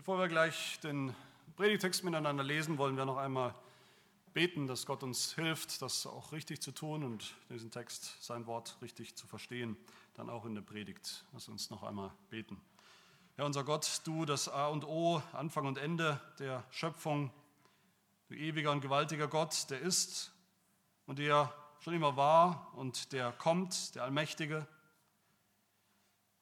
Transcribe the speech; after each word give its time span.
Bevor 0.00 0.18
wir 0.18 0.28
gleich 0.28 0.80
den 0.80 1.14
Predigtext 1.56 2.04
miteinander 2.04 2.42
lesen, 2.42 2.78
wollen 2.78 2.96
wir 2.96 3.04
noch 3.04 3.18
einmal 3.18 3.54
beten, 4.32 4.66
dass 4.66 4.86
Gott 4.86 5.02
uns 5.02 5.34
hilft, 5.34 5.82
das 5.82 6.06
auch 6.06 6.32
richtig 6.32 6.62
zu 6.62 6.72
tun 6.72 7.04
und 7.04 7.34
diesen 7.50 7.70
Text, 7.70 8.16
sein 8.24 8.46
Wort 8.46 8.78
richtig 8.80 9.14
zu 9.14 9.26
verstehen, 9.26 9.76
dann 10.14 10.30
auch 10.30 10.46
in 10.46 10.54
der 10.54 10.62
Predigt. 10.62 11.26
Lass 11.34 11.48
uns 11.48 11.68
noch 11.68 11.82
einmal 11.82 12.10
beten. 12.30 12.58
Herr 13.36 13.44
unser 13.44 13.62
Gott, 13.62 14.00
du 14.04 14.24
das 14.24 14.48
A 14.48 14.68
und 14.68 14.86
O, 14.86 15.20
Anfang 15.34 15.66
und 15.66 15.76
Ende 15.76 16.18
der 16.38 16.64
Schöpfung, 16.70 17.30
du 18.28 18.34
ewiger 18.36 18.72
und 18.72 18.80
gewaltiger 18.80 19.28
Gott, 19.28 19.68
der 19.68 19.80
ist 19.80 20.32
und 21.04 21.18
der 21.18 21.52
schon 21.80 21.92
immer 21.92 22.16
war 22.16 22.72
und 22.74 23.12
der 23.12 23.32
kommt, 23.32 23.94
der 23.94 24.04
Allmächtige, 24.04 24.66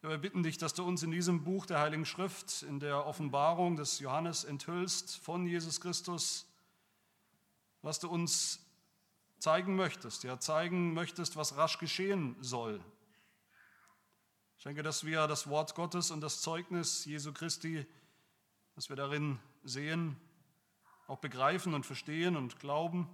wir 0.02 0.18
bitten 0.18 0.44
dich, 0.44 0.58
dass 0.58 0.74
du 0.74 0.84
uns 0.84 1.02
in 1.02 1.10
diesem 1.10 1.42
Buch 1.42 1.66
der 1.66 1.80
Heiligen 1.80 2.06
Schrift, 2.06 2.62
in 2.62 2.78
der 2.78 3.04
Offenbarung 3.06 3.76
des 3.76 3.98
Johannes 3.98 4.44
enthüllst 4.44 5.18
von 5.18 5.46
Jesus 5.46 5.80
Christus, 5.80 6.46
was 7.82 7.98
du 7.98 8.08
uns 8.08 8.60
zeigen 9.40 9.74
möchtest, 9.74 10.22
ja, 10.22 10.38
zeigen 10.38 10.94
möchtest, 10.94 11.36
was 11.36 11.56
rasch 11.56 11.78
geschehen 11.78 12.36
soll. 12.40 12.80
Ich 14.56 14.64
denke, 14.64 14.82
dass 14.82 15.04
wir 15.04 15.26
das 15.26 15.48
Wort 15.48 15.74
Gottes 15.74 16.10
und 16.10 16.20
das 16.20 16.42
Zeugnis 16.42 17.04
Jesu 17.04 17.32
Christi, 17.32 17.86
das 18.74 18.88
wir 18.88 18.96
darin 18.96 19.38
sehen, 19.64 20.16
auch 21.08 21.18
begreifen 21.18 21.74
und 21.74 21.86
verstehen 21.86 22.36
und 22.36 22.60
glauben 22.60 23.08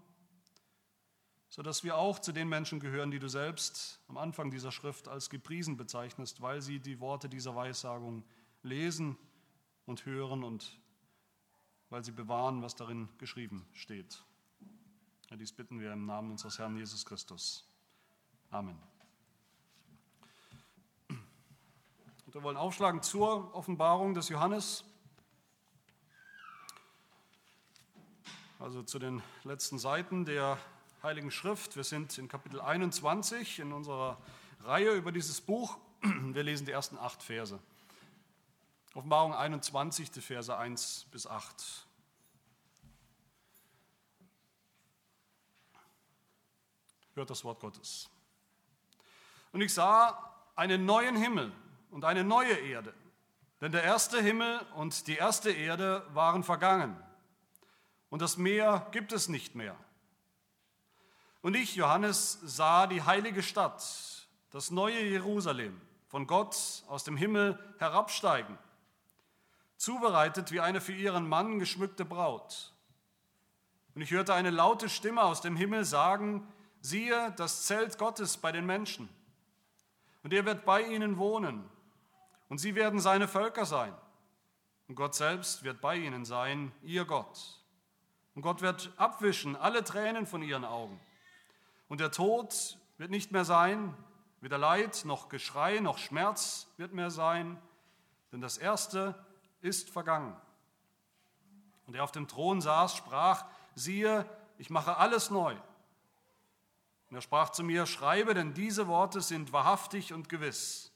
sodass 1.54 1.84
wir 1.84 1.96
auch 1.96 2.18
zu 2.18 2.32
den 2.32 2.48
Menschen 2.48 2.80
gehören, 2.80 3.12
die 3.12 3.20
du 3.20 3.28
selbst 3.28 4.00
am 4.08 4.16
Anfang 4.16 4.50
dieser 4.50 4.72
Schrift 4.72 5.06
als 5.06 5.30
gepriesen 5.30 5.76
bezeichnest, 5.76 6.40
weil 6.40 6.60
sie 6.60 6.80
die 6.80 6.98
Worte 6.98 7.28
dieser 7.28 7.54
Weissagung 7.54 8.24
lesen 8.64 9.16
und 9.86 10.04
hören 10.04 10.42
und 10.42 10.80
weil 11.90 12.02
sie 12.02 12.10
bewahren, 12.10 12.60
was 12.60 12.74
darin 12.74 13.08
geschrieben 13.18 13.68
steht. 13.72 14.24
Ja, 15.30 15.36
dies 15.36 15.52
bitten 15.52 15.78
wir 15.78 15.92
im 15.92 16.06
Namen 16.06 16.32
unseres 16.32 16.58
Herrn 16.58 16.76
Jesus 16.76 17.06
Christus. 17.06 17.64
Amen. 18.50 18.76
Und 21.08 22.34
wir 22.34 22.42
wollen 22.42 22.56
aufschlagen 22.56 23.00
zur 23.00 23.54
Offenbarung 23.54 24.14
des 24.14 24.28
Johannes. 24.28 24.84
Also 28.58 28.82
zu 28.82 28.98
den 28.98 29.22
letzten 29.44 29.78
Seiten 29.78 30.24
der 30.24 30.58
Heiligen 31.04 31.30
Schrift. 31.30 31.76
Wir 31.76 31.84
sind 31.84 32.16
in 32.16 32.28
Kapitel 32.28 32.62
21 32.62 33.58
in 33.58 33.74
unserer 33.74 34.16
Reihe 34.62 34.92
über 34.92 35.12
dieses 35.12 35.38
Buch. 35.38 35.76
Wir 36.00 36.42
lesen 36.42 36.64
die 36.64 36.72
ersten 36.72 36.96
acht 36.96 37.22
Verse. 37.22 37.60
Offenbarung 38.94 39.34
21, 39.34 40.10
die 40.12 40.22
Verse 40.22 40.56
1 40.56 41.08
bis 41.12 41.26
8. 41.26 41.86
Hört 47.12 47.28
das 47.28 47.44
Wort 47.44 47.60
Gottes. 47.60 48.08
Und 49.52 49.60
ich 49.60 49.74
sah 49.74 50.34
einen 50.56 50.86
neuen 50.86 51.16
Himmel 51.16 51.52
und 51.90 52.06
eine 52.06 52.24
neue 52.24 52.54
Erde, 52.54 52.94
denn 53.60 53.72
der 53.72 53.82
erste 53.82 54.22
Himmel 54.22 54.58
und 54.74 55.06
die 55.06 55.16
erste 55.16 55.50
Erde 55.50 56.06
waren 56.14 56.42
vergangen 56.42 56.96
und 58.08 58.22
das 58.22 58.38
Meer 58.38 58.86
gibt 58.90 59.12
es 59.12 59.28
nicht 59.28 59.54
mehr. 59.54 59.76
Und 61.44 61.56
ich, 61.56 61.76
Johannes, 61.76 62.40
sah 62.42 62.86
die 62.86 63.02
heilige 63.02 63.42
Stadt, 63.42 63.84
das 64.48 64.70
neue 64.70 65.02
Jerusalem, 65.02 65.78
von 66.08 66.26
Gott 66.26 66.56
aus 66.88 67.04
dem 67.04 67.18
Himmel 67.18 67.58
herabsteigen, 67.76 68.56
zubereitet 69.76 70.52
wie 70.52 70.60
eine 70.60 70.80
für 70.80 70.94
ihren 70.94 71.28
Mann 71.28 71.58
geschmückte 71.58 72.06
Braut. 72.06 72.72
Und 73.94 74.00
ich 74.00 74.10
hörte 74.10 74.32
eine 74.32 74.48
laute 74.48 74.88
Stimme 74.88 75.22
aus 75.22 75.42
dem 75.42 75.54
Himmel 75.54 75.84
sagen, 75.84 76.48
siehe 76.80 77.34
das 77.36 77.66
Zelt 77.66 77.98
Gottes 77.98 78.38
bei 78.38 78.50
den 78.50 78.64
Menschen. 78.64 79.10
Und 80.22 80.32
er 80.32 80.46
wird 80.46 80.64
bei 80.64 80.80
ihnen 80.80 81.18
wohnen. 81.18 81.68
Und 82.48 82.56
sie 82.56 82.74
werden 82.74 83.00
seine 83.00 83.28
Völker 83.28 83.66
sein. 83.66 83.92
Und 84.88 84.94
Gott 84.94 85.14
selbst 85.14 85.62
wird 85.62 85.82
bei 85.82 85.96
ihnen 85.96 86.24
sein, 86.24 86.72
ihr 86.82 87.04
Gott. 87.04 87.60
Und 88.34 88.40
Gott 88.40 88.62
wird 88.62 88.90
abwischen 88.96 89.56
alle 89.56 89.84
Tränen 89.84 90.24
von 90.26 90.40
ihren 90.40 90.64
Augen. 90.64 90.98
Und 91.88 92.00
der 92.00 92.10
Tod 92.10 92.78
wird 92.98 93.10
nicht 93.10 93.32
mehr 93.32 93.44
sein, 93.44 93.94
weder 94.40 94.58
Leid 94.58 95.04
noch 95.04 95.28
Geschrei 95.28 95.80
noch 95.80 95.98
Schmerz 95.98 96.68
wird 96.76 96.92
mehr 96.92 97.10
sein, 97.10 97.60
denn 98.32 98.40
das 98.40 98.58
Erste 98.58 99.14
ist 99.60 99.90
vergangen. 99.90 100.36
Und 101.86 101.94
er 101.94 102.04
auf 102.04 102.12
dem 102.12 102.28
Thron 102.28 102.60
saß, 102.60 102.96
sprach, 102.96 103.44
siehe, 103.74 104.28
ich 104.58 104.70
mache 104.70 104.96
alles 104.96 105.30
neu. 105.30 105.54
Und 107.10 107.16
er 107.16 107.22
sprach 107.22 107.50
zu 107.50 107.62
mir, 107.62 107.86
schreibe, 107.86 108.34
denn 108.34 108.54
diese 108.54 108.88
Worte 108.88 109.20
sind 109.20 109.52
wahrhaftig 109.52 110.12
und 110.12 110.28
gewiss. 110.28 110.92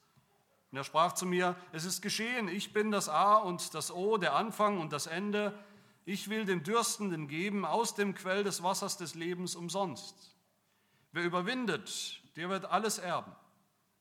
Und 0.71 0.79
er 0.79 0.85
sprach 0.85 1.13
zu 1.13 1.27
mir, 1.27 1.57
es 1.73 1.85
ist 1.85 2.03
geschehen, 2.03 2.49
ich 2.49 2.73
bin 2.73 2.91
das 2.91 3.09
A 3.09 3.37
und 3.37 3.75
das 3.75 3.91
O, 3.91 4.19
der 4.19 4.35
Anfang 4.35 4.81
und 4.81 4.93
das 4.93 5.07
Ende. 5.07 5.59
Ich 6.05 6.29
will 6.29 6.45
dem 6.45 6.63
Dürstenden 6.63 7.29
geben 7.29 7.65
aus 7.65 7.95
dem 7.95 8.15
Quell 8.15 8.45
des 8.45 8.63
Wassers 8.63 8.97
des 8.97 9.15
Lebens 9.15 9.55
umsonst. 9.55 10.38
Wer 11.19 11.25
überwindet, 11.25 12.23
der 12.37 12.49
wird 12.49 12.67
alles 12.67 12.99
erben. 12.99 13.33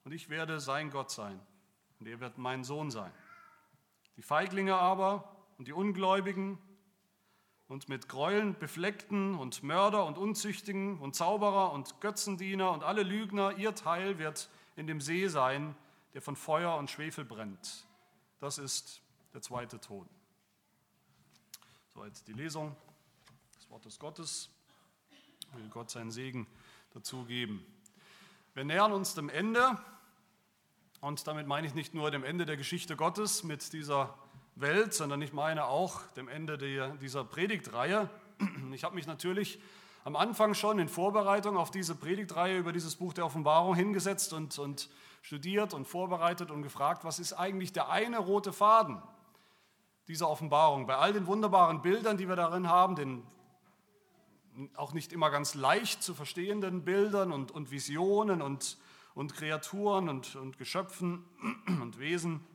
Und 0.03 0.11
ich 0.11 0.29
werde 0.29 0.59
sein 0.59 0.91
Gott 0.91 1.09
sein. 1.09 1.39
Und 1.99 2.05
er 2.05 2.19
wird 2.19 2.37
mein 2.37 2.63
Sohn 2.63 2.91
sein. 2.91 3.11
Die 4.17 4.21
Feiglinge 4.21 4.75
aber 4.75 5.35
und 5.57 5.67
die 5.67 5.73
Ungläubigen 5.73 6.59
und 7.67 7.89
mit 7.89 8.07
Gräueln 8.07 8.53
befleckten 8.59 9.33
und 9.33 9.63
Mörder 9.63 10.05
und 10.05 10.19
Unzüchtigen 10.19 10.99
und 10.99 11.15
Zauberer 11.15 11.71
und 11.71 12.01
Götzendiener 12.01 12.71
und 12.71 12.83
alle 12.83 13.01
Lügner, 13.01 13.57
ihr 13.57 13.73
Teil 13.73 14.19
wird 14.19 14.47
in 14.75 14.85
dem 14.85 15.01
See 15.01 15.27
sein, 15.27 15.75
der 16.13 16.21
von 16.21 16.35
Feuer 16.35 16.77
und 16.77 16.91
Schwefel 16.91 17.25
brennt. 17.25 17.87
Das 18.37 18.59
ist 18.59 19.01
der 19.33 19.41
zweite 19.41 19.81
Tod. 19.81 20.07
Soweit 21.95 22.27
die 22.27 22.33
Lesung 22.33 22.75
des 23.55 23.67
Wortes 23.71 23.97
Gottes. 23.97 24.51
Will 25.53 25.67
Gott 25.69 25.89
seinen 25.89 26.11
Segen 26.11 26.45
dazu 26.93 27.25
geben. 27.25 27.65
Wir 28.53 28.63
nähern 28.63 28.91
uns 28.91 29.13
dem 29.13 29.29
Ende 29.29 29.77
und 31.01 31.27
damit 31.27 31.47
meine 31.47 31.67
ich 31.67 31.75
nicht 31.75 31.93
nur 31.93 32.09
dem 32.11 32.23
Ende 32.23 32.45
der 32.45 32.57
Geschichte 32.57 32.95
Gottes 32.95 33.43
mit 33.43 33.71
dieser 33.73 34.15
Welt, 34.55 34.93
sondern 34.93 35.21
ich 35.21 35.33
meine 35.33 35.65
auch 35.65 36.01
dem 36.15 36.27
Ende 36.27 36.57
dieser 36.97 37.23
Predigtreihe. 37.23 38.09
Ich 38.73 38.83
habe 38.83 38.95
mich 38.95 39.07
natürlich 39.07 39.59
am 40.03 40.15
Anfang 40.15 40.53
schon 40.53 40.79
in 40.79 40.87
Vorbereitung 40.87 41.57
auf 41.57 41.69
diese 41.69 41.93
Predigtreihe 41.93 42.57
über 42.57 42.71
dieses 42.71 42.95
Buch 42.95 43.13
der 43.13 43.25
Offenbarung 43.25 43.75
hingesetzt 43.75 44.33
und, 44.33 44.57
und 44.57 44.89
studiert 45.21 45.73
und 45.73 45.85
vorbereitet 45.85 46.49
und 46.49 46.63
gefragt, 46.63 47.03
was 47.03 47.19
ist 47.19 47.33
eigentlich 47.33 47.73
der 47.73 47.89
eine 47.89 48.17
rote 48.17 48.53
Faden 48.53 49.01
dieser 50.07 50.29
Offenbarung? 50.29 50.87
Bei 50.87 50.95
all 50.95 51.13
den 51.13 51.27
wunderbaren 51.27 51.81
Bildern, 51.81 52.17
die 52.17 52.29
wir 52.29 52.35
darin 52.35 52.69
haben, 52.69 52.95
den 52.95 53.23
auch 54.75 54.93
nicht 54.93 55.13
immer 55.13 55.29
ganz 55.29 55.53
leicht 55.53 56.01
zu 56.03 56.13
verstehenden 56.13 56.83
Bildern 56.83 57.31
und, 57.31 57.51
und 57.51 57.71
Visionen 57.71 58.41
und, 58.41 58.77
und 59.13 59.35
Kreaturen 59.35 60.09
und, 60.09 60.35
und 60.35 60.57
Geschöpfen 60.57 61.25
und 61.67 61.99
Wesen. 61.99 62.45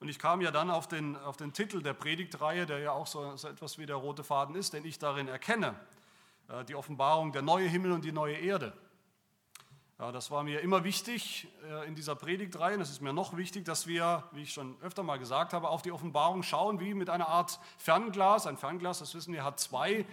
Und 0.00 0.08
ich 0.08 0.18
kam 0.18 0.40
ja 0.40 0.50
dann 0.50 0.70
auf 0.70 0.88
den, 0.88 1.16
auf 1.16 1.36
den 1.36 1.52
Titel 1.52 1.80
der 1.80 1.94
Predigtreihe, 1.94 2.66
der 2.66 2.80
ja 2.80 2.92
auch 2.92 3.06
so, 3.06 3.36
so 3.36 3.48
etwas 3.48 3.78
wie 3.78 3.86
der 3.86 3.96
rote 3.96 4.24
Faden 4.24 4.56
ist, 4.56 4.72
den 4.72 4.84
ich 4.84 4.98
darin 4.98 5.28
erkenne, 5.28 5.76
äh, 6.48 6.64
die 6.64 6.74
Offenbarung 6.74 7.32
der 7.32 7.42
neue 7.42 7.68
Himmel 7.68 7.92
und 7.92 8.04
die 8.04 8.12
neue 8.12 8.36
Erde. 8.36 8.72
Ja, 9.98 10.10
das 10.10 10.32
war 10.32 10.42
mir 10.42 10.60
immer 10.60 10.82
wichtig 10.82 11.46
äh, 11.64 11.86
in 11.86 11.94
dieser 11.94 12.16
Predigtreihe. 12.16 12.74
Und 12.74 12.80
es 12.80 12.90
ist 12.90 13.00
mir 13.00 13.12
noch 13.12 13.36
wichtig, 13.36 13.64
dass 13.64 13.86
wir, 13.86 14.24
wie 14.32 14.42
ich 14.42 14.52
schon 14.52 14.76
öfter 14.82 15.04
mal 15.04 15.20
gesagt 15.20 15.52
habe, 15.52 15.68
auf 15.68 15.82
die 15.82 15.92
Offenbarung 15.92 16.42
schauen, 16.42 16.80
wie 16.80 16.94
mit 16.94 17.08
einer 17.08 17.28
Art 17.28 17.60
Fernglas. 17.78 18.48
Ein 18.48 18.56
Fernglas, 18.56 18.98
das 18.98 19.14
wissen 19.14 19.32
wir, 19.32 19.44
hat 19.44 19.60
zwei 19.60 20.04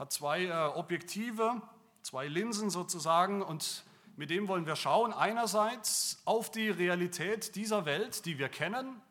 hat 0.00 0.12
zwei 0.12 0.46
äh, 0.46 0.52
Objektive, 0.78 1.60
zwei 2.00 2.26
Linsen 2.26 2.70
sozusagen 2.70 3.42
und 3.42 3.84
mit 4.16 4.30
dem 4.30 4.48
wollen 4.48 4.64
wir 4.64 4.74
schauen. 4.74 5.12
Einerseits 5.12 6.22
auf 6.24 6.50
die 6.50 6.70
Realität 6.70 7.54
dieser 7.54 7.84
Welt, 7.84 8.24
die 8.24 8.38
wir 8.38 8.48
kennen, 8.48 9.02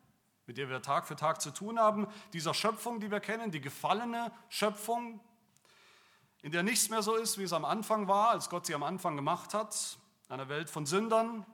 mit 0.46 0.58
der 0.58 0.68
wir 0.68 0.82
Tag 0.82 1.06
für 1.06 1.14
Tag 1.14 1.40
zu 1.40 1.52
tun 1.52 1.78
haben, 1.78 2.08
dieser 2.32 2.54
Schöpfung, 2.54 2.98
die 2.98 3.12
wir 3.12 3.20
kennen, 3.20 3.52
die 3.52 3.60
gefallene 3.60 4.32
Schöpfung, 4.48 5.20
in 6.42 6.50
der 6.50 6.64
nichts 6.64 6.90
mehr 6.90 7.02
so 7.02 7.14
ist, 7.14 7.38
wie 7.38 7.44
es 7.44 7.52
am 7.52 7.64
Anfang 7.64 8.08
war, 8.08 8.30
als 8.30 8.50
Gott 8.50 8.66
sie 8.66 8.74
am 8.74 8.82
Anfang 8.82 9.14
gemacht 9.14 9.54
hat, 9.54 9.96
eine 10.28 10.48
Welt 10.48 10.68
von 10.68 10.86
Sündern, 10.86 11.46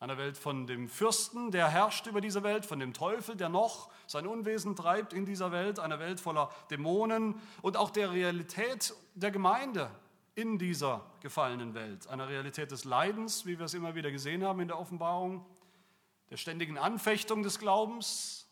einer 0.00 0.16
Welt 0.16 0.36
von 0.38 0.66
dem 0.66 0.88
Fürsten, 0.88 1.50
der 1.50 1.68
herrscht 1.68 2.06
über 2.06 2.20
diese 2.20 2.42
Welt, 2.42 2.64
von 2.64 2.78
dem 2.78 2.92
Teufel, 2.92 3.36
der 3.36 3.48
noch 3.48 3.90
sein 4.06 4.26
Unwesen 4.26 4.76
treibt 4.76 5.12
in 5.12 5.26
dieser 5.26 5.50
Welt, 5.50 5.80
einer 5.80 5.98
Welt 5.98 6.20
voller 6.20 6.50
Dämonen 6.70 7.40
und 7.62 7.76
auch 7.76 7.90
der 7.90 8.12
Realität 8.12 8.94
der 9.14 9.30
Gemeinde 9.30 9.90
in 10.36 10.56
dieser 10.56 11.04
gefallenen 11.20 11.74
Welt, 11.74 12.06
einer 12.06 12.28
Realität 12.28 12.70
des 12.70 12.84
Leidens, 12.84 13.44
wie 13.44 13.58
wir 13.58 13.66
es 13.66 13.74
immer 13.74 13.96
wieder 13.96 14.12
gesehen 14.12 14.44
haben 14.44 14.60
in 14.60 14.68
der 14.68 14.78
Offenbarung, 14.78 15.44
der 16.30 16.36
ständigen 16.36 16.78
Anfechtung 16.78 17.42
des 17.42 17.58
Glaubens, 17.58 18.46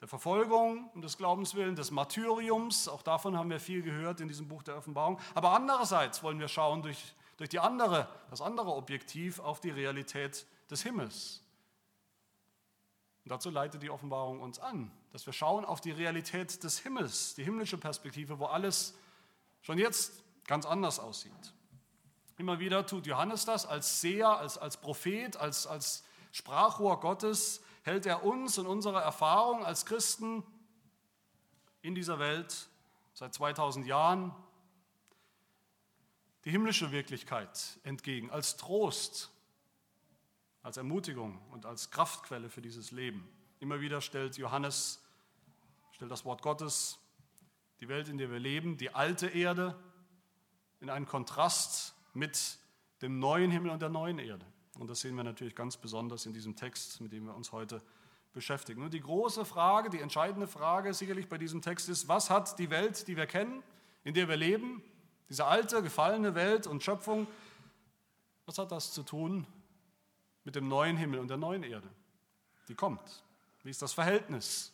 der 0.00 0.08
Verfolgung 0.08 0.88
und 0.94 1.02
des 1.02 1.18
Glaubenswillen, 1.18 1.74
des 1.76 1.90
Martyriums. 1.90 2.88
Auch 2.88 3.02
davon 3.02 3.36
haben 3.36 3.50
wir 3.50 3.60
viel 3.60 3.82
gehört 3.82 4.20
in 4.20 4.28
diesem 4.28 4.48
Buch 4.48 4.62
der 4.62 4.76
Offenbarung. 4.76 5.18
Aber 5.34 5.52
andererseits 5.52 6.22
wollen 6.22 6.38
wir 6.38 6.48
schauen 6.48 6.82
durch, 6.82 7.14
durch 7.38 7.48
die 7.48 7.60
andere, 7.60 8.08
das 8.30 8.42
andere 8.42 8.74
Objektiv 8.74 9.38
auf 9.38 9.60
die 9.60 9.70
Realität 9.70 10.46
des 10.70 10.82
Himmels. 10.82 11.40
Und 13.24 13.30
dazu 13.30 13.48
leitet 13.50 13.82
die 13.82 13.90
Offenbarung 13.90 14.40
uns 14.40 14.58
an, 14.58 14.90
dass 15.12 15.24
wir 15.24 15.32
schauen 15.32 15.64
auf 15.64 15.80
die 15.80 15.92
Realität 15.92 16.62
des 16.62 16.80
Himmels, 16.80 17.34
die 17.34 17.44
himmlische 17.44 17.78
Perspektive, 17.78 18.38
wo 18.38 18.46
alles 18.46 18.94
schon 19.62 19.78
jetzt 19.78 20.22
ganz 20.46 20.66
anders 20.66 20.98
aussieht. 20.98 21.54
Immer 22.36 22.58
wieder 22.58 22.86
tut 22.86 23.06
Johannes 23.06 23.44
das 23.44 23.66
als 23.66 24.00
Seher, 24.00 24.38
als, 24.38 24.58
als 24.58 24.76
Prophet, 24.76 25.36
als, 25.36 25.66
als 25.66 26.04
Sprachrohr 26.32 27.00
Gottes, 27.00 27.62
hält 27.82 28.06
er 28.06 28.24
uns 28.24 28.58
und 28.58 28.66
unsere 28.66 29.00
Erfahrung 29.00 29.64
als 29.64 29.86
Christen 29.86 30.42
in 31.82 31.94
dieser 31.94 32.18
Welt 32.18 32.68
seit 33.14 33.32
2000 33.34 33.86
Jahren 33.86 34.34
die 36.48 36.52
himmlische 36.52 36.92
Wirklichkeit 36.92 37.78
entgegen, 37.82 38.30
als 38.30 38.56
Trost, 38.56 39.30
als 40.62 40.78
Ermutigung 40.78 41.42
und 41.50 41.66
als 41.66 41.90
Kraftquelle 41.90 42.48
für 42.48 42.62
dieses 42.62 42.90
Leben. 42.90 43.28
Immer 43.60 43.82
wieder 43.82 44.00
stellt 44.00 44.38
Johannes, 44.38 45.04
stellt 45.92 46.10
das 46.10 46.24
Wort 46.24 46.40
Gottes, 46.40 47.00
die 47.80 47.88
Welt, 47.88 48.08
in 48.08 48.16
der 48.16 48.30
wir 48.30 48.38
leben, 48.38 48.78
die 48.78 48.94
alte 48.94 49.26
Erde, 49.26 49.78
in 50.80 50.88
einen 50.88 51.04
Kontrast 51.04 51.94
mit 52.14 52.58
dem 53.02 53.18
neuen 53.18 53.50
Himmel 53.50 53.70
und 53.70 53.82
der 53.82 53.90
neuen 53.90 54.18
Erde. 54.18 54.46
Und 54.78 54.88
das 54.88 55.00
sehen 55.00 55.16
wir 55.16 55.24
natürlich 55.24 55.54
ganz 55.54 55.76
besonders 55.76 56.24
in 56.24 56.32
diesem 56.32 56.56
Text, 56.56 57.02
mit 57.02 57.12
dem 57.12 57.26
wir 57.26 57.34
uns 57.34 57.52
heute 57.52 57.82
beschäftigen. 58.32 58.82
Und 58.82 58.94
die 58.94 59.02
große 59.02 59.44
Frage, 59.44 59.90
die 59.90 60.00
entscheidende 60.00 60.46
Frage 60.46 60.94
sicherlich 60.94 61.28
bei 61.28 61.36
diesem 61.36 61.60
Text 61.60 61.90
ist, 61.90 62.08
was 62.08 62.30
hat 62.30 62.58
die 62.58 62.70
Welt, 62.70 63.06
die 63.06 63.18
wir 63.18 63.26
kennen, 63.26 63.62
in 64.02 64.14
der 64.14 64.28
wir 64.28 64.36
leben, 64.38 64.82
diese 65.28 65.44
alte, 65.44 65.82
gefallene 65.82 66.34
Welt 66.34 66.66
und 66.66 66.82
Schöpfung, 66.82 67.26
was 68.46 68.58
hat 68.58 68.72
das 68.72 68.92
zu 68.92 69.02
tun 69.02 69.46
mit 70.44 70.54
dem 70.54 70.68
neuen 70.68 70.96
Himmel 70.96 71.20
und 71.20 71.28
der 71.28 71.36
neuen 71.36 71.62
Erde, 71.62 71.88
die 72.68 72.74
kommt? 72.74 73.24
Wie 73.62 73.70
ist 73.70 73.82
das 73.82 73.92
Verhältnis 73.92 74.72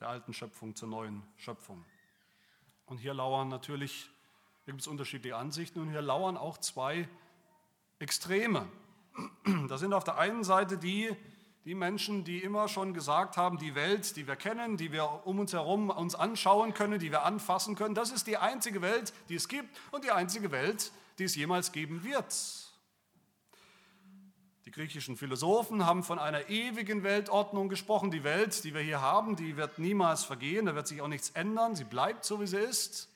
der 0.00 0.08
alten 0.08 0.32
Schöpfung 0.32 0.74
zur 0.74 0.88
neuen 0.88 1.22
Schöpfung? 1.36 1.84
Und 2.86 2.98
hier 2.98 3.14
lauern 3.14 3.48
natürlich 3.48 4.10
hier 4.64 4.72
gibt 4.72 4.80
es 4.80 4.86
unterschiedliche 4.86 5.36
Ansichten 5.36 5.80
und 5.80 5.90
hier 5.90 6.00
lauern 6.00 6.38
auch 6.38 6.56
zwei 6.56 7.06
Extreme. 7.98 8.66
Da 9.68 9.76
sind 9.76 9.92
auf 9.92 10.04
der 10.04 10.16
einen 10.18 10.42
Seite 10.42 10.78
die, 10.78 11.14
die 11.64 11.74
Menschen, 11.74 12.24
die 12.24 12.40
immer 12.40 12.68
schon 12.68 12.92
gesagt 12.92 13.36
haben, 13.36 13.56
die 13.56 13.74
Welt, 13.74 14.16
die 14.16 14.26
wir 14.26 14.36
kennen, 14.36 14.76
die 14.76 14.92
wir 14.92 15.26
um 15.26 15.38
uns 15.38 15.54
herum 15.54 15.88
uns 15.88 16.14
anschauen 16.14 16.74
können, 16.74 16.98
die 16.98 17.10
wir 17.10 17.24
anfassen 17.24 17.74
können, 17.74 17.94
das 17.94 18.12
ist 18.12 18.26
die 18.26 18.36
einzige 18.36 18.82
Welt, 18.82 19.14
die 19.30 19.36
es 19.36 19.48
gibt 19.48 19.74
und 19.90 20.04
die 20.04 20.10
einzige 20.10 20.50
Welt, 20.50 20.92
die 21.18 21.24
es 21.24 21.34
jemals 21.36 21.72
geben 21.72 22.04
wird. 22.04 22.34
Die 24.66 24.70
griechischen 24.70 25.16
Philosophen 25.16 25.86
haben 25.86 26.02
von 26.02 26.18
einer 26.18 26.48
ewigen 26.50 27.02
Weltordnung 27.02 27.68
gesprochen. 27.68 28.10
Die 28.10 28.24
Welt, 28.24 28.64
die 28.64 28.74
wir 28.74 28.80
hier 28.80 29.00
haben, 29.00 29.36
die 29.36 29.56
wird 29.56 29.78
niemals 29.78 30.24
vergehen, 30.24 30.66
da 30.66 30.74
wird 30.74 30.86
sich 30.86 31.00
auch 31.00 31.08
nichts 31.08 31.30
ändern, 31.30 31.76
sie 31.76 31.84
bleibt 31.84 32.24
so, 32.24 32.40
wie 32.40 32.46
sie 32.46 32.58
ist. 32.58 33.10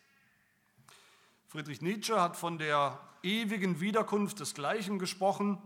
Friedrich 1.49 1.83
Nietzsche 1.83 2.21
hat 2.21 2.37
von 2.37 2.59
der 2.59 3.01
ewigen 3.23 3.81
Wiederkunft 3.81 4.41
des 4.41 4.55
Gleichen 4.55 4.99
gesprochen 4.99 5.59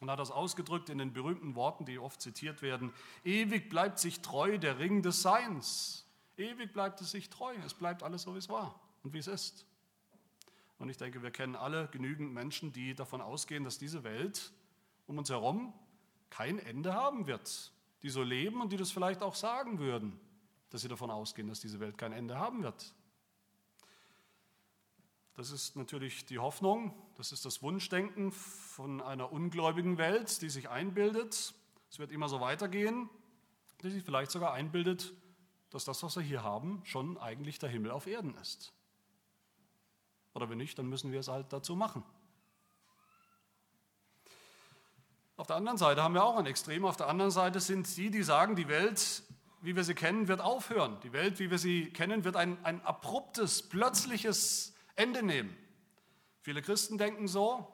und 0.00 0.10
hat 0.10 0.18
das 0.18 0.30
ausgedrückt 0.30 0.88
in 0.88 0.98
den 0.98 1.12
berühmten 1.12 1.54
Worten, 1.54 1.84
die 1.84 1.98
oft 1.98 2.20
zitiert 2.20 2.62
werden. 2.62 2.92
Ewig 3.22 3.68
bleibt 3.68 3.98
sich 3.98 4.20
treu 4.20 4.58
der 4.58 4.78
Ring 4.78 5.02
des 5.02 5.22
Seins. 5.22 6.06
Ewig 6.36 6.72
bleibt 6.72 7.00
es 7.02 7.10
sich 7.10 7.28
treu. 7.28 7.54
Es 7.64 7.74
bleibt 7.74 8.02
alles 8.02 8.22
so, 8.22 8.34
wie 8.34 8.38
es 8.38 8.48
war 8.48 8.80
und 9.02 9.12
wie 9.12 9.18
es 9.18 9.26
ist. 9.26 9.66
Und 10.78 10.88
ich 10.88 10.96
denke, 10.96 11.22
wir 11.22 11.30
kennen 11.30 11.54
alle 11.54 11.88
genügend 11.88 12.32
Menschen, 12.32 12.72
die 12.72 12.94
davon 12.94 13.20
ausgehen, 13.20 13.64
dass 13.64 13.76
diese 13.76 14.02
Welt 14.02 14.50
um 15.06 15.18
uns 15.18 15.28
herum 15.28 15.74
kein 16.30 16.58
Ende 16.58 16.94
haben 16.94 17.26
wird. 17.26 17.72
Die 18.02 18.08
so 18.08 18.22
leben 18.22 18.62
und 18.62 18.72
die 18.72 18.78
das 18.78 18.90
vielleicht 18.90 19.22
auch 19.22 19.34
sagen 19.34 19.78
würden, 19.78 20.18
dass 20.70 20.80
sie 20.80 20.88
davon 20.88 21.10
ausgehen, 21.10 21.48
dass 21.48 21.60
diese 21.60 21.80
Welt 21.80 21.98
kein 21.98 22.12
Ende 22.12 22.38
haben 22.38 22.62
wird. 22.62 22.94
Das 25.40 25.52
ist 25.52 25.74
natürlich 25.74 26.26
die 26.26 26.38
Hoffnung, 26.38 26.92
das 27.16 27.32
ist 27.32 27.46
das 27.46 27.62
Wunschdenken 27.62 28.30
von 28.30 29.00
einer 29.00 29.32
ungläubigen 29.32 29.96
Welt, 29.96 30.42
die 30.42 30.50
sich 30.50 30.68
einbildet, 30.68 31.54
es 31.90 31.98
wird 31.98 32.12
immer 32.12 32.28
so 32.28 32.42
weitergehen, 32.42 33.08
die 33.82 33.88
sich 33.88 34.04
vielleicht 34.04 34.32
sogar 34.32 34.52
einbildet, 34.52 35.14
dass 35.70 35.86
das, 35.86 36.02
was 36.02 36.16
wir 36.16 36.22
hier 36.22 36.42
haben, 36.42 36.82
schon 36.84 37.16
eigentlich 37.16 37.58
der 37.58 37.70
Himmel 37.70 37.90
auf 37.90 38.06
Erden 38.06 38.36
ist. 38.36 38.74
Oder 40.34 40.50
wenn 40.50 40.58
nicht, 40.58 40.78
dann 40.78 40.90
müssen 40.90 41.10
wir 41.10 41.20
es 41.20 41.28
halt 41.28 41.50
dazu 41.54 41.74
machen. 41.74 42.02
Auf 45.38 45.46
der 45.46 45.56
anderen 45.56 45.78
Seite 45.78 46.02
haben 46.02 46.12
wir 46.12 46.22
auch 46.22 46.36
ein 46.36 46.44
Extrem. 46.44 46.84
Auf 46.84 46.98
der 46.98 47.08
anderen 47.08 47.30
Seite 47.30 47.60
sind 47.60 47.96
die, 47.96 48.10
die 48.10 48.24
sagen, 48.24 48.56
die 48.56 48.68
Welt, 48.68 49.22
wie 49.62 49.74
wir 49.74 49.84
sie 49.84 49.94
kennen, 49.94 50.28
wird 50.28 50.42
aufhören. 50.42 51.00
Die 51.00 51.14
Welt, 51.14 51.38
wie 51.38 51.50
wir 51.50 51.58
sie 51.58 51.90
kennen, 51.90 52.24
wird 52.24 52.36
ein, 52.36 52.62
ein 52.62 52.84
abruptes, 52.84 53.66
plötzliches 53.66 54.74
Ende 55.00 55.22
nehmen. 55.22 55.56
Viele 56.42 56.60
Christen 56.60 56.98
denken 56.98 57.26
so, 57.26 57.66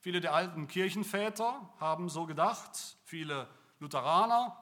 viele 0.00 0.20
der 0.20 0.34
alten 0.34 0.66
Kirchenväter 0.66 1.72
haben 1.78 2.08
so 2.08 2.26
gedacht, 2.26 2.96
viele 3.04 3.48
Lutheraner, 3.78 4.56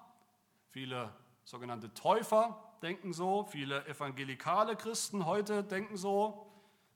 viele 0.69 1.15
sogenannte 1.45 1.95
Täufer 1.95 2.63
denken 2.83 3.15
so, 3.15 3.45
viele 3.45 3.87
evangelikale 3.87 4.77
Christen 4.77 5.25
heute 5.25 5.65
denken 5.65 5.97
so, 5.97 6.47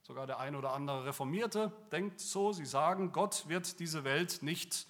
sogar 0.03 0.27
der 0.27 0.39
ein 0.39 0.55
oder 0.55 0.73
andere 0.73 1.05
Reformierte 1.05 1.71
denkt 1.91 2.19
so, 2.19 2.53
sie 2.53 2.65
sagen, 2.65 3.11
Gott 3.11 3.49
wird 3.49 3.79
diese 3.79 4.03
Welt 4.03 4.43
nicht 4.43 4.85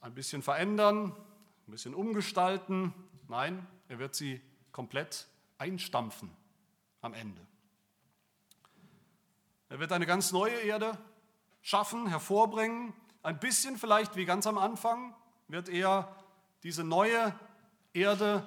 ein 0.00 0.12
bisschen 0.12 0.42
verändern, 0.42 1.14
ein 1.68 1.70
bisschen 1.70 1.94
umgestalten, 1.94 2.92
nein, 3.28 3.64
er 3.86 4.00
wird 4.00 4.16
sie 4.16 4.40
komplett 4.72 5.28
einstampfen 5.58 6.30
am 7.00 7.14
Ende. 7.14 7.40
Er 9.68 9.78
wird 9.80 9.92
eine 9.92 10.06
ganz 10.06 10.32
neue 10.32 10.56
Erde 10.60 10.98
schaffen, 11.62 12.06
hervorbringen. 12.06 12.92
Ein 13.22 13.40
bisschen 13.40 13.78
vielleicht 13.78 14.16
wie 14.16 14.24
ganz 14.24 14.46
am 14.46 14.58
Anfang 14.58 15.14
wird 15.48 15.68
er 15.68 16.14
diese 16.62 16.84
neue 16.84 17.38
Erde 17.92 18.46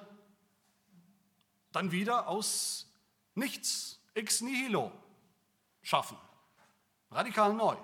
dann 1.72 1.92
wieder 1.92 2.28
aus 2.28 2.92
nichts, 3.36 4.00
ex 4.14 4.42
nihilo, 4.42 4.92
schaffen. 5.82 6.18
Radikal 7.12 7.54
neu. 7.54 7.78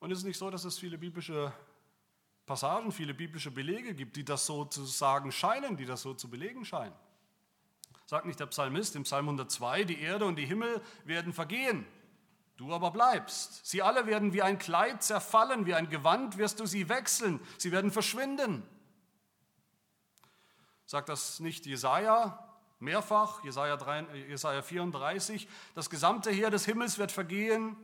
Und 0.00 0.10
es 0.10 0.18
ist 0.18 0.24
nicht 0.24 0.38
so, 0.38 0.50
dass 0.50 0.64
es 0.64 0.78
viele 0.78 0.98
biblische 0.98 1.52
Passagen, 2.46 2.92
viele 2.92 3.14
biblische 3.14 3.50
Belege 3.50 3.94
gibt, 3.94 4.16
die 4.16 4.24
das 4.24 4.46
so 4.46 4.64
zu 4.64 4.84
sagen 4.84 5.32
scheinen, 5.32 5.76
die 5.76 5.84
das 5.84 6.02
so 6.02 6.14
zu 6.14 6.30
belegen 6.30 6.64
scheinen. 6.64 6.94
Sagt 8.08 8.24
nicht 8.24 8.40
der 8.40 8.46
Psalmist 8.46 8.96
im 8.96 9.02
Psalm 9.02 9.26
102, 9.26 9.84
die 9.84 10.00
Erde 10.00 10.24
und 10.24 10.36
die 10.36 10.46
Himmel 10.46 10.80
werden 11.04 11.34
vergehen, 11.34 11.86
du 12.56 12.72
aber 12.72 12.90
bleibst. 12.90 13.66
Sie 13.66 13.82
alle 13.82 14.06
werden 14.06 14.32
wie 14.32 14.40
ein 14.40 14.58
Kleid 14.58 15.02
zerfallen, 15.02 15.66
wie 15.66 15.74
ein 15.74 15.90
Gewand 15.90 16.38
wirst 16.38 16.58
du 16.58 16.64
sie 16.64 16.88
wechseln, 16.88 17.38
sie 17.58 17.70
werden 17.70 17.90
verschwinden. 17.90 18.62
Sagt 20.86 21.10
das 21.10 21.38
nicht 21.40 21.66
Jesaja 21.66 22.48
mehrfach, 22.78 23.44
Jesaja, 23.44 23.76
3, 23.76 24.06
Jesaja 24.28 24.62
34, 24.62 25.46
das 25.74 25.90
gesamte 25.90 26.30
Heer 26.30 26.48
des 26.48 26.64
Himmels 26.64 26.96
wird 26.96 27.12
vergehen 27.12 27.76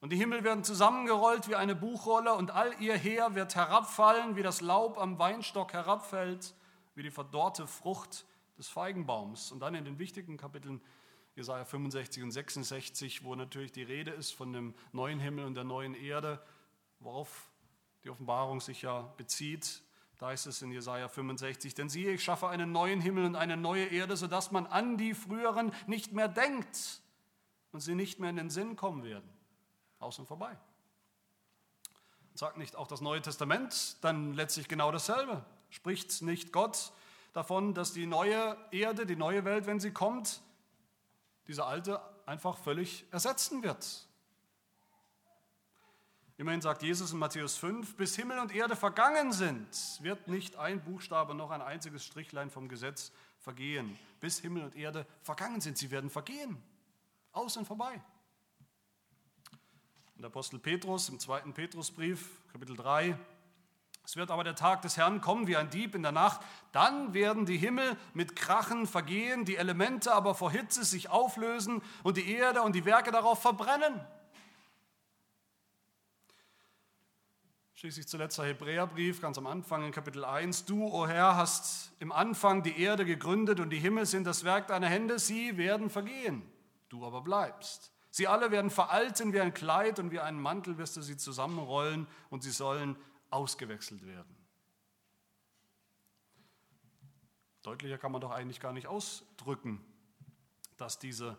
und 0.00 0.10
die 0.10 0.16
Himmel 0.16 0.44
werden 0.44 0.62
zusammengerollt 0.62 1.48
wie 1.48 1.56
eine 1.56 1.74
Buchrolle 1.74 2.34
und 2.34 2.52
all 2.52 2.72
ihr 2.80 2.96
Heer 2.96 3.34
wird 3.34 3.56
herabfallen, 3.56 4.36
wie 4.36 4.44
das 4.44 4.60
Laub 4.60 4.96
am 4.96 5.18
Weinstock 5.18 5.72
herabfällt, 5.72 6.54
wie 6.94 7.02
die 7.02 7.10
verdorrte 7.10 7.66
Frucht 7.66 8.26
des 8.58 8.68
Feigenbaums. 8.68 9.52
Und 9.52 9.60
dann 9.60 9.74
in 9.74 9.84
den 9.84 9.98
wichtigen 9.98 10.36
Kapiteln 10.36 10.80
Jesaja 11.34 11.64
65 11.64 12.22
und 12.22 12.30
66, 12.30 13.24
wo 13.24 13.34
natürlich 13.34 13.72
die 13.72 13.82
Rede 13.82 14.10
ist 14.10 14.32
von 14.32 14.52
dem 14.52 14.74
neuen 14.92 15.20
Himmel 15.20 15.44
und 15.44 15.54
der 15.54 15.64
neuen 15.64 15.94
Erde, 15.94 16.42
worauf 16.98 17.50
die 18.04 18.10
Offenbarung 18.10 18.60
sich 18.60 18.82
ja 18.82 19.02
bezieht. 19.18 19.82
Da 20.18 20.32
ist 20.32 20.46
es 20.46 20.62
in 20.62 20.72
Jesaja 20.72 21.08
65, 21.08 21.74
denn 21.74 21.90
siehe, 21.90 22.12
ich 22.12 22.24
schaffe 22.24 22.48
einen 22.48 22.72
neuen 22.72 23.02
Himmel 23.02 23.26
und 23.26 23.36
eine 23.36 23.58
neue 23.58 23.84
Erde, 23.84 24.16
sodass 24.16 24.50
man 24.50 24.66
an 24.66 24.96
die 24.96 25.12
früheren 25.12 25.72
nicht 25.86 26.12
mehr 26.12 26.28
denkt 26.28 27.02
und 27.72 27.80
sie 27.80 27.94
nicht 27.94 28.18
mehr 28.18 28.30
in 28.30 28.36
den 28.36 28.48
Sinn 28.48 28.76
kommen 28.76 29.04
werden. 29.04 29.28
Aus 29.98 30.18
und 30.18 30.26
vorbei. 30.26 30.56
Sagt 32.32 32.56
nicht 32.56 32.76
auch 32.76 32.86
das 32.86 33.02
Neue 33.02 33.20
Testament 33.20 34.02
dann 34.02 34.32
letztlich 34.32 34.68
genau 34.68 34.90
dasselbe? 34.90 35.44
Spricht 35.68 36.22
nicht 36.22 36.52
Gott 36.52 36.92
davon, 37.36 37.74
dass 37.74 37.92
die 37.92 38.06
neue 38.06 38.56
Erde, 38.70 39.04
die 39.04 39.14
neue 39.14 39.44
Welt, 39.44 39.66
wenn 39.66 39.78
sie 39.78 39.90
kommt, 39.90 40.40
diese 41.46 41.66
alte 41.66 42.00
einfach 42.24 42.56
völlig 42.56 43.04
ersetzen 43.12 43.62
wird. 43.62 44.08
Immerhin 46.38 46.60
sagt 46.60 46.82
Jesus 46.82 47.12
in 47.12 47.18
Matthäus 47.18 47.56
5, 47.56 47.96
bis 47.96 48.16
Himmel 48.16 48.38
und 48.38 48.54
Erde 48.54 48.74
vergangen 48.74 49.32
sind, 49.32 49.68
wird 50.02 50.28
nicht 50.28 50.56
ein 50.56 50.82
Buchstabe 50.82 51.34
noch 51.34 51.50
ein 51.50 51.62
einziges 51.62 52.04
Strichlein 52.04 52.50
vom 52.50 52.68
Gesetz 52.68 53.12
vergehen. 53.38 53.98
Bis 54.20 54.38
Himmel 54.40 54.64
und 54.64 54.74
Erde 54.74 55.06
vergangen 55.22 55.60
sind, 55.60 55.78
sie 55.78 55.90
werden 55.90 56.10
vergehen. 56.10 56.62
Aus 57.32 57.56
und 57.56 57.66
vorbei. 57.66 58.02
Und 60.14 60.22
der 60.22 60.26
Apostel 60.26 60.58
Petrus 60.58 61.10
im 61.10 61.18
zweiten 61.18 61.52
Petrusbrief, 61.52 62.40
Kapitel 62.50 62.76
3, 62.76 63.18
es 64.06 64.14
wird 64.14 64.30
aber 64.30 64.44
der 64.44 64.54
Tag 64.54 64.82
des 64.82 64.96
Herrn 64.96 65.20
kommen 65.20 65.48
wie 65.48 65.56
ein 65.56 65.68
Dieb 65.68 65.96
in 65.96 66.04
der 66.04 66.12
Nacht. 66.12 66.40
Dann 66.70 67.12
werden 67.12 67.44
die 67.44 67.58
Himmel 67.58 67.96
mit 68.14 68.36
Krachen 68.36 68.86
vergehen, 68.86 69.44
die 69.44 69.56
Elemente 69.56 70.14
aber 70.14 70.36
vor 70.36 70.52
Hitze 70.52 70.84
sich 70.84 71.10
auflösen 71.10 71.82
und 72.04 72.16
die 72.16 72.32
Erde 72.32 72.62
und 72.62 72.76
die 72.76 72.84
Werke 72.84 73.10
darauf 73.10 73.42
verbrennen. 73.42 74.00
Schließlich 77.74 78.06
zuletzt 78.06 78.38
der 78.38 78.44
Hebräerbrief, 78.44 79.20
ganz 79.20 79.38
am 79.38 79.48
Anfang 79.48 79.84
in 79.84 79.90
Kapitel 79.90 80.24
1. 80.24 80.66
Du, 80.66 80.84
o 80.86 81.02
oh 81.02 81.08
Herr, 81.08 81.34
hast 81.34 81.90
im 81.98 82.12
Anfang 82.12 82.62
die 82.62 82.80
Erde 82.80 83.04
gegründet 83.04 83.58
und 83.58 83.70
die 83.70 83.80
Himmel 83.80 84.06
sind 84.06 84.24
das 84.24 84.44
Werk 84.44 84.68
deiner 84.68 84.86
Hände. 84.86 85.18
Sie 85.18 85.56
werden 85.56 85.90
vergehen, 85.90 86.48
du 86.90 87.04
aber 87.04 87.22
bleibst. 87.22 87.92
Sie 88.10 88.28
alle 88.28 88.52
werden 88.52 88.70
veralten 88.70 89.32
wie 89.32 89.40
ein 89.40 89.52
Kleid 89.52 89.98
und 89.98 90.12
wie 90.12 90.20
einen 90.20 90.40
Mantel 90.40 90.78
wirst 90.78 90.96
du 90.96 91.02
sie 91.02 91.16
zusammenrollen 91.16 92.06
und 92.30 92.44
sie 92.44 92.52
sollen 92.52 92.96
ausgewechselt 93.30 94.06
werden. 94.06 94.36
Deutlicher 97.62 97.98
kann 97.98 98.12
man 98.12 98.20
doch 98.20 98.30
eigentlich 98.30 98.60
gar 98.60 98.72
nicht 98.72 98.86
ausdrücken, 98.86 99.84
dass 100.76 100.98
diese 100.98 101.36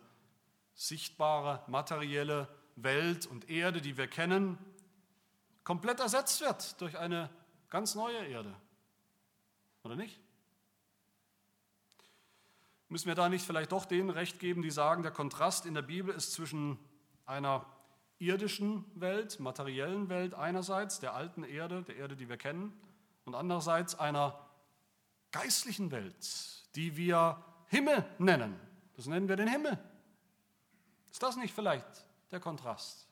sichtbare 0.74 1.64
materielle 1.68 2.48
Welt 2.76 3.26
und 3.26 3.48
Erde, 3.48 3.80
die 3.80 3.96
wir 3.96 4.08
kennen, 4.08 4.58
komplett 5.64 6.00
ersetzt 6.00 6.40
wird 6.40 6.80
durch 6.80 6.98
eine 6.98 7.30
ganz 7.70 7.94
neue 7.94 8.26
Erde. 8.26 8.54
Oder 9.82 9.96
nicht? 9.96 10.20
Müssen 12.88 13.06
wir 13.06 13.14
da 13.14 13.28
nicht 13.28 13.44
vielleicht 13.44 13.72
doch 13.72 13.84
denen 13.84 14.10
recht 14.10 14.38
geben, 14.38 14.62
die 14.62 14.70
sagen, 14.70 15.02
der 15.02 15.12
Kontrast 15.12 15.66
in 15.66 15.74
der 15.74 15.82
Bibel 15.82 16.14
ist 16.14 16.32
zwischen 16.32 16.78
einer 17.26 17.66
irdischen 18.18 18.84
Welt, 18.94 19.38
materiellen 19.40 20.08
Welt 20.08 20.34
einerseits, 20.34 21.00
der 21.00 21.14
alten 21.14 21.44
Erde, 21.44 21.82
der 21.82 21.96
Erde, 21.96 22.16
die 22.16 22.28
wir 22.28 22.36
kennen, 22.36 22.72
und 23.24 23.34
andererseits 23.34 23.98
einer 23.98 24.38
geistlichen 25.30 25.90
Welt, 25.90 26.66
die 26.74 26.96
wir 26.96 27.44
Himmel 27.66 28.04
nennen. 28.18 28.58
Das 28.96 29.06
nennen 29.06 29.28
wir 29.28 29.36
den 29.36 29.48
Himmel. 29.48 29.78
Ist 31.10 31.22
das 31.22 31.36
nicht 31.36 31.54
vielleicht 31.54 32.06
der 32.30 32.40
Kontrast? 32.40 33.06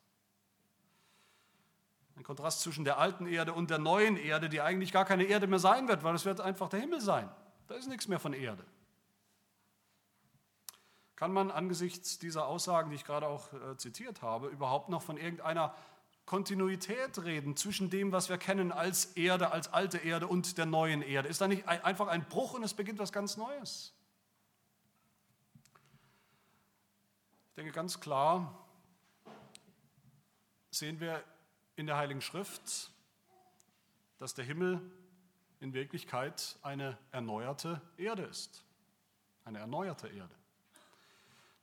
Ein 2.16 2.22
Kontrast 2.22 2.62
zwischen 2.62 2.84
der 2.84 2.98
alten 2.98 3.26
Erde 3.26 3.52
und 3.52 3.68
der 3.68 3.78
neuen 3.78 4.16
Erde, 4.16 4.48
die 4.48 4.62
eigentlich 4.62 4.90
gar 4.90 5.04
keine 5.04 5.24
Erde 5.24 5.46
mehr 5.46 5.58
sein 5.58 5.86
wird, 5.86 6.02
weil 6.02 6.14
es 6.14 6.24
wird 6.24 6.40
einfach 6.40 6.68
der 6.70 6.80
Himmel 6.80 7.00
sein. 7.00 7.28
Da 7.66 7.74
ist 7.74 7.88
nichts 7.88 8.08
mehr 8.08 8.18
von 8.18 8.32
Erde. 8.32 8.64
Kann 11.16 11.32
man 11.32 11.50
angesichts 11.50 12.18
dieser 12.18 12.46
Aussagen, 12.46 12.90
die 12.90 12.96
ich 12.96 13.04
gerade 13.04 13.26
auch 13.26 13.52
äh, 13.52 13.76
zitiert 13.78 14.20
habe, 14.20 14.48
überhaupt 14.48 14.90
noch 14.90 15.02
von 15.02 15.16
irgendeiner 15.16 15.74
Kontinuität 16.26 17.22
reden 17.24 17.56
zwischen 17.56 17.88
dem, 17.88 18.12
was 18.12 18.28
wir 18.28 18.36
kennen 18.36 18.70
als 18.70 19.06
Erde, 19.16 19.50
als 19.50 19.72
alte 19.72 19.98
Erde 19.98 20.26
und 20.26 20.58
der 20.58 20.66
neuen 20.66 21.00
Erde? 21.00 21.28
Ist 21.28 21.40
da 21.40 21.48
nicht 21.48 21.66
einfach 21.68 22.08
ein 22.08 22.28
Bruch 22.28 22.54
und 22.54 22.62
es 22.62 22.74
beginnt 22.74 22.98
was 22.98 23.12
ganz 23.12 23.36
Neues? 23.36 23.94
Ich 27.48 27.54
denke 27.54 27.72
ganz 27.72 28.00
klar, 28.00 28.66
sehen 30.70 31.00
wir 31.00 31.24
in 31.76 31.86
der 31.86 31.96
Heiligen 31.96 32.20
Schrift, 32.20 32.90
dass 34.18 34.34
der 34.34 34.44
Himmel 34.44 34.82
in 35.60 35.72
Wirklichkeit 35.72 36.58
eine 36.60 36.98
erneuerte 37.12 37.80
Erde 37.96 38.24
ist. 38.24 38.62
Eine 39.44 39.60
erneuerte 39.60 40.08
Erde. 40.08 40.34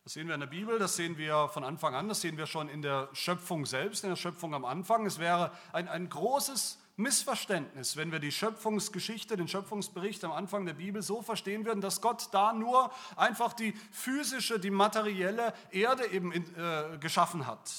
Das 0.03 0.13
sehen 0.13 0.27
wir 0.27 0.33
in 0.33 0.41
der 0.41 0.47
Bibel, 0.47 0.79
das 0.79 0.97
sehen 0.97 1.17
wir 1.17 1.47
von 1.47 1.63
Anfang 1.63 1.95
an, 1.95 2.09
das 2.09 2.19
sehen 2.19 2.37
wir 2.37 2.45
schon 2.45 2.67
in 2.67 2.81
der 2.81 3.07
Schöpfung 3.13 3.65
selbst, 3.65 4.03
in 4.03 4.09
der 4.09 4.17
Schöpfung 4.17 4.53
am 4.53 4.65
Anfang. 4.65 5.05
Es 5.05 5.17
wäre 5.17 5.51
ein, 5.71 5.87
ein 5.87 6.09
großes 6.09 6.77
Missverständnis, 6.97 7.95
wenn 7.95 8.11
wir 8.11 8.19
die 8.19 8.33
Schöpfungsgeschichte, 8.33 9.37
den 9.37 9.47
Schöpfungsbericht 9.47 10.25
am 10.25 10.33
Anfang 10.33 10.65
der 10.65 10.73
Bibel 10.73 11.01
so 11.01 11.21
verstehen 11.21 11.65
würden, 11.65 11.79
dass 11.79 12.01
Gott 12.01 12.27
da 12.33 12.51
nur 12.51 12.91
einfach 13.15 13.53
die 13.53 13.73
physische, 13.91 14.59
die 14.59 14.71
materielle 14.71 15.53
Erde 15.71 16.05
eben 16.07 16.33
in, 16.33 16.43
äh, 16.57 16.97
geschaffen 16.99 17.47
hat. 17.47 17.71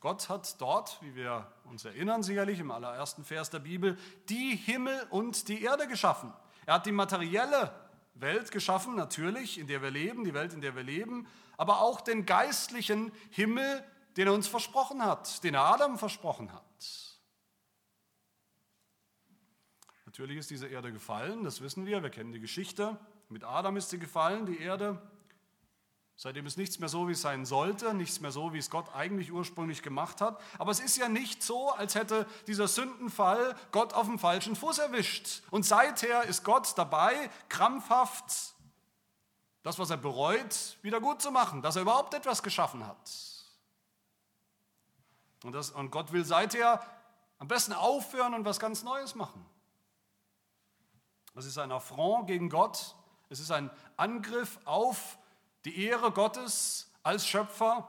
Gott 0.00 0.30
hat 0.30 0.60
dort, 0.62 0.96
wie 1.02 1.14
wir 1.14 1.46
uns 1.64 1.84
erinnern 1.84 2.22
sicherlich 2.22 2.58
im 2.58 2.70
allerersten 2.70 3.22
Vers 3.22 3.50
der 3.50 3.60
Bibel, 3.60 3.98
die 4.30 4.56
Himmel 4.56 5.06
und 5.10 5.48
die 5.48 5.62
Erde 5.62 5.86
geschaffen. 5.86 6.32
Er 6.64 6.74
hat 6.74 6.86
die 6.86 6.92
materielle 6.92 7.70
Welt 8.14 8.50
geschaffen, 8.50 8.94
natürlich, 8.94 9.58
in 9.58 9.66
der 9.66 9.82
wir 9.82 9.90
leben, 9.90 10.24
die 10.24 10.34
Welt, 10.34 10.52
in 10.52 10.60
der 10.60 10.76
wir 10.76 10.82
leben, 10.82 11.26
aber 11.56 11.80
auch 11.80 12.00
den 12.00 12.26
geistlichen 12.26 13.12
Himmel, 13.30 13.84
den 14.16 14.26
er 14.26 14.34
uns 14.34 14.48
versprochen 14.48 15.04
hat, 15.04 15.42
den 15.44 15.54
er 15.54 15.64
Adam 15.64 15.98
versprochen 15.98 16.52
hat. 16.52 16.62
Natürlich 20.04 20.36
ist 20.36 20.50
diese 20.50 20.66
Erde 20.66 20.92
gefallen, 20.92 21.42
das 21.42 21.62
wissen 21.62 21.86
wir, 21.86 22.02
wir 22.02 22.10
kennen 22.10 22.32
die 22.32 22.40
Geschichte. 22.40 22.98
Mit 23.30 23.44
Adam 23.44 23.78
ist 23.78 23.88
sie 23.88 23.98
gefallen, 23.98 24.44
die 24.44 24.58
Erde. 24.58 25.00
Seitdem 26.16 26.46
ist 26.46 26.56
nichts 26.58 26.78
mehr 26.78 26.88
so, 26.88 27.08
wie 27.08 27.12
es 27.12 27.22
sein 27.22 27.44
sollte, 27.46 27.94
nichts 27.94 28.20
mehr 28.20 28.30
so, 28.30 28.52
wie 28.52 28.58
es 28.58 28.70
Gott 28.70 28.94
eigentlich 28.94 29.32
ursprünglich 29.32 29.82
gemacht 29.82 30.20
hat. 30.20 30.40
Aber 30.58 30.70
es 30.70 30.78
ist 30.78 30.96
ja 30.96 31.08
nicht 31.08 31.42
so, 31.42 31.70
als 31.70 31.94
hätte 31.94 32.26
dieser 32.46 32.68
Sündenfall 32.68 33.56
Gott 33.72 33.92
auf 33.94 34.06
dem 34.06 34.18
falschen 34.18 34.54
Fuß 34.54 34.78
erwischt. 34.78 35.42
Und 35.50 35.64
seither 35.64 36.24
ist 36.24 36.44
Gott 36.44 36.76
dabei, 36.76 37.30
krampfhaft 37.48 38.54
das, 39.62 39.78
was 39.78 39.90
er 39.90 39.96
bereut, 39.96 40.78
wieder 40.82 41.00
gut 41.00 41.22
zu 41.22 41.30
machen, 41.30 41.62
dass 41.62 41.76
er 41.76 41.82
überhaupt 41.82 42.14
etwas 42.14 42.42
geschaffen 42.42 42.86
hat. 42.86 43.10
Und, 45.44 45.52
das, 45.52 45.70
und 45.70 45.90
Gott 45.90 46.12
will 46.12 46.24
seither 46.24 46.84
am 47.38 47.48
besten 47.48 47.72
aufhören 47.72 48.34
und 48.34 48.44
was 48.44 48.60
ganz 48.60 48.82
Neues 48.82 49.14
machen. 49.14 49.44
Das 51.34 51.46
ist 51.46 51.58
ein 51.58 51.72
Affront 51.72 52.26
gegen 52.26 52.48
Gott. 52.48 52.94
Es 53.28 53.40
ist 53.40 53.50
ein 53.50 53.70
Angriff 53.96 54.60
auf 54.64 55.18
die 55.64 55.84
Ehre 55.86 56.10
Gottes 56.12 56.90
als 57.02 57.26
Schöpfer, 57.26 57.88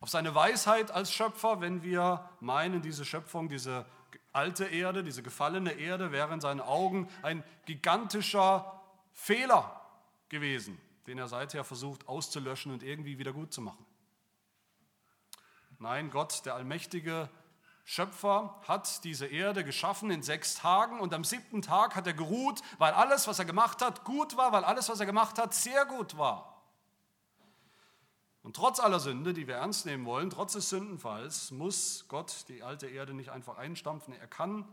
auf 0.00 0.10
seine 0.10 0.34
Weisheit 0.34 0.90
als 0.90 1.12
Schöpfer, 1.12 1.60
wenn 1.60 1.82
wir 1.82 2.28
meinen, 2.40 2.82
diese 2.82 3.04
Schöpfung, 3.04 3.48
diese 3.48 3.84
alte 4.32 4.66
Erde, 4.66 5.02
diese 5.02 5.22
gefallene 5.22 5.72
Erde 5.72 6.12
wäre 6.12 6.32
in 6.32 6.40
seinen 6.40 6.60
Augen 6.60 7.08
ein 7.22 7.42
gigantischer 7.66 8.80
Fehler 9.12 9.80
gewesen, 10.28 10.80
den 11.06 11.18
er 11.18 11.26
seither 11.26 11.64
versucht 11.64 12.06
auszulöschen 12.06 12.72
und 12.72 12.82
irgendwie 12.82 13.18
wieder 13.18 13.32
gut 13.32 13.52
zu 13.52 13.60
machen. 13.60 13.84
Nein, 15.80 16.10
Gott, 16.10 16.44
der 16.44 16.54
Allmächtige, 16.54 17.28
Schöpfer 17.90 18.54
hat 18.68 19.02
diese 19.04 19.24
Erde 19.24 19.64
geschaffen 19.64 20.10
in 20.10 20.22
sechs 20.22 20.56
Tagen 20.56 21.00
und 21.00 21.14
am 21.14 21.24
siebten 21.24 21.62
Tag 21.62 21.96
hat 21.96 22.06
er 22.06 22.12
geruht, 22.12 22.60
weil 22.76 22.92
alles, 22.92 23.26
was 23.26 23.38
er 23.38 23.46
gemacht 23.46 23.80
hat, 23.80 24.04
gut 24.04 24.36
war, 24.36 24.52
weil 24.52 24.62
alles, 24.62 24.90
was 24.90 25.00
er 25.00 25.06
gemacht 25.06 25.38
hat, 25.38 25.54
sehr 25.54 25.86
gut 25.86 26.18
war. 26.18 26.62
Und 28.42 28.56
trotz 28.56 28.78
aller 28.78 29.00
Sünde, 29.00 29.32
die 29.32 29.46
wir 29.46 29.54
ernst 29.54 29.86
nehmen 29.86 30.04
wollen, 30.04 30.28
trotz 30.28 30.52
des 30.52 30.68
Sündenfalls, 30.68 31.50
muss 31.50 32.04
Gott 32.08 32.44
die 32.48 32.62
alte 32.62 32.88
Erde 32.88 33.14
nicht 33.14 33.30
einfach 33.30 33.56
einstampfen. 33.56 34.12
Er 34.12 34.26
kann 34.26 34.68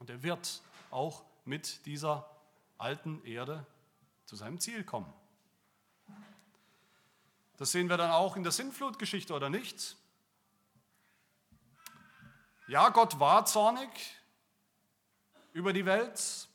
und 0.00 0.10
er 0.10 0.24
wird 0.24 0.62
auch 0.90 1.22
mit 1.44 1.86
dieser 1.86 2.28
alten 2.76 3.24
Erde 3.24 3.64
zu 4.24 4.34
seinem 4.34 4.58
Ziel 4.58 4.82
kommen. 4.82 5.12
Das 7.56 7.70
sehen 7.70 7.88
wir 7.88 7.98
dann 7.98 8.10
auch 8.10 8.34
in 8.34 8.42
der 8.42 8.50
Sintflutgeschichte, 8.50 9.32
oder 9.32 9.48
nicht? 9.48 9.96
Ja, 12.68 12.90
Gott 12.90 13.18
war 13.18 13.44
zornig 13.44 13.88
über 15.52 15.72
die 15.72 15.84
Welt. 15.84 16.48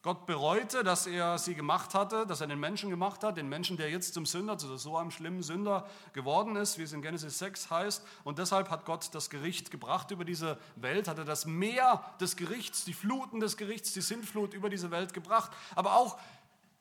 Gott 0.00 0.26
bereute, 0.26 0.84
dass 0.84 1.08
er 1.08 1.38
sie 1.38 1.56
gemacht 1.56 1.92
hatte, 1.92 2.24
dass 2.24 2.40
er 2.40 2.46
den 2.46 2.60
Menschen 2.60 2.88
gemacht 2.88 3.24
hat, 3.24 3.36
den 3.36 3.48
Menschen, 3.48 3.76
der 3.76 3.90
jetzt 3.90 4.14
zum 4.14 4.26
Sünder, 4.26 4.56
zu 4.56 4.76
so 4.76 4.96
einem 4.96 5.10
schlimmen 5.10 5.42
Sünder 5.42 5.88
geworden 6.12 6.54
ist, 6.54 6.78
wie 6.78 6.84
es 6.84 6.92
in 6.92 7.02
Genesis 7.02 7.40
6 7.40 7.68
heißt. 7.68 8.06
Und 8.22 8.38
deshalb 8.38 8.70
hat 8.70 8.84
Gott 8.84 9.12
das 9.12 9.28
Gericht 9.28 9.72
gebracht 9.72 10.12
über 10.12 10.24
diese 10.24 10.56
Welt, 10.76 11.08
hat 11.08 11.18
er 11.18 11.24
das 11.24 11.46
Meer 11.46 12.04
des 12.20 12.36
Gerichts, 12.36 12.84
die 12.84 12.94
Fluten 12.94 13.40
des 13.40 13.56
Gerichts, 13.56 13.92
die 13.92 14.00
Sintflut 14.00 14.54
über 14.54 14.70
diese 14.70 14.92
Welt 14.92 15.12
gebracht. 15.12 15.50
Aber 15.74 15.96
auch 15.96 16.16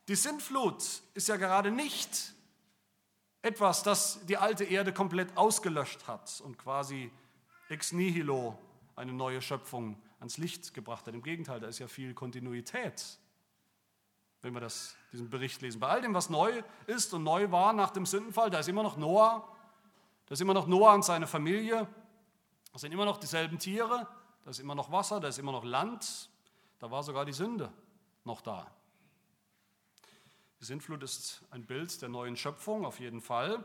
die 0.07 0.15
Sintflut 0.15 0.83
ist 1.15 1.27
ja 1.27 1.37
gerade 1.37 1.71
nicht 1.71 2.33
etwas, 3.41 3.81
das 3.81 4.19
die 4.27 4.37
alte 4.37 4.63
Erde 4.63 4.93
komplett 4.93 5.35
ausgelöscht 5.35 6.07
hat 6.07 6.39
und 6.45 6.59
quasi 6.59 7.11
ex 7.69 7.91
nihilo 7.91 8.57
eine 8.95 9.13
neue 9.13 9.41
Schöpfung 9.41 10.01
ans 10.19 10.37
Licht 10.37 10.73
gebracht 10.73 11.05
hat. 11.05 11.13
Im 11.13 11.21
Gegenteil, 11.21 11.59
da 11.59 11.67
ist 11.67 11.79
ja 11.79 11.87
viel 11.87 12.13
Kontinuität, 12.13 13.19
wenn 14.41 14.53
wir 14.53 14.59
das, 14.59 14.95
diesen 15.11 15.29
Bericht 15.29 15.61
lesen. 15.61 15.79
Bei 15.79 15.87
all 15.87 16.01
dem, 16.01 16.13
was 16.13 16.29
neu 16.29 16.63
ist 16.87 17.13
und 17.13 17.23
neu 17.23 17.51
war 17.51 17.73
nach 17.73 17.91
dem 17.91 18.05
Sündenfall, 18.05 18.49
da 18.49 18.59
ist 18.59 18.69
immer 18.69 18.83
noch 18.83 18.97
Noah, 18.97 19.53
Da 20.27 20.33
ist 20.33 20.41
immer 20.41 20.53
noch 20.53 20.67
Noah 20.67 20.93
und 20.93 21.05
seine 21.05 21.25
Familie. 21.25 21.87
Da 22.73 22.79
sind 22.79 22.91
immer 22.91 23.05
noch 23.05 23.17
dieselben 23.17 23.59
Tiere. 23.59 24.07
Da 24.43 24.51
ist 24.51 24.59
immer 24.59 24.75
noch 24.75 24.91
Wasser. 24.91 25.19
Da 25.19 25.29
ist 25.29 25.39
immer 25.39 25.53
noch 25.53 25.63
Land. 25.63 26.29
Da 26.79 26.91
war 26.91 27.01
sogar 27.01 27.23
die 27.23 27.33
Sünde 27.33 27.71
noch 28.25 28.41
da. 28.41 28.69
Die 30.59 30.65
Sintflut 30.65 31.01
ist 31.03 31.43
ein 31.51 31.65
Bild 31.65 32.01
der 32.01 32.09
neuen 32.09 32.35
Schöpfung, 32.35 32.85
auf 32.85 32.99
jeden 32.99 33.21
Fall. 33.21 33.63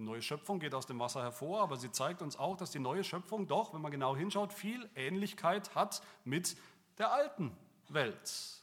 Die 0.00 0.06
neue 0.06 0.22
Schöpfung 0.22 0.60
geht 0.60 0.74
aus 0.74 0.86
dem 0.86 0.98
Wasser 0.98 1.20
hervor, 1.20 1.60
aber 1.60 1.76
sie 1.76 1.92
zeigt 1.92 2.22
uns 2.22 2.38
auch, 2.38 2.56
dass 2.56 2.70
die 2.70 2.78
neue 2.78 3.04
Schöpfung 3.04 3.46
doch, 3.46 3.74
wenn 3.74 3.82
man 3.82 3.92
genau 3.92 4.16
hinschaut, 4.16 4.50
viel 4.50 4.88
Ähnlichkeit 4.94 5.74
hat 5.74 6.00
mit 6.24 6.56
der 6.96 7.12
alten 7.12 7.54
Welt. 7.90 8.62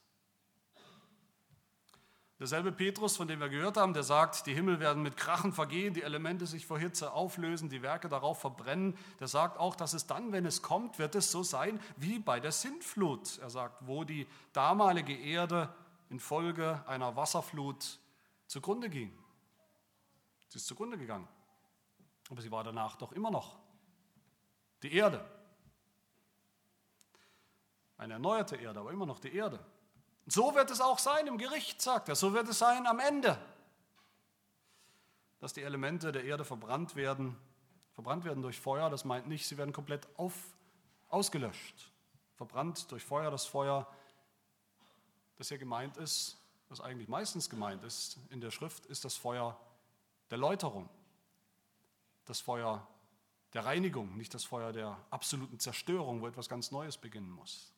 Derselbe 2.39 2.71
Petrus, 2.71 3.17
von 3.17 3.27
dem 3.27 3.39
wir 3.39 3.49
gehört 3.49 3.77
haben, 3.77 3.93
der 3.93 4.01
sagt, 4.01 4.47
die 4.47 4.55
Himmel 4.55 4.79
werden 4.79 5.03
mit 5.03 5.15
Krachen 5.15 5.53
vergehen, 5.53 5.93
die 5.93 6.01
Elemente 6.01 6.47
sich 6.47 6.65
vor 6.65 6.79
Hitze 6.79 7.13
auflösen, 7.13 7.69
die 7.69 7.83
Werke 7.83 8.09
darauf 8.09 8.41
verbrennen. 8.41 8.97
Der 9.19 9.27
sagt 9.27 9.59
auch, 9.59 9.75
dass 9.75 9.93
es 9.93 10.07
dann, 10.07 10.31
wenn 10.31 10.47
es 10.47 10.63
kommt, 10.63 10.97
wird 10.97 11.13
es 11.13 11.31
so 11.31 11.43
sein 11.43 11.79
wie 11.97 12.17
bei 12.17 12.39
der 12.39 12.51
Sintflut. 12.51 13.37
Er 13.37 13.51
sagt, 13.51 13.85
wo 13.85 14.03
die 14.03 14.25
damalige 14.53 15.15
Erde 15.15 15.71
infolge 16.09 16.83
einer 16.87 17.15
Wasserflut 17.15 17.99
zugrunde 18.47 18.89
ging. 18.89 19.11
Sie 20.47 20.57
ist 20.57 20.67
zugrunde 20.67 20.97
gegangen. 20.97 21.27
Aber 22.29 22.41
sie 22.41 22.51
war 22.51 22.63
danach 22.63 22.95
doch 22.95 23.11
immer 23.11 23.31
noch 23.31 23.57
die 24.83 24.93
Erde. 24.93 25.23
Eine 27.97 28.13
erneuerte 28.13 28.55
Erde, 28.57 28.79
aber 28.79 28.91
immer 28.91 29.05
noch 29.05 29.19
die 29.19 29.33
Erde. 29.33 29.59
So 30.27 30.53
wird 30.55 30.69
es 30.71 30.81
auch 30.81 30.99
sein 30.99 31.25
im 31.27 31.37
Gericht, 31.37 31.81
sagt 31.81 32.09
er. 32.09 32.15
So 32.15 32.33
wird 32.33 32.47
es 32.47 32.59
sein 32.59 32.85
am 32.85 32.99
Ende. 32.99 33.37
Dass 35.39 35.53
die 35.53 35.63
Elemente 35.63 36.11
der 36.11 36.25
Erde 36.25 36.45
verbrannt 36.45 36.95
werden. 36.95 37.37
Verbrannt 37.93 38.25
werden 38.25 38.43
durch 38.43 38.59
Feuer, 38.59 38.89
das 38.89 39.05
meint 39.05 39.27
nicht, 39.27 39.47
sie 39.47 39.57
werden 39.57 39.73
komplett 39.73 40.07
auf, 40.17 40.35
ausgelöscht. 41.07 41.91
Verbrannt 42.35 42.91
durch 42.91 43.03
Feuer, 43.03 43.31
das 43.31 43.45
Feuer, 43.45 43.87
das 45.37 45.47
hier 45.47 45.57
gemeint 45.57 45.97
ist, 45.97 46.37
was 46.69 46.81
eigentlich 46.81 47.07
meistens 47.07 47.49
gemeint 47.49 47.83
ist 47.83 48.19
in 48.29 48.41
der 48.41 48.51
Schrift, 48.51 48.85
ist 48.85 49.05
das 49.05 49.15
Feuer 49.15 49.59
der 50.29 50.37
Läuterung. 50.37 50.89
Das 52.25 52.39
Feuer 52.39 52.87
der 53.53 53.65
Reinigung, 53.65 54.17
nicht 54.17 54.33
das 54.33 54.43
Feuer 54.43 54.73
der 54.73 54.97
absoluten 55.09 55.59
Zerstörung, 55.59 56.21
wo 56.21 56.27
etwas 56.27 56.49
ganz 56.49 56.71
Neues 56.71 56.97
beginnen 56.97 57.31
muss. 57.31 57.73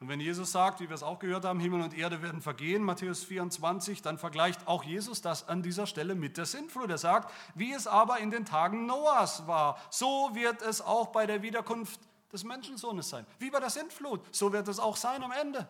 Und 0.00 0.08
wenn 0.08 0.20
Jesus 0.20 0.52
sagt, 0.52 0.80
wie 0.80 0.88
wir 0.88 0.94
es 0.94 1.02
auch 1.02 1.18
gehört 1.18 1.44
haben, 1.44 1.60
Himmel 1.60 1.80
und 1.80 1.96
Erde 1.96 2.20
werden 2.20 2.42
vergehen, 2.42 2.82
Matthäus 2.82 3.24
24, 3.24 4.02
dann 4.02 4.18
vergleicht 4.18 4.66
auch 4.66 4.82
Jesus 4.82 5.22
das 5.22 5.48
an 5.48 5.62
dieser 5.62 5.86
Stelle 5.86 6.14
mit 6.14 6.36
der 6.36 6.46
Sintflut. 6.46 6.90
Er 6.90 6.98
sagt, 6.98 7.32
wie 7.54 7.72
es 7.72 7.86
aber 7.86 8.18
in 8.18 8.30
den 8.30 8.44
Tagen 8.44 8.86
Noahs 8.86 9.46
war, 9.46 9.78
so 9.90 10.30
wird 10.34 10.62
es 10.62 10.80
auch 10.80 11.08
bei 11.08 11.26
der 11.26 11.42
Wiederkunft 11.42 12.00
des 12.32 12.44
Menschensohnes 12.44 13.08
sein. 13.08 13.24
Wie 13.38 13.50
bei 13.50 13.60
der 13.60 13.70
Sintflut, 13.70 14.20
so 14.34 14.52
wird 14.52 14.68
es 14.68 14.78
auch 14.78 14.96
sein 14.96 15.22
am 15.22 15.32
Ende. 15.32 15.68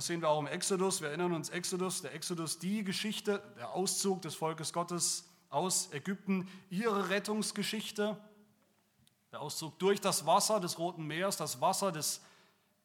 Das 0.00 0.06
sehen 0.06 0.22
wir 0.22 0.30
auch 0.30 0.40
im 0.40 0.46
Exodus. 0.46 1.02
Wir 1.02 1.08
erinnern 1.08 1.34
uns, 1.34 1.50
Exodus, 1.50 2.00
der 2.00 2.14
Exodus, 2.14 2.58
die 2.58 2.84
Geschichte, 2.84 3.42
der 3.58 3.74
Auszug 3.74 4.22
des 4.22 4.34
Volkes 4.34 4.72
Gottes 4.72 5.28
aus 5.50 5.92
Ägypten, 5.92 6.48
ihre 6.70 7.10
Rettungsgeschichte. 7.10 8.16
Der 9.30 9.42
Auszug 9.42 9.78
durch 9.78 10.00
das 10.00 10.24
Wasser 10.24 10.58
des 10.58 10.78
Roten 10.78 11.06
Meeres, 11.06 11.36
das 11.36 11.60
Wasser 11.60 11.92
des 11.92 12.22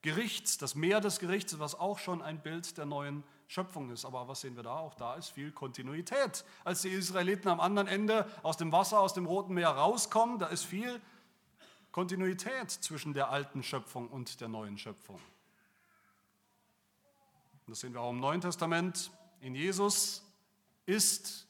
Gerichts, 0.01 0.57
das 0.57 0.75
Meer 0.75 1.00
des 1.00 1.19
Gerichts, 1.19 1.57
was 1.57 1.79
auch 1.79 2.00
schon 2.00 2.22
ein 2.22 2.43
Bild 2.43 2.77
der 2.77 2.86
neuen 2.86 3.24
Schöpfung 3.48 3.91
ist. 3.91 4.03
Aber 4.03 4.27
was 4.27 4.41
sehen 4.41 4.57
wir 4.57 4.63
da? 4.63 4.75
Auch 4.75 4.95
da 4.95 5.13
ist 5.13 5.29
viel 5.29 5.53
Kontinuität. 5.53 6.43
Als 6.65 6.81
die 6.81 6.89
Israeliten 6.89 7.48
am 7.48 7.62
anderen 7.62 7.88
Ende 7.88 8.29
aus 8.43 8.57
dem 8.57 8.74
Wasser, 8.74 9.00
aus 9.00 9.13
dem 9.13 9.25
Roten 9.25 9.53
Meer 9.53 9.69
rauskommen, 9.69 10.38
da 10.38 10.48
ist 10.48 10.65
viel 10.65 11.00
Kontinuität 11.93 12.72
zwischen 12.72 13.13
der 13.13 13.29
alten 13.29 13.63
Schöpfung 13.63 14.09
und 14.09 14.42
der 14.42 14.50
neuen 14.50 14.77
Schöpfung. 14.77 15.22
Und 17.65 17.71
das 17.71 17.79
sehen 17.79 17.93
wir 17.93 18.01
auch 18.01 18.11
im 18.11 18.19
Neuen 18.19 18.41
Testament. 18.41 19.11
In 19.39 19.55
Jesus 19.55 20.23
ist 20.85 21.47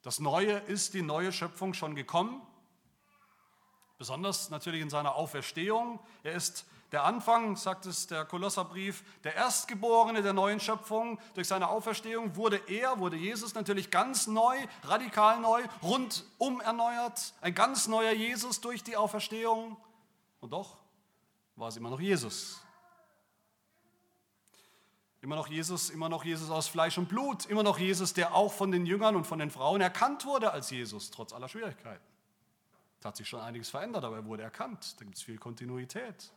das 0.00 0.20
Neue, 0.20 0.52
ist 0.52 0.94
die 0.94 1.02
neue 1.02 1.32
Schöpfung 1.32 1.74
schon 1.74 1.94
gekommen. 1.94 2.40
Besonders 3.98 4.50
natürlich 4.50 4.80
in 4.80 4.90
seiner 4.90 5.14
Auferstehung. 5.14 6.00
Er 6.22 6.32
ist 6.32 6.66
der 6.92 7.04
Anfang, 7.04 7.56
sagt 7.56 7.86
es 7.86 8.06
der 8.06 8.24
Kolosserbrief, 8.24 9.04
der 9.22 9.34
Erstgeborene 9.34 10.22
der 10.22 10.32
neuen 10.32 10.60
Schöpfung. 10.60 11.20
Durch 11.34 11.46
seine 11.46 11.68
Auferstehung 11.68 12.34
wurde 12.36 12.60
er, 12.66 12.98
wurde 12.98 13.16
Jesus 13.16 13.54
natürlich 13.54 13.90
ganz 13.90 14.26
neu, 14.26 14.56
radikal 14.82 15.40
neu, 15.40 15.62
rundum 15.82 16.60
erneuert. 16.60 17.34
Ein 17.40 17.54
ganz 17.54 17.86
neuer 17.86 18.12
Jesus 18.12 18.60
durch 18.60 18.82
die 18.82 18.96
Auferstehung. 18.96 19.76
Und 20.40 20.52
doch 20.52 20.78
war 21.56 21.68
es 21.68 21.76
immer 21.76 21.90
noch 21.90 22.00
Jesus. 22.00 22.60
Immer 25.22 25.36
noch 25.36 25.46
Jesus, 25.46 25.88
immer 25.88 26.08
noch 26.08 26.24
Jesus 26.24 26.50
aus 26.50 26.66
Fleisch 26.66 26.98
und 26.98 27.08
Blut, 27.08 27.46
immer 27.46 27.62
noch 27.62 27.78
Jesus, 27.78 28.12
der 28.12 28.34
auch 28.34 28.52
von 28.52 28.72
den 28.72 28.84
Jüngern 28.84 29.14
und 29.14 29.24
von 29.24 29.38
den 29.38 29.52
Frauen 29.52 29.80
erkannt 29.80 30.26
wurde 30.26 30.52
als 30.52 30.68
Jesus, 30.70 31.12
trotz 31.12 31.32
aller 31.32 31.48
Schwierigkeiten. 31.48 32.04
Da 33.00 33.10
hat 33.10 33.16
sich 33.16 33.28
schon 33.28 33.40
einiges 33.40 33.70
verändert, 33.70 34.04
aber 34.04 34.16
er 34.16 34.24
wurde 34.26 34.42
erkannt. 34.42 34.96
Da 34.98 35.04
gibt 35.04 35.16
es 35.16 35.22
viel 35.22 35.38
Kontinuität. 35.38 36.32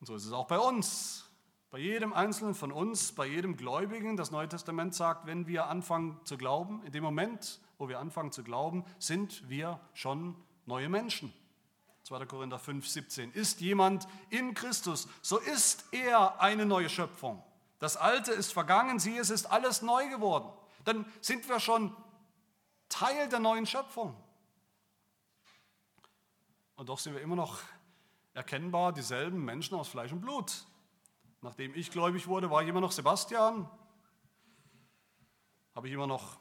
Und 0.00 0.08
so 0.08 0.16
ist 0.16 0.24
es 0.24 0.32
auch 0.32 0.48
bei 0.48 0.58
uns. 0.58 1.30
Bei 1.70 1.78
jedem 1.78 2.12
Einzelnen 2.12 2.54
von 2.54 2.72
uns, 2.72 3.12
bei 3.12 3.26
jedem 3.26 3.56
Gläubigen. 3.56 4.16
Das 4.16 4.32
Neue 4.32 4.48
Testament 4.48 4.94
sagt, 4.94 5.26
wenn 5.26 5.46
wir 5.46 5.66
anfangen 5.66 6.18
zu 6.24 6.36
glauben, 6.36 6.82
in 6.84 6.92
dem 6.92 7.04
Moment, 7.04 7.60
wo 7.78 7.88
wir 7.88 8.00
anfangen 8.00 8.32
zu 8.32 8.42
glauben, 8.42 8.84
sind 8.98 9.48
wir 9.48 9.80
schon 9.92 10.34
neue 10.66 10.88
Menschen. 10.88 11.32
2. 12.04 12.26
Korinther 12.26 12.58
5, 12.58 12.86
17. 12.86 13.32
Ist 13.32 13.60
jemand 13.60 14.06
in 14.28 14.54
Christus, 14.54 15.08
so 15.22 15.38
ist 15.38 15.86
er 15.90 16.40
eine 16.40 16.66
neue 16.66 16.90
Schöpfung. 16.90 17.42
Das 17.78 17.96
Alte 17.96 18.32
ist 18.32 18.52
vergangen, 18.52 18.98
siehe, 18.98 19.20
es 19.20 19.30
ist 19.30 19.46
alles 19.46 19.82
neu 19.82 20.08
geworden. 20.08 20.48
Dann 20.84 21.06
sind 21.20 21.48
wir 21.48 21.60
schon 21.60 21.96
Teil 22.90 23.28
der 23.28 23.40
neuen 23.40 23.66
Schöpfung. 23.66 24.14
Und 26.76 26.88
doch 26.88 26.98
sind 26.98 27.14
wir 27.14 27.22
immer 27.22 27.36
noch 27.36 27.60
erkennbar 28.34 28.92
dieselben 28.92 29.42
Menschen 29.42 29.74
aus 29.74 29.88
Fleisch 29.88 30.12
und 30.12 30.20
Blut. 30.20 30.66
Nachdem 31.40 31.74
ich 31.74 31.90
gläubig 31.90 32.26
wurde, 32.26 32.50
war 32.50 32.62
ich 32.62 32.68
immer 32.68 32.80
noch 32.80 32.92
Sebastian. 32.92 33.68
Habe 35.74 35.88
ich 35.88 35.94
immer 35.94 36.06
noch, 36.06 36.38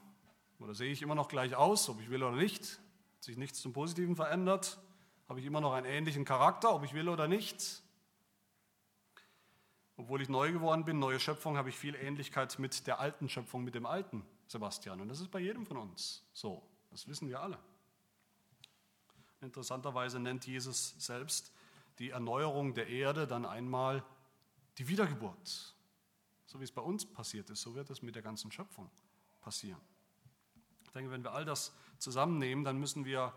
oder 0.59 0.73
sehe 0.73 0.91
ich 0.91 1.01
immer 1.01 1.15
noch 1.15 1.27
gleich 1.27 1.55
aus, 1.55 1.87
ob 1.87 2.01
ich 2.01 2.09
will 2.09 2.21
oder 2.21 2.35
nicht. 2.35 2.79
Hat 3.15 3.23
sich 3.23 3.37
nichts 3.37 3.61
zum 3.61 3.73
Positiven 3.73 4.15
verändert. 4.15 4.79
Habe 5.27 5.39
ich 5.39 5.45
immer 5.45 5.61
noch 5.61 5.73
einen 5.73 5.85
ähnlichen 5.85 6.25
Charakter, 6.25 6.73
ob 6.73 6.83
ich 6.83 6.93
will 6.93 7.09
oder 7.09 7.27
nicht. 7.27 7.81
Obwohl 9.95 10.21
ich 10.21 10.29
neu 10.29 10.51
geworden 10.51 10.85
bin, 10.85 10.99
neue 10.99 11.19
Schöpfung, 11.19 11.57
habe 11.57 11.69
ich 11.69 11.77
viel 11.77 11.95
Ähnlichkeit 11.95 12.57
mit 12.59 12.87
der 12.87 12.99
alten 12.99 13.29
Schöpfung, 13.29 13.63
mit 13.63 13.75
dem 13.75 13.85
alten 13.85 14.25
Sebastian. 14.47 15.01
Und 15.01 15.07
das 15.07 15.19
ist 15.19 15.29
bei 15.29 15.39
jedem 15.39 15.65
von 15.65 15.77
uns 15.77 16.23
so. 16.33 16.61
Das 16.89 17.07
wissen 17.07 17.29
wir 17.29 17.41
alle. 17.41 17.57
Interessanterweise 19.41 20.19
nennt 20.19 20.45
Jesus 20.45 20.95
selbst 20.97 21.51
die 21.99 22.09
Erneuerung 22.09 22.73
der 22.73 22.87
Erde 22.87 23.27
dann 23.27 23.45
einmal 23.45 24.03
die 24.77 24.87
Wiedergeburt. 24.87 25.75
So 26.45 26.59
wie 26.59 26.63
es 26.63 26.71
bei 26.71 26.81
uns 26.81 27.05
passiert 27.05 27.49
ist, 27.49 27.61
so 27.61 27.75
wird 27.75 27.89
es 27.89 28.01
mit 28.01 28.15
der 28.15 28.21
ganzen 28.21 28.51
Schöpfung 28.51 28.89
passieren. 29.41 29.81
Ich 30.85 30.91
denke, 30.91 31.11
wenn 31.11 31.23
wir 31.23 31.31
all 31.31 31.45
das 31.45 31.73
zusammennehmen, 31.97 32.63
dann 32.63 32.77
müssen 32.77 33.05
wir 33.05 33.33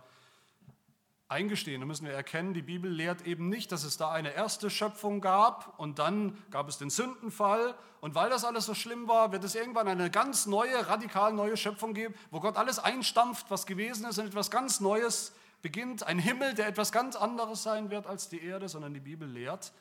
eingestehen, 1.28 1.80
dann 1.80 1.88
müssen 1.88 2.06
wir 2.06 2.12
erkennen, 2.12 2.54
die 2.54 2.62
Bibel 2.62 2.90
lehrt 2.90 3.26
eben 3.26 3.48
nicht, 3.48 3.72
dass 3.72 3.82
es 3.84 3.96
da 3.96 4.12
eine 4.12 4.32
erste 4.32 4.70
Schöpfung 4.70 5.20
gab 5.20 5.78
und 5.78 5.98
dann 5.98 6.38
gab 6.50 6.68
es 6.68 6.78
den 6.78 6.90
Sündenfall. 6.90 7.74
Und 8.00 8.14
weil 8.14 8.30
das 8.30 8.44
alles 8.44 8.66
so 8.66 8.74
schlimm 8.74 9.08
war, 9.08 9.32
wird 9.32 9.42
es 9.42 9.54
irgendwann 9.56 9.88
eine 9.88 10.10
ganz 10.10 10.46
neue, 10.46 10.88
radikal 10.88 11.32
neue 11.32 11.56
Schöpfung 11.56 11.94
geben, 11.94 12.14
wo 12.30 12.38
Gott 12.38 12.56
alles 12.56 12.78
einstampft, 12.78 13.50
was 13.50 13.66
gewesen 13.66 14.06
ist 14.06 14.18
und 14.18 14.26
etwas 14.26 14.50
ganz 14.50 14.78
Neues 14.80 15.32
beginnt. 15.62 16.04
Ein 16.04 16.20
Himmel, 16.20 16.54
der 16.54 16.68
etwas 16.68 16.92
ganz 16.92 17.16
anderes 17.16 17.62
sein 17.64 17.90
wird 17.90 18.06
als 18.06 18.28
die 18.28 18.42
Erde, 18.42 18.68
sondern 18.68 18.94
die 18.94 19.00
Bibel 19.00 19.28
lehrt, 19.28 19.72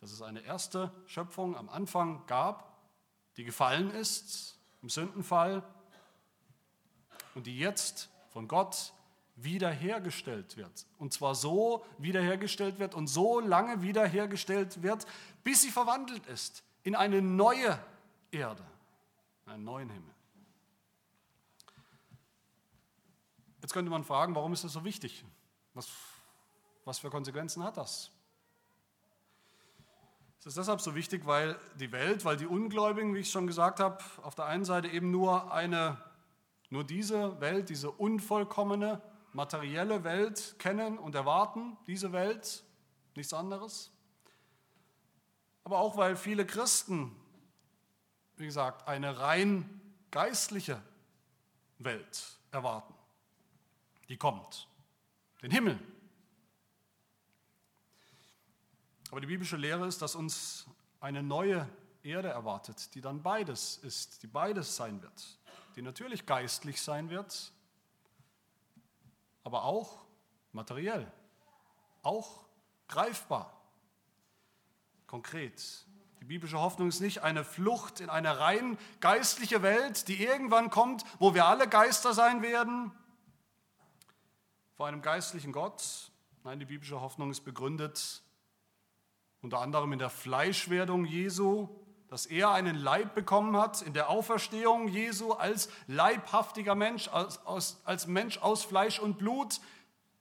dass 0.00 0.12
es 0.12 0.22
eine 0.22 0.40
erste 0.40 0.90
Schöpfung 1.04 1.56
am 1.56 1.68
Anfang 1.68 2.24
gab, 2.26 2.78
die 3.36 3.44
gefallen 3.44 3.90
ist 3.90 4.58
im 4.80 4.88
Sündenfall 4.88 5.62
und 7.34 7.46
die 7.46 7.58
jetzt 7.58 8.08
von 8.30 8.48
Gott 8.48 8.94
wiederhergestellt 9.42 10.56
wird. 10.56 10.86
Und 10.98 11.12
zwar 11.12 11.34
so 11.34 11.84
wiederhergestellt 11.98 12.78
wird 12.78 12.94
und 12.94 13.06
so 13.06 13.40
lange 13.40 13.82
wiederhergestellt 13.82 14.82
wird, 14.82 15.06
bis 15.44 15.62
sie 15.62 15.70
verwandelt 15.70 16.26
ist 16.26 16.62
in 16.82 16.94
eine 16.94 17.22
neue 17.22 17.78
Erde, 18.30 18.64
einen 19.46 19.64
neuen 19.64 19.90
Himmel. 19.90 20.14
Jetzt 23.62 23.72
könnte 23.72 23.90
man 23.90 24.04
fragen, 24.04 24.34
warum 24.34 24.52
ist 24.52 24.64
das 24.64 24.72
so 24.72 24.84
wichtig? 24.84 25.24
Was, 25.74 25.88
was 26.84 26.98
für 26.98 27.10
Konsequenzen 27.10 27.62
hat 27.62 27.76
das? 27.76 28.10
Es 30.40 30.46
ist 30.46 30.56
deshalb 30.56 30.80
so 30.80 30.94
wichtig, 30.94 31.26
weil 31.26 31.58
die 31.78 31.92
Welt, 31.92 32.24
weil 32.24 32.38
die 32.38 32.46
Ungläubigen, 32.46 33.14
wie 33.14 33.18
ich 33.18 33.30
schon 33.30 33.46
gesagt 33.46 33.78
habe, 33.78 33.98
auf 34.22 34.34
der 34.34 34.46
einen 34.46 34.64
Seite 34.64 34.88
eben 34.88 35.10
nur 35.10 35.52
eine, 35.52 35.98
nur 36.70 36.82
diese 36.82 37.38
Welt, 37.42 37.68
diese 37.68 37.90
unvollkommene, 37.90 39.02
materielle 39.32 40.04
Welt 40.04 40.56
kennen 40.58 40.98
und 40.98 41.14
erwarten, 41.14 41.76
diese 41.86 42.12
Welt, 42.12 42.64
nichts 43.14 43.32
anderes. 43.32 43.92
Aber 45.64 45.78
auch 45.78 45.96
weil 45.96 46.16
viele 46.16 46.46
Christen, 46.46 47.14
wie 48.36 48.46
gesagt, 48.46 48.88
eine 48.88 49.18
rein 49.18 49.80
geistliche 50.10 50.82
Welt 51.78 52.38
erwarten, 52.50 52.94
die 54.08 54.16
kommt, 54.16 54.68
den 55.42 55.50
Himmel, 55.50 55.78
Aber 59.10 59.20
die 59.20 59.26
biblische 59.26 59.56
Lehre 59.56 59.86
ist, 59.86 60.02
dass 60.02 60.14
uns 60.14 60.66
eine 61.00 61.22
neue 61.22 61.68
Erde 62.02 62.28
erwartet, 62.28 62.94
die 62.94 63.00
dann 63.00 63.22
beides 63.22 63.78
ist, 63.78 64.22
die 64.22 64.28
beides 64.28 64.76
sein 64.76 65.02
wird, 65.02 65.38
die 65.74 65.82
natürlich 65.82 66.26
geistlich 66.26 66.80
sein 66.80 67.10
wird, 67.10 67.52
aber 69.44 69.64
auch 69.64 70.04
materiell, 70.52 71.10
auch 72.02 72.44
greifbar, 72.88 73.60
konkret. 75.06 75.86
Die 76.20 76.24
biblische 76.24 76.60
Hoffnung 76.60 76.88
ist 76.88 77.00
nicht 77.00 77.22
eine 77.22 77.44
Flucht 77.44 78.00
in 78.00 78.10
eine 78.10 78.38
rein 78.38 78.78
geistliche 79.00 79.62
Welt, 79.62 80.08
die 80.08 80.22
irgendwann 80.22 80.70
kommt, 80.70 81.04
wo 81.18 81.34
wir 81.34 81.46
alle 81.46 81.68
Geister 81.68 82.12
sein 82.12 82.42
werden, 82.42 82.92
vor 84.74 84.86
einem 84.86 85.02
geistlichen 85.02 85.52
Gott. 85.52 86.10
Nein, 86.44 86.58
die 86.58 86.66
biblische 86.66 87.00
Hoffnung 87.00 87.30
ist 87.30 87.40
begründet 87.40 88.22
unter 89.42 89.60
anderem 89.60 89.92
in 89.92 89.98
der 89.98 90.10
Fleischwerdung 90.10 91.04
Jesu, 91.04 91.68
dass 92.10 92.26
er 92.26 92.50
einen 92.50 92.74
Leib 92.74 93.14
bekommen 93.14 93.56
hat, 93.56 93.82
in 93.82 93.94
der 93.94 94.10
Auferstehung 94.10 94.88
Jesu 94.88 95.32
als 95.32 95.70
leibhaftiger 95.86 96.74
Mensch, 96.74 97.06
als, 97.06 97.46
als, 97.46 97.80
als 97.84 98.08
Mensch 98.08 98.38
aus 98.38 98.64
Fleisch 98.64 98.98
und 98.98 99.16
Blut, 99.16 99.60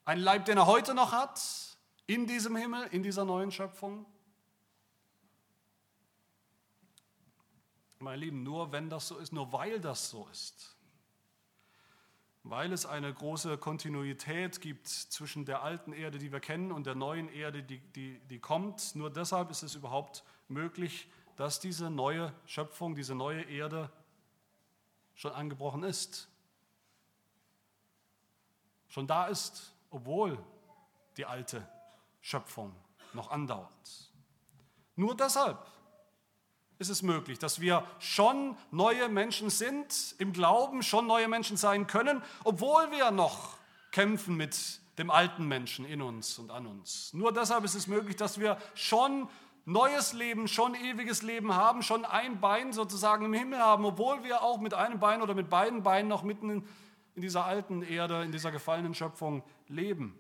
ein 0.06 0.20
Leib, 0.20 0.46
den 0.46 0.60
er 0.60 0.68
heute 0.68 0.94
noch 0.94 1.12
hat, 1.12 1.42
in 2.06 2.28
diesem 2.28 2.56
Himmel, 2.56 2.88
in 2.92 3.02
dieser 3.02 3.26
neuen 3.26 3.52
Schöpfung. 3.52 4.06
Meine 7.98 8.18
Lieben, 8.18 8.44
nur 8.44 8.72
wenn 8.72 8.92
das 8.92 9.08
so 9.08 9.18
ist, 9.18 9.34
nur 9.34 9.52
weil 9.52 9.80
das 9.80 10.12
so 10.12 10.28
ist, 10.32 10.78
weil 12.44 12.72
es 12.72 12.86
eine 12.86 13.12
große 13.12 13.58
Kontinuität 13.58 14.62
gibt 14.62 14.88
zwischen 14.88 15.44
der 15.44 15.64
alten 15.64 15.92
Erde, 15.92 16.20
die 16.20 16.32
wir 16.32 16.40
kennen, 16.40 16.72
und 16.72 16.86
der 16.86 16.96
neuen 16.96 17.30
Erde, 17.30 17.64
die, 17.64 17.80
die, 17.80 18.20
die 18.30 18.40
kommt. 18.40 18.96
Nur 18.96 19.10
deshalb 19.10 19.50
ist 19.50 19.64
es 19.64 19.74
überhaupt 19.74 20.24
möglich, 20.48 21.10
dass 21.40 21.62
diese 21.62 21.90
neue 21.90 22.34
Schöpfung, 22.46 22.96
diese 22.96 23.16
neue 23.16 23.44
Erde 23.44 23.90
schon 25.16 25.32
angebrochen 25.32 25.84
ist. 25.84 26.28
Schon 28.90 29.08
da 29.08 29.28
ist, 29.28 29.74
obwohl 29.90 30.38
die 31.16 31.26
alte 31.26 31.66
Schöpfung 32.20 32.76
noch 33.14 33.32
andauert. 33.32 34.12
Nur 34.98 35.16
deshalb 35.16 35.66
ist 36.78 36.90
es 36.90 37.04
möglich, 37.04 37.40
dass 37.40 37.62
wir 37.62 37.88
schon 38.00 38.58
neue 38.70 39.08
Menschen 39.08 39.50
sind, 39.50 40.16
im 40.18 40.34
Glauben 40.34 40.84
schon 40.84 41.08
neue 41.08 41.30
Menschen 41.30 41.56
sein 41.56 41.88
können, 41.88 42.22
obwohl 42.44 42.92
wir 42.92 43.12
noch 43.12 43.56
kämpfen 43.92 44.36
mit 44.36 44.82
dem 44.98 45.10
alten 45.10 45.48
Menschen 45.48 45.86
in 45.86 46.02
uns 46.02 46.38
und 46.38 46.52
an 46.52 46.68
uns. 46.68 47.14
Nur 47.14 47.32
deshalb 47.32 47.64
ist 47.64 47.76
es 47.76 47.88
möglich, 47.88 48.18
dass 48.18 48.42
wir 48.42 48.58
schon 48.76 49.30
neues 49.66 50.14
Leben, 50.14 50.48
schon 50.48 50.76
ewiges 50.76 51.22
Leben 51.22 51.56
haben, 51.56 51.84
schon 51.84 52.06
ein 52.06 52.40
Bein 52.40 52.74
sozusagen 52.74 53.26
im 53.26 53.34
Himmel 53.34 53.60
haben, 53.60 53.86
obwohl 53.86 54.24
wir 54.24 54.42
auch 54.42 54.60
mit 54.60 54.74
einem 54.74 55.00
Bein 55.00 55.22
oder 55.22 55.34
mit 55.34 55.50
beiden 55.50 55.84
Beinen 55.84 56.10
noch 56.10 56.24
mitten 56.24 56.68
in, 57.16 57.22
dieser 57.22 57.46
alten 57.46 57.82
Erde, 57.82 58.24
in 58.24 58.32
dieser 58.32 58.52
gefallenen 58.52 58.94
Schöpfung 58.94 59.44
leben. 59.68 60.18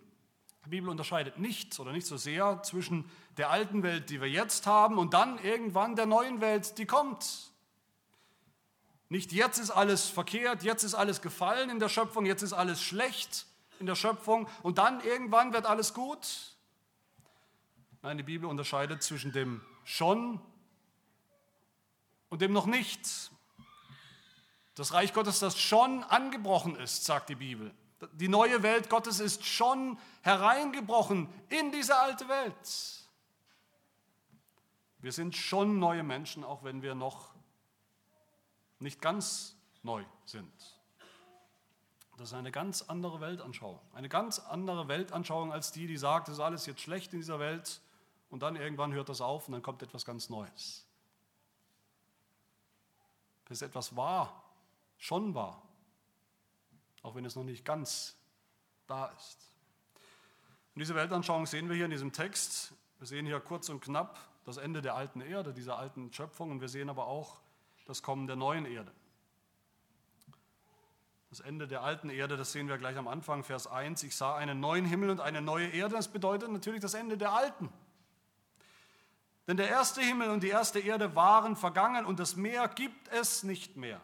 Die 0.65 0.69
Bibel 0.69 0.89
unterscheidet 0.89 1.39
nicht 1.39 1.79
oder 1.79 1.91
nicht 1.91 2.05
so 2.05 2.17
sehr 2.17 2.61
zwischen 2.63 3.09
der 3.37 3.49
alten 3.49 3.83
Welt, 3.83 4.09
die 4.09 4.21
wir 4.21 4.29
jetzt 4.29 4.67
haben, 4.67 4.97
und 4.97 5.13
dann 5.13 5.39
irgendwann 5.39 5.95
der 5.95 6.05
neuen 6.05 6.41
Welt, 6.41 6.77
die 6.77 6.85
kommt. 6.85 7.51
Nicht 9.07 9.31
jetzt 9.31 9.57
ist 9.57 9.71
alles 9.71 10.07
verkehrt, 10.07 10.61
jetzt 10.61 10.83
ist 10.83 10.93
alles 10.93 11.21
gefallen 11.21 11.71
in 11.71 11.79
der 11.79 11.89
Schöpfung, 11.89 12.25
jetzt 12.25 12.43
ist 12.43 12.53
alles 12.53 12.81
schlecht 12.81 13.47
in 13.79 13.87
der 13.87 13.95
Schöpfung 13.95 14.47
und 14.61 14.77
dann 14.77 15.01
irgendwann 15.01 15.53
wird 15.53 15.65
alles 15.65 15.93
gut. 15.95 16.55
Nein, 18.01 18.17
die 18.17 18.23
Bibel 18.23 18.49
unterscheidet 18.49 19.03
zwischen 19.03 19.31
dem 19.33 19.61
schon 19.83 20.39
und 22.29 22.41
dem 22.41 22.53
noch 22.53 22.65
nicht. 22.65 23.31
Das 24.75 24.93
Reich 24.93 25.13
Gottes, 25.13 25.39
das 25.39 25.59
schon 25.59 26.03
angebrochen 26.03 26.77
ist, 26.77 27.03
sagt 27.03 27.29
die 27.29 27.35
Bibel. 27.35 27.73
Die 28.13 28.29
neue 28.29 28.63
Welt 28.63 28.89
Gottes 28.89 29.19
ist 29.19 29.45
schon 29.45 29.97
hereingebrochen 30.21 31.27
in 31.49 31.73
diese 31.73 31.97
alte 31.97 32.29
Welt. 32.29 33.09
Wir 34.99 35.11
sind 35.11 35.35
schon 35.35 35.79
neue 35.79 36.03
Menschen, 36.03 36.45
auch 36.45 36.63
wenn 36.63 36.81
wir 36.81 36.95
noch 36.95 37.33
nicht 38.79 39.01
ganz 39.01 39.57
neu 39.83 40.05
sind. 40.23 40.53
Das 42.17 42.29
ist 42.29 42.33
eine 42.33 42.51
ganz 42.51 42.83
andere 42.83 43.19
Weltanschauung. 43.19 43.79
Eine 43.93 44.07
ganz 44.07 44.39
andere 44.39 44.87
Weltanschauung 44.87 45.51
als 45.51 45.73
die, 45.73 45.87
die 45.87 45.97
sagt, 45.97 46.29
es 46.29 46.35
ist 46.35 46.39
alles 46.39 46.65
jetzt 46.65 46.81
schlecht 46.81 47.11
in 47.13 47.19
dieser 47.19 47.39
Welt 47.39 47.81
und 48.29 48.41
dann 48.41 48.55
irgendwann 48.55 48.93
hört 48.93 49.09
das 49.09 49.21
auf 49.21 49.47
und 49.47 49.53
dann 49.53 49.61
kommt 49.61 49.81
etwas 49.81 50.05
ganz 50.05 50.29
Neues. 50.29 50.85
Ist 53.49 53.63
etwas 53.63 53.95
wahr, 53.95 54.43
schon 54.99 55.33
wahr, 55.33 55.63
auch 57.01 57.15
wenn 57.15 57.25
es 57.25 57.35
noch 57.35 57.43
nicht 57.43 57.65
ganz 57.65 58.15
da 58.85 59.07
ist. 59.07 59.37
Und 60.75 60.81
diese 60.81 60.93
Weltanschauung 60.93 61.47
sehen 61.47 61.67
wir 61.67 61.75
hier 61.75 61.85
in 61.85 61.91
diesem 61.91 62.11
Text. 62.11 62.73
Wir 62.99 63.07
sehen 63.07 63.25
hier 63.25 63.39
kurz 63.39 63.69
und 63.69 63.81
knapp 63.81 64.19
das 64.45 64.57
Ende 64.57 64.83
der 64.83 64.93
alten 64.93 65.21
Erde, 65.21 65.51
dieser 65.51 65.79
alten 65.79 66.13
Schöpfung, 66.13 66.51
und 66.51 66.61
wir 66.61 66.69
sehen 66.69 66.89
aber 66.89 67.07
auch 67.07 67.41
das 67.85 68.03
Kommen 68.03 68.27
der 68.27 68.35
neuen 68.35 68.65
Erde. 68.65 68.91
Das 71.29 71.39
Ende 71.39 71.67
der 71.67 71.81
alten 71.81 72.09
Erde, 72.09 72.37
das 72.37 72.51
sehen 72.51 72.67
wir 72.67 72.77
gleich 72.77 72.97
am 72.97 73.07
Anfang, 73.07 73.43
Vers 73.43 73.65
1. 73.67 74.03
Ich 74.03 74.15
sah 74.15 74.35
einen 74.35 74.59
neuen 74.59 74.85
Himmel 74.85 75.09
und 75.09 75.21
eine 75.21 75.41
neue 75.41 75.69
Erde. 75.69 75.95
Das 75.95 76.07
bedeutet 76.07 76.51
natürlich 76.51 76.81
das 76.81 76.93
Ende 76.93 77.17
der 77.17 77.33
alten. 77.33 77.69
Denn 79.49 79.57
der 79.57 79.67
erste 79.67 80.01
Himmel 80.01 80.29
und 80.29 80.43
die 80.43 80.49
erste 80.49 80.79
Erde 80.79 81.15
waren 81.15 81.55
vergangen 81.55 82.05
und 82.05 82.19
das 82.19 82.35
Meer 82.35 82.67
gibt 82.67 83.07
es 83.07 83.41
nicht 83.41 83.77
mehr. 83.77 83.99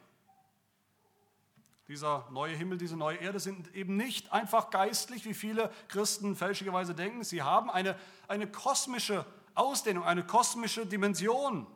Dieser 1.87 2.27
neue 2.31 2.55
Himmel, 2.55 2.79
diese 2.79 2.97
neue 2.97 3.17
Erde 3.17 3.39
sind 3.39 3.71
eben 3.75 3.95
nicht 3.95 4.33
einfach 4.33 4.71
geistlich, 4.71 5.23
wie 5.23 5.35
viele 5.35 5.71
Christen 5.87 6.35
fälschlicherweise 6.35 6.95
denken. 6.95 7.23
Sie 7.23 7.43
haben 7.43 7.69
eine, 7.69 7.95
eine 8.27 8.47
kosmische 8.47 9.23
Ausdehnung, 9.53 10.03
eine 10.03 10.25
kosmische 10.25 10.87
Dimension 10.87 11.67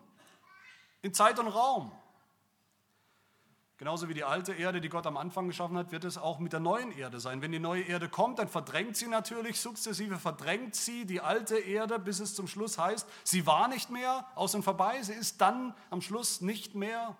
in 1.03 1.13
Zeit 1.13 1.37
und 1.37 1.47
Raum. 1.47 1.91
Genauso 3.79 4.09
wie 4.09 4.13
die 4.13 4.25
alte 4.25 4.51
Erde, 4.51 4.81
die 4.81 4.89
Gott 4.89 5.07
am 5.07 5.15
Anfang 5.15 5.47
geschaffen 5.47 5.77
hat, 5.77 5.93
wird 5.93 6.03
es 6.03 6.17
auch 6.17 6.39
mit 6.39 6.51
der 6.51 6.59
neuen 6.59 6.91
Erde 6.91 7.21
sein. 7.21 7.41
Wenn 7.41 7.53
die 7.53 7.59
neue 7.59 7.83
Erde 7.83 8.09
kommt, 8.09 8.37
dann 8.37 8.49
verdrängt 8.49 8.97
sie 8.97 9.07
natürlich 9.07 9.61
sukzessive, 9.61 10.19
verdrängt 10.19 10.75
sie 10.75 11.05
die 11.05 11.21
alte 11.21 11.57
Erde, 11.57 11.97
bis 11.97 12.19
es 12.19 12.35
zum 12.35 12.49
Schluss 12.49 12.77
heißt, 12.77 13.07
sie 13.23 13.47
war 13.47 13.69
nicht 13.69 13.89
mehr, 13.89 14.27
aus 14.35 14.53
und 14.53 14.63
vorbei, 14.63 15.01
sie 15.01 15.13
ist 15.13 15.39
dann 15.39 15.73
am 15.91 16.01
Schluss 16.01 16.41
nicht 16.41 16.75
mehr. 16.75 17.15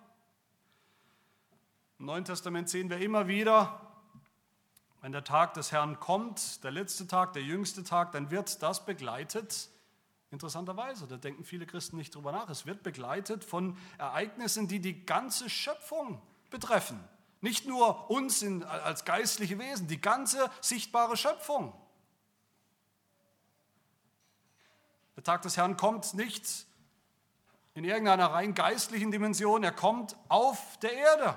Im 1.98 2.04
Neuen 2.04 2.26
Testament 2.26 2.68
sehen 2.68 2.90
wir 2.90 2.98
immer 2.98 3.26
wieder, 3.26 3.80
wenn 5.00 5.12
der 5.12 5.24
Tag 5.24 5.54
des 5.54 5.72
Herrn 5.72 5.98
kommt, 5.98 6.62
der 6.62 6.72
letzte 6.72 7.06
Tag, 7.06 7.32
der 7.32 7.42
jüngste 7.42 7.84
Tag, 7.84 8.12
dann 8.12 8.30
wird 8.30 8.62
das 8.62 8.84
begleitet, 8.84 9.70
interessanterweise, 10.30 11.06
da 11.06 11.16
denken 11.16 11.42
viele 11.42 11.64
Christen 11.64 11.96
nicht 11.96 12.14
drüber 12.14 12.32
nach, 12.32 12.50
es 12.50 12.66
wird 12.66 12.82
begleitet 12.82 13.44
von 13.44 13.78
Ereignissen, 13.96 14.68
die 14.68 14.80
die 14.80 15.06
ganze 15.06 15.48
Schöpfung 15.48 16.20
betreffen. 16.50 17.02
Nicht 17.40 17.66
nur 17.66 18.10
uns 18.10 18.42
in, 18.42 18.64
als 18.64 19.04
geistliche 19.04 19.58
Wesen, 19.58 19.86
die 19.86 20.00
ganze 20.00 20.50
sichtbare 20.60 21.16
Schöpfung. 21.16 21.72
Der 25.16 25.24
Tag 25.24 25.42
des 25.42 25.56
Herrn 25.56 25.76
kommt 25.76 26.14
nicht 26.14 26.66
in 27.74 27.84
irgendeiner 27.84 28.32
rein 28.32 28.54
geistlichen 28.54 29.10
Dimension, 29.10 29.62
er 29.62 29.72
kommt 29.72 30.16
auf 30.28 30.78
der 30.78 30.92
Erde. 30.92 31.36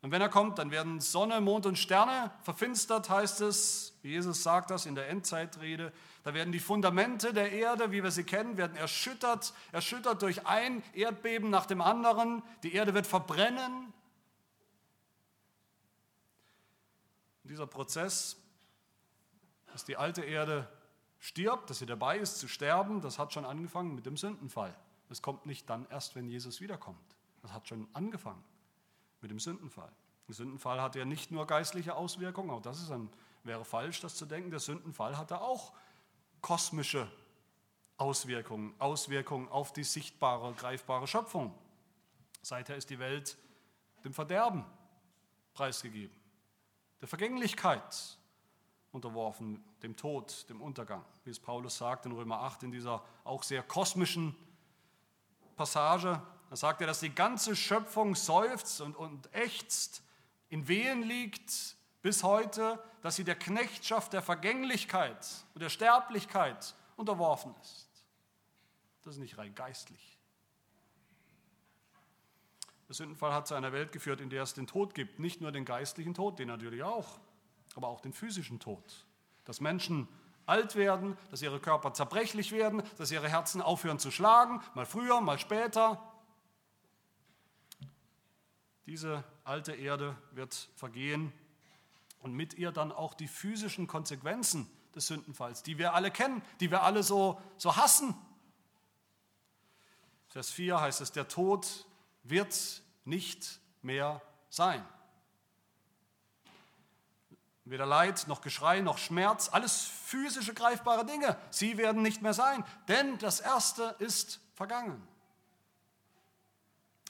Und 0.00 0.12
wenn 0.12 0.22
er 0.22 0.28
kommt, 0.28 0.58
dann 0.58 0.70
werden 0.70 1.00
Sonne, 1.00 1.40
Mond 1.40 1.66
und 1.66 1.76
Sterne 1.76 2.30
verfinstert, 2.42 3.10
heißt 3.10 3.40
es. 3.40 3.98
Jesus 4.02 4.42
sagt 4.42 4.70
das 4.70 4.86
in 4.86 4.94
der 4.94 5.08
Endzeitrede. 5.08 5.92
Da 6.24 6.34
werden 6.34 6.52
die 6.52 6.60
Fundamente 6.60 7.32
der 7.32 7.52
Erde, 7.52 7.90
wie 7.92 8.02
wir 8.02 8.10
sie 8.10 8.24
kennen, 8.24 8.56
werden 8.56 8.76
erschüttert, 8.76 9.54
erschüttert 9.72 10.22
durch 10.22 10.46
ein 10.46 10.82
Erdbeben 10.92 11.50
nach 11.50 11.66
dem 11.66 11.80
anderen. 11.80 12.42
Die 12.62 12.74
Erde 12.74 12.94
wird 12.94 13.06
verbrennen. 13.06 13.92
Und 17.42 17.50
dieser 17.50 17.66
Prozess, 17.66 18.36
dass 19.72 19.84
die 19.84 19.96
alte 19.96 20.22
Erde 20.22 20.68
stirbt, 21.18 21.70
dass 21.70 21.78
sie 21.78 21.86
dabei 21.86 22.18
ist 22.18 22.38
zu 22.38 22.48
sterben, 22.48 23.00
das 23.00 23.18
hat 23.18 23.32
schon 23.32 23.44
angefangen 23.44 23.94
mit 23.94 24.06
dem 24.06 24.16
Sündenfall. 24.16 24.74
Das 25.08 25.22
kommt 25.22 25.46
nicht 25.46 25.68
dann 25.70 25.86
erst, 25.90 26.14
wenn 26.14 26.28
Jesus 26.28 26.60
wiederkommt. 26.60 27.16
Das 27.42 27.52
hat 27.52 27.66
schon 27.68 27.88
angefangen 27.92 28.44
mit 29.20 29.30
dem 29.30 29.40
Sündenfall. 29.40 29.90
Der 30.28 30.34
Sündenfall 30.34 30.80
hat 30.80 30.94
ja 30.94 31.04
nicht 31.04 31.30
nur 31.30 31.46
geistliche 31.46 31.94
Auswirkungen, 31.94 32.50
auch 32.50 32.60
das 32.60 32.82
ist 32.82 32.90
ein, 32.90 33.08
wäre 33.44 33.64
falsch, 33.64 34.00
das 34.00 34.14
zu 34.14 34.26
denken. 34.26 34.50
Der 34.50 34.60
Sündenfall 34.60 35.16
hatte 35.16 35.40
auch 35.40 35.72
kosmische 36.40 37.10
Auswirkungen, 37.96 38.74
Auswirkungen 38.78 39.48
auf 39.48 39.72
die 39.72 39.84
sichtbare, 39.84 40.52
greifbare 40.54 41.06
Schöpfung. 41.06 41.52
Seither 42.42 42.76
ist 42.76 42.90
die 42.90 42.98
Welt 42.98 43.36
dem 44.04 44.14
Verderben 44.14 44.64
preisgegeben, 45.54 46.14
der 47.00 47.08
Vergänglichkeit 47.08 48.18
unterworfen, 48.92 49.62
dem 49.82 49.96
Tod, 49.96 50.48
dem 50.48 50.60
Untergang, 50.60 51.04
wie 51.24 51.30
es 51.30 51.38
Paulus 51.38 51.78
sagt 51.78 52.06
in 52.06 52.12
Römer 52.12 52.40
8 52.40 52.64
in 52.64 52.72
dieser 52.72 53.04
auch 53.24 53.42
sehr 53.42 53.62
kosmischen 53.62 54.34
Passage. 55.56 56.22
Da 56.50 56.56
sagt 56.56 56.80
er, 56.80 56.86
dass 56.86 57.00
die 57.00 57.14
ganze 57.14 57.54
Schöpfung 57.54 58.14
seufzt 58.14 58.80
und, 58.80 58.96
und 58.96 59.32
ächzt, 59.34 60.02
in 60.48 60.66
Wehen 60.66 61.02
liegt 61.02 61.76
bis 62.00 62.22
heute, 62.22 62.82
dass 63.02 63.16
sie 63.16 63.24
der 63.24 63.36
Knechtschaft 63.36 64.12
der 64.12 64.22
Vergänglichkeit 64.22 65.26
und 65.54 65.62
der 65.62 65.68
Sterblichkeit 65.68 66.74
unterworfen 66.96 67.54
ist. 67.62 67.88
Das 69.02 69.14
ist 69.14 69.20
nicht 69.20 69.38
rein 69.38 69.54
geistlich. 69.54 70.18
Der 72.88 72.94
Sündenfall 72.94 73.32
hat 73.32 73.46
zu 73.46 73.54
einer 73.54 73.72
Welt 73.72 73.92
geführt, 73.92 74.20
in 74.20 74.30
der 74.30 74.42
es 74.42 74.54
den 74.54 74.66
Tod 74.66 74.94
gibt. 74.94 75.18
Nicht 75.18 75.40
nur 75.40 75.52
den 75.52 75.64
geistlichen 75.64 76.14
Tod, 76.14 76.38
den 76.38 76.48
natürlich 76.48 76.82
auch, 76.82 77.18
aber 77.74 77.88
auch 77.88 78.00
den 78.00 78.12
physischen 78.12 78.60
Tod. 78.60 79.04
Dass 79.44 79.60
Menschen 79.60 80.08
alt 80.46 80.74
werden, 80.74 81.16
dass 81.30 81.42
ihre 81.42 81.60
Körper 81.60 81.92
zerbrechlich 81.92 82.52
werden, 82.52 82.82
dass 82.96 83.10
ihre 83.10 83.28
Herzen 83.28 83.60
aufhören 83.60 83.98
zu 83.98 84.10
schlagen, 84.10 84.62
mal 84.74 84.86
früher, 84.86 85.20
mal 85.20 85.38
später. 85.38 86.02
Diese 88.86 89.22
alte 89.44 89.74
Erde 89.74 90.16
wird 90.32 90.70
vergehen 90.74 91.32
und 92.20 92.32
mit 92.32 92.54
ihr 92.54 92.72
dann 92.72 92.92
auch 92.92 93.14
die 93.14 93.28
physischen 93.28 93.86
Konsequenzen 93.86 94.70
des 94.94 95.06
Sündenfalls, 95.06 95.62
die 95.62 95.78
wir 95.78 95.94
alle 95.94 96.10
kennen, 96.10 96.42
die 96.60 96.70
wir 96.70 96.82
alle 96.82 97.02
so, 97.02 97.40
so 97.56 97.76
hassen. 97.76 98.14
Vers 100.28 100.50
4 100.50 100.80
heißt 100.80 101.00
es, 101.00 101.12
der 101.12 101.28
Tod 101.28 101.86
wird 102.22 102.82
nicht 103.04 103.60
mehr 103.82 104.20
sein. 104.50 104.84
Weder 107.64 107.86
Leid 107.86 108.26
noch 108.28 108.40
Geschrei 108.40 108.80
noch 108.80 108.98
Schmerz, 108.98 109.50
alles 109.50 109.84
physische 109.84 110.54
greifbare 110.54 111.04
Dinge, 111.04 111.36
sie 111.50 111.76
werden 111.76 112.02
nicht 112.02 112.22
mehr 112.22 112.32
sein, 112.32 112.64
denn 112.88 113.18
das 113.18 113.40
Erste 113.40 113.94
ist 113.98 114.40
vergangen. 114.54 115.06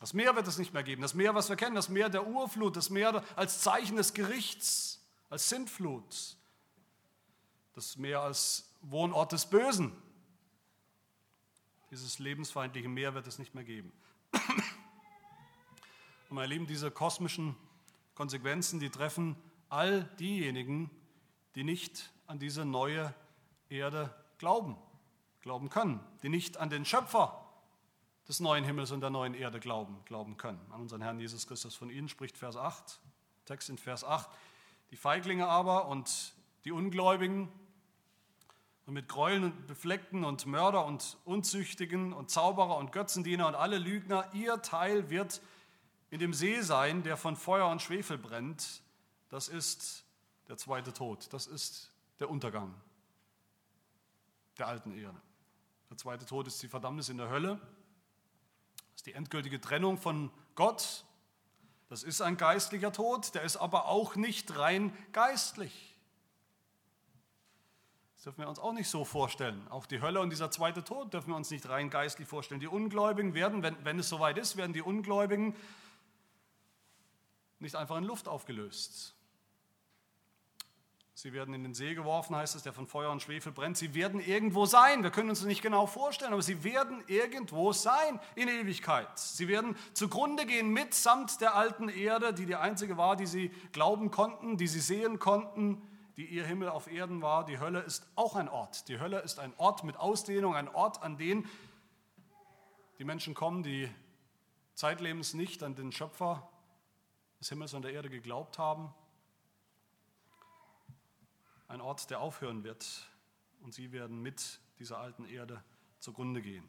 Das 0.01 0.15
Meer 0.15 0.37
wird 0.37 0.47
es 0.47 0.59
nicht 0.59 0.73
mehr 0.73 0.83
geben. 0.85 1.03
Das 1.03 1.15
Meer, 1.15 1.35
was 1.35 1.49
wir 1.49 1.57
kennen, 1.57 1.75
das 1.75 1.89
Meer 1.89 2.09
der 2.09 2.27
Urflut, 2.27 2.77
das 2.77 2.91
Meer 2.91 3.25
als 3.35 3.61
Zeichen 3.63 3.97
des 3.97 4.15
Gerichts, 4.15 4.98
als 5.29 5.49
Sintflut, 5.49 6.37
das 7.75 7.97
Meer 7.97 8.21
als 8.21 8.75
Wohnort 8.83 9.33
des 9.33 9.47
Bösen. 9.47 9.93
Dieses 11.91 12.19
lebensfeindliche 12.19 12.89
Meer 12.89 13.15
wird 13.15 13.27
es 13.27 13.39
nicht 13.39 13.55
mehr 13.55 13.65
geben. 13.65 13.93
Und 16.29 16.35
meine 16.35 16.49
Lieben, 16.49 16.67
diese 16.67 16.91
kosmischen 16.91 17.57
Konsequenzen, 18.15 18.81
die 18.81 18.91
treffen 18.91 19.37
all 19.71 20.05
diejenigen, 20.19 20.91
die 21.55 21.65
nicht 21.65 22.13
an 22.27 22.39
diese 22.39 22.65
neue 22.65 23.15
Erde 23.69 24.15
glauben, 24.37 24.77
glauben 25.41 25.71
können, 25.71 26.01
die 26.23 26.29
nicht 26.29 26.59
an 26.59 26.69
den 26.69 26.85
Schöpfer 26.85 27.45
des 28.29 28.41
neuen 28.41 28.65
Himmels 28.65 28.91
und 28.91 29.01
der 29.01 29.11
neuen 29.11 29.35
Erde 29.35 29.59
glauben, 29.59 29.97
glauben 30.05 30.37
können. 30.37 30.61
An 30.71 30.83
unseren 30.83 31.01
Herrn 31.01 31.19
Jesus 31.19 31.47
Christus 31.47 31.75
von 31.75 31.89
ihnen 31.89 32.09
spricht 32.09 32.37
Vers 32.37 32.57
8, 32.57 33.01
Text 33.47 33.71
in 33.71 33.79
Vers 33.79 34.05
8. 34.05 34.29
Die 34.91 34.97
Feiglinge 34.97 35.47
aber 35.47 35.89
und 35.89 36.35
die 36.65 36.73
Ungläubigen 36.73 37.49
und 38.87 38.95
mit 38.95 39.09
Gräueln 39.09 39.45
und 39.45 39.67
Befleckten 39.67 40.25
und 40.25 40.47
Mörder 40.47 40.87
und 40.87 41.19
Unzüchtigen 41.25 42.13
und 42.13 42.31
Zauberer 42.31 42.77
und 42.77 42.93
Götzendiener 42.93 43.47
und 43.47 43.55
alle 43.55 43.79
Lügner, 43.79 44.29
ihr 44.33 44.63
Teil 44.63 45.11
wird 45.11 45.43
in 46.11 46.21
dem 46.21 46.33
See 46.33 46.61
sein, 46.63 47.03
der 47.03 47.17
von 47.17 47.37
Feuer 47.37 47.69
und 47.69 47.83
Schwefel 47.83 48.17
brennt. 48.17 48.83
Das 49.29 49.49
ist 49.49 50.05
der 50.49 50.57
zweite 50.57 50.93
Tod, 50.93 51.33
das 51.33 51.47
ist 51.47 51.93
der 52.19 52.31
Untergang 52.31 52.75
der 54.57 54.69
alten 54.69 54.93
Erde. 54.93 55.21
Der 55.91 55.99
zweite 55.99 56.25
Tod 56.25 56.47
ist 56.47 56.63
die 56.63 56.69
Verdammnis 56.69 57.09
in 57.09 57.19
der 57.19 57.29
Hölle 57.29 57.61
ist 58.99 59.07
die 59.07 59.15
endgültige 59.15 59.61
Trennung 59.61 59.97
von 59.97 60.29
Gott. 60.57 61.05
Das 61.89 62.03
ist 62.03 62.21
ein 62.21 62.37
geistlicher 62.37 62.93
Tod, 62.93 63.35
der 63.35 63.43
ist 63.43 63.57
aber 63.57 63.87
auch 63.87 64.15
nicht 64.15 64.57
rein 64.59 64.97
geistlich. 65.13 65.97
Das 68.15 68.25
dürfen 68.25 68.41
wir 68.41 68.49
uns 68.49 68.59
auch 68.59 68.73
nicht 68.73 68.89
so 68.89 69.05
vorstellen. 69.05 69.67
Auch 69.71 69.87
die 69.87 70.03
Hölle 70.03 70.21
und 70.21 70.31
dieser 70.31 70.51
zweite 70.51 70.85
Tod 70.85 71.15
dürfen 71.15 71.29
wir 71.31 71.37
uns 71.37 71.51
nicht 71.51 71.69
rein 71.69 71.89
geistlich 71.89 72.29
vorstellen. 72.29 72.61
Die 72.61 72.67
Ungläubigen 72.67 73.33
werden, 73.33 73.63
wenn, 73.63 73.77
wenn 73.85 73.99
es 73.99 74.09
soweit 74.09 74.37
ist, 74.39 74.57
werden 74.57 74.73
die 74.73 74.83
Ungläubigen 74.83 75.55
nicht 77.61 77.75
einfach 77.75 77.97
in 77.97 78.05
Luft 78.05 78.29
aufgelöst, 78.29 79.15
Sie 81.21 81.33
werden 81.33 81.53
in 81.53 81.65
den 81.65 81.75
See 81.75 81.97
geworfen, 81.97 82.37
heißt 82.37 82.55
es, 82.55 82.63
der 82.63 82.73
von 82.73 82.87
Feuer 82.87 83.11
und 83.11 83.21
Schwefel 83.21 83.51
brennt. 83.51 83.77
Sie 83.77 83.93
werden 83.93 84.21
irgendwo 84.21 84.67
sein. 84.67 85.03
Wir 85.03 85.11
können 85.11 85.31
uns 85.31 85.41
das 85.41 85.49
nicht 85.49 85.63
genau 85.63 85.89
vorstellen, 85.89 86.33
aber 86.33 86.43
sie 86.43 86.63
werden 86.63 87.03
irgendwo 87.09 87.73
sein 87.73 88.21
in 88.37 88.47
Ewigkeit. 88.47 89.19
Sie 89.19 89.49
werden 89.49 89.77
zugrunde 89.95 90.47
gehen 90.47 90.73
mitsamt 90.73 91.41
der 91.41 91.57
alten 91.57 91.89
Erde, 91.89 92.33
die 92.33 92.47
die 92.47 92.55
einzige 92.55 92.99
war, 92.99 93.17
die 93.17 93.27
sie 93.27 93.49
glauben 93.73 94.13
konnten, 94.13 94.59
die 94.59 94.69
sie 94.69 94.79
sehen 94.79 95.19
konnten, 95.19 95.83
die 96.17 96.25
ihr 96.25 96.47
Himmel 96.47 96.69
auf 96.69 96.87
Erden 96.87 97.21
war. 97.21 97.45
Die 97.45 97.59
Hölle 97.59 97.81
ist 97.81 98.07
auch 98.15 98.37
ein 98.37 98.49
Ort. 98.49 98.87
Die 98.87 99.01
Hölle 99.01 99.19
ist 99.19 99.41
ein 99.41 99.53
Ort 99.57 99.83
mit 99.83 99.97
Ausdehnung, 99.97 100.55
ein 100.55 100.69
Ort, 100.69 101.03
an 101.03 101.17
den 101.17 101.49
die 103.01 103.05
Menschen 103.05 103.35
kommen, 103.35 103.65
die 103.65 103.91
zeitlebens 104.75 105.35
nicht 105.35 105.65
an 105.65 105.75
den 105.75 105.91
Schöpfer 105.91 106.49
des 107.41 107.49
Himmels 107.49 107.75
und 107.75 107.83
der 107.83 107.93
Erde 107.93 108.09
geglaubt 108.09 108.61
haben 108.61 108.95
ein 111.69 111.81
Ort, 111.83 112.11
der 112.11 112.21
aufhören 112.21 112.65
wird 112.65 112.87
und 113.63 113.75
sie 113.75 113.93
werden 113.93 114.23
mit 114.23 114.61
dieser 114.79 114.99
alten 114.99 115.27
Erde 115.27 115.63
zugrunde 116.01 116.41
gehen. 116.41 116.65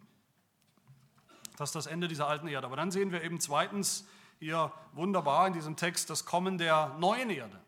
Das 1.57 1.69
ist 1.69 1.75
das 1.75 1.87
Ende 1.87 2.07
dieser 2.07 2.27
alten 2.27 2.47
Erde. 2.47 2.67
Aber 2.67 2.75
dann 2.75 2.91
sehen 2.91 3.11
wir 3.11 3.23
eben 3.23 3.39
zweitens 3.39 4.07
hier 4.39 4.71
wunderbar 4.93 5.47
in 5.47 5.53
diesem 5.53 5.75
Text 5.75 6.09
das 6.09 6.25
Kommen 6.25 6.57
der 6.57 6.95
neuen 6.99 7.29
Erde. 7.29 7.59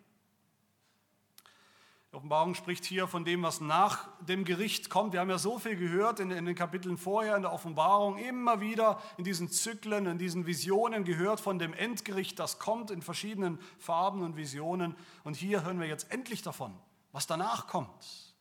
Die 2.12 2.18
Offenbarung 2.18 2.56
spricht 2.56 2.84
hier 2.84 3.08
von 3.08 3.24
dem, 3.24 3.42
was 3.44 3.62
nach 3.62 4.10
dem 4.20 4.44
Gericht 4.44 4.90
kommt. 4.90 5.14
Wir 5.14 5.22
haben 5.22 5.30
ja 5.30 5.38
so 5.38 5.60
viel 5.60 5.78
gehört 5.78 6.20
in, 6.20 6.32
in, 6.32 6.46
den 6.46 6.56
Kapiteln 6.56 6.98
vorher 6.98 7.38
in 7.38 7.42
der 7.42 7.54
Offenbarung, 7.54 8.18
immer 8.18 8.60
wieder 8.60 9.02
in 9.18 9.24
diesen 9.24 9.50
Zyklen, 9.50 10.06
in 10.06 10.18
diesen 10.18 10.46
Visionen 10.46 11.06
gehört 11.06 11.40
von 11.40 11.58
dem 11.58 11.74
Endgericht, 11.74 12.38
das 12.38 12.60
kommt 12.60 12.92
in 12.92 13.02
verschiedenen 13.02 13.60
Farben 13.80 14.24
und 14.24 14.36
Visionen. 14.36 14.96
Und 15.24 15.38
hier 15.38 15.64
hören 15.64 15.80
wir 15.80 15.88
jetzt 15.88 16.12
endlich 16.12 16.42
davon 16.42 16.78
was 17.12 17.28
danach 17.28 17.68
kommt. 17.68 18.32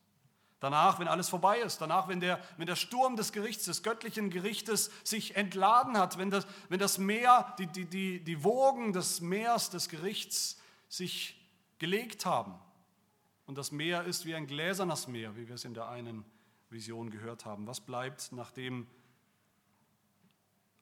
Danach, 0.59 0.99
wenn 0.99 1.07
alles 1.07 1.27
vorbei 1.27 1.57
ist, 1.59 1.81
danach, 1.81 2.07
wenn 2.07 2.19
der, 2.19 2.39
wenn 2.57 2.67
der 2.67 2.75
Sturm 2.75 3.15
des 3.15 3.31
Gerichts, 3.31 3.65
des 3.65 3.81
göttlichen 3.81 4.29
Gerichtes 4.29 4.91
sich 5.03 5.35
entladen 5.35 5.97
hat, 5.97 6.19
wenn 6.19 6.29
das, 6.29 6.45
wenn 6.69 6.79
das 6.79 6.99
Meer, 6.99 7.55
die, 7.57 7.65
die, 7.65 7.85
die, 7.85 8.23
die 8.23 8.43
Wogen 8.43 8.93
des 8.93 9.21
Meers 9.21 9.71
des 9.71 9.89
Gerichts 9.89 10.61
sich 10.87 11.35
gelegt 11.79 12.27
haben. 12.27 12.53
Und 13.47 13.57
das 13.57 13.71
Meer 13.71 14.03
ist 14.03 14.25
wie 14.25 14.35
ein 14.35 14.45
gläsernes 14.45 15.07
Meer, 15.07 15.35
wie 15.35 15.47
wir 15.47 15.55
es 15.55 15.65
in 15.65 15.73
der 15.73 15.89
einen 15.89 16.23
Vision 16.69 17.09
gehört 17.09 17.43
haben. 17.43 17.65
Was 17.65 17.81
bleibt, 17.81 18.31
nachdem 18.31 18.85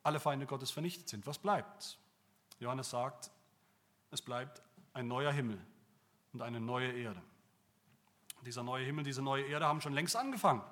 alle 0.02 0.20
Feinde 0.20 0.44
Gottes 0.44 0.70
vernichtet 0.70 1.08
sind? 1.08 1.26
Was 1.26 1.38
bleibt? 1.38 1.98
Johannes 2.58 2.90
sagt, 2.90 3.30
es 4.10 4.20
bleibt 4.20 4.62
ein 4.92 5.08
neuer 5.08 5.32
Himmel 5.32 5.58
und 6.34 6.42
eine 6.42 6.60
neue 6.60 6.92
Erde. 6.92 7.22
Dieser 8.44 8.62
neue 8.62 8.84
Himmel, 8.84 9.04
diese 9.04 9.22
neue 9.22 9.44
Erde 9.44 9.66
haben 9.66 9.80
schon 9.80 9.92
längst 9.92 10.16
angefangen. 10.16 10.62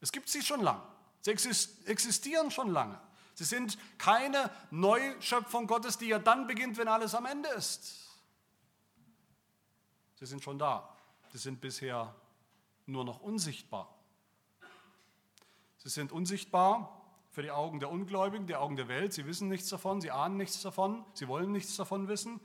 Es 0.00 0.12
gibt 0.12 0.28
sie 0.28 0.42
schon 0.42 0.60
lange. 0.60 0.82
Sie 1.22 1.30
existieren 1.30 2.50
schon 2.50 2.70
lange. 2.70 3.00
Sie 3.34 3.44
sind 3.44 3.78
keine 3.98 4.50
Neuschöpfung 4.70 5.66
Gottes, 5.66 5.98
die 5.98 6.06
ja 6.06 6.18
dann 6.18 6.46
beginnt, 6.46 6.78
wenn 6.78 6.88
alles 6.88 7.14
am 7.14 7.26
Ende 7.26 7.48
ist. 7.50 8.06
Sie 10.14 10.26
sind 10.26 10.42
schon 10.42 10.58
da. 10.58 10.96
Sie 11.32 11.38
sind 11.38 11.60
bisher 11.60 12.14
nur 12.86 13.04
noch 13.04 13.20
unsichtbar. 13.20 13.94
Sie 15.78 15.90
sind 15.90 16.12
unsichtbar 16.12 17.02
für 17.30 17.42
die 17.42 17.50
Augen 17.50 17.80
der 17.80 17.90
Ungläubigen, 17.90 18.46
die 18.46 18.56
Augen 18.56 18.76
der 18.76 18.88
Welt. 18.88 19.12
Sie 19.12 19.26
wissen 19.26 19.48
nichts 19.48 19.68
davon, 19.68 20.00
sie 20.00 20.10
ahnen 20.10 20.38
nichts 20.38 20.62
davon, 20.62 21.04
sie 21.12 21.28
wollen 21.28 21.52
nichts 21.52 21.76
davon 21.76 22.08
wissen. 22.08 22.40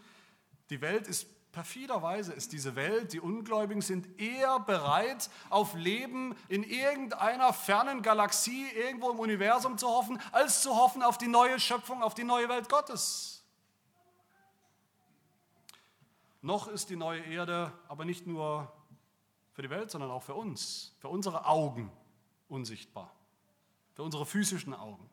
Die 0.70 0.82
Welt 0.82 1.08
ist 1.08 1.28
perfiderweise 1.52 2.34
ist 2.34 2.52
diese 2.52 2.76
Welt, 2.76 3.14
die 3.14 3.20
Ungläubigen 3.20 3.82
sind 3.82 4.20
eher 4.20 4.60
bereit, 4.60 5.30
auf 5.50 5.74
Leben 5.74 6.36
in 6.48 6.64
irgendeiner 6.64 7.54
fernen 7.54 8.02
Galaxie 8.02 8.68
irgendwo 8.70 9.12
im 9.12 9.20
Universum 9.20 9.78
zu 9.78 9.88
hoffen, 9.88 10.20
als 10.32 10.62
zu 10.62 10.76
hoffen 10.76 11.04
auf 11.04 11.18
die 11.18 11.28
neue 11.28 11.60
Schöpfung, 11.60 12.04
auf 12.04 12.14
die 12.14 12.24
neue 12.24 12.48
Welt 12.50 12.70
Gottes. 12.70 13.44
Noch 16.42 16.68
ist 16.68 16.90
die 16.90 16.96
neue 16.96 17.22
Erde 17.22 17.72
aber 17.88 18.06
nicht 18.06 18.26
nur 18.26 18.72
für 19.54 19.62
die 19.62 19.70
Welt, 19.70 19.92
sondern 19.92 20.10
auch 20.10 20.24
für 20.24 20.34
uns, 20.34 20.96
für 21.00 21.10
unsere 21.10 21.46
Augen 21.46 21.92
unsichtbar, 22.48 23.14
für 23.94 24.04
unsere 24.04 24.26
physischen 24.26 24.74
Augen 24.74 25.10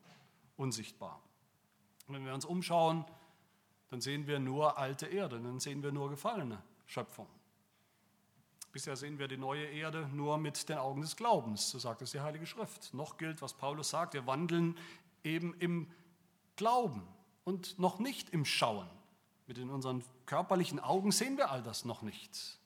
unsichtbar. 0.57 1.21
Und 2.07 2.15
wenn 2.15 2.25
wir 2.25 2.33
uns 2.33 2.45
umschauen, 2.45 3.05
dann 3.89 4.01
sehen 4.01 4.27
wir 4.27 4.39
nur 4.39 4.77
alte 4.77 5.07
Erde, 5.07 5.39
dann 5.39 5.59
sehen 5.59 5.81
wir 5.83 5.91
nur 5.91 6.09
gefallene 6.09 6.61
Schöpfung. 6.85 7.27
Bisher 8.71 8.95
sehen 8.95 9.17
wir 9.17 9.27
die 9.27 9.37
neue 9.37 9.65
Erde 9.65 10.07
nur 10.13 10.37
mit 10.37 10.69
den 10.69 10.77
Augen 10.77 11.01
des 11.01 11.15
Glaubens, 11.15 11.71
so 11.71 11.79
sagt 11.79 12.03
es 12.03 12.11
die 12.11 12.19
Heilige 12.19 12.45
Schrift. 12.45 12.93
Noch 12.93 13.17
gilt, 13.17 13.41
was 13.41 13.53
Paulus 13.53 13.89
sagt, 13.89 14.13
wir 14.13 14.27
wandeln 14.27 14.77
eben 15.23 15.55
im 15.55 15.91
Glauben 16.55 17.07
und 17.45 17.79
noch 17.79 17.97
nicht 17.99 18.29
im 18.29 18.45
Schauen. 18.45 18.87
Mit 19.47 19.57
unseren 19.57 20.03
körperlichen 20.27 20.79
Augen 20.79 21.11
sehen 21.11 21.37
wir 21.37 21.49
all 21.49 21.63
das 21.63 21.83
noch 21.83 22.03
nicht. 22.03 22.58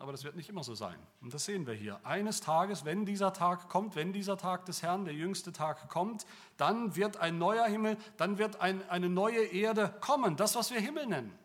Aber 0.00 0.12
das 0.12 0.22
wird 0.22 0.36
nicht 0.36 0.48
immer 0.48 0.62
so 0.62 0.74
sein. 0.74 0.96
Und 1.20 1.34
das 1.34 1.44
sehen 1.44 1.66
wir 1.66 1.74
hier. 1.74 1.98
Eines 2.04 2.40
Tages, 2.40 2.84
wenn 2.84 3.04
dieser 3.04 3.32
Tag 3.32 3.68
kommt, 3.68 3.96
wenn 3.96 4.12
dieser 4.12 4.36
Tag 4.36 4.64
des 4.66 4.82
Herrn, 4.82 5.04
der 5.04 5.14
jüngste 5.14 5.52
Tag 5.52 5.88
kommt, 5.88 6.24
dann 6.56 6.94
wird 6.94 7.16
ein 7.16 7.38
neuer 7.38 7.66
Himmel, 7.66 7.96
dann 8.16 8.38
wird 8.38 8.60
ein, 8.60 8.88
eine 8.88 9.08
neue 9.08 9.44
Erde 9.44 9.92
kommen. 10.00 10.36
Das, 10.36 10.54
was 10.54 10.70
wir 10.70 10.80
Himmel 10.80 11.06
nennen. 11.06 11.36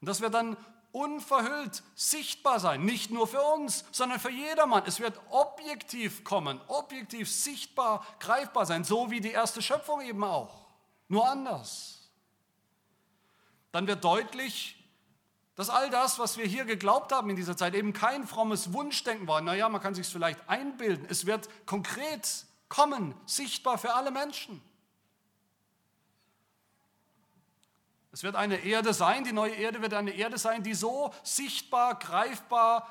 Und 0.00 0.08
das 0.08 0.20
wird 0.20 0.34
dann 0.34 0.56
unverhüllt 0.92 1.82
sichtbar 1.96 2.60
sein. 2.60 2.84
Nicht 2.84 3.10
nur 3.10 3.26
für 3.26 3.42
uns, 3.42 3.84
sondern 3.90 4.20
für 4.20 4.30
jedermann. 4.30 4.84
Es 4.86 5.00
wird 5.00 5.18
objektiv 5.30 6.22
kommen, 6.22 6.60
objektiv 6.68 7.30
sichtbar, 7.30 8.06
greifbar 8.20 8.64
sein. 8.64 8.84
So 8.84 9.10
wie 9.10 9.20
die 9.20 9.30
erste 9.32 9.60
Schöpfung 9.60 10.02
eben 10.02 10.22
auch. 10.22 10.68
Nur 11.08 11.28
anders. 11.28 12.10
Dann 13.72 13.86
wird 13.86 14.04
deutlich, 14.04 14.81
dass 15.54 15.68
all 15.68 15.90
das, 15.90 16.18
was 16.18 16.38
wir 16.38 16.46
hier 16.46 16.64
geglaubt 16.64 17.12
haben 17.12 17.28
in 17.28 17.36
dieser 17.36 17.56
Zeit, 17.56 17.74
eben 17.74 17.92
kein 17.92 18.26
frommes 18.26 18.72
Wunschdenken 18.72 19.28
war. 19.28 19.40
Naja, 19.40 19.68
man 19.68 19.80
kann 19.80 19.94
sich 19.94 20.06
vielleicht 20.06 20.48
einbilden. 20.48 21.06
Es 21.08 21.26
wird 21.26 21.48
konkret 21.66 22.46
kommen, 22.68 23.14
sichtbar 23.26 23.76
für 23.76 23.94
alle 23.94 24.10
Menschen. 24.10 24.62
Es 28.12 28.22
wird 28.22 28.36
eine 28.36 28.56
Erde 28.56 28.92
sein, 28.92 29.24
die 29.24 29.32
neue 29.32 29.54
Erde 29.54 29.80
wird 29.80 29.94
eine 29.94 30.12
Erde 30.12 30.36
sein, 30.36 30.62
die 30.62 30.74
so 30.74 31.14
sichtbar, 31.22 31.98
greifbar 31.98 32.86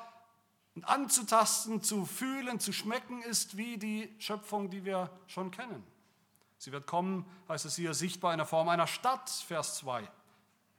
und 0.74 0.84
anzutasten, 0.84 1.82
zu 1.82 2.06
fühlen, 2.06 2.58
zu 2.58 2.72
schmecken 2.72 3.22
ist, 3.22 3.56
wie 3.56 3.76
die 3.76 4.14
Schöpfung, 4.18 4.70
die 4.70 4.84
wir 4.84 5.10
schon 5.26 5.50
kennen. 5.50 5.84
Sie 6.58 6.72
wird 6.72 6.86
kommen, 6.86 7.24
heißt 7.48 7.64
es 7.64 7.76
hier, 7.76 7.94
sichtbar 7.94 8.32
in 8.32 8.38
der 8.38 8.46
Form 8.46 8.68
einer 8.68 8.86
Stadt, 8.86 9.28
Vers 9.30 9.76
2. 9.76 10.08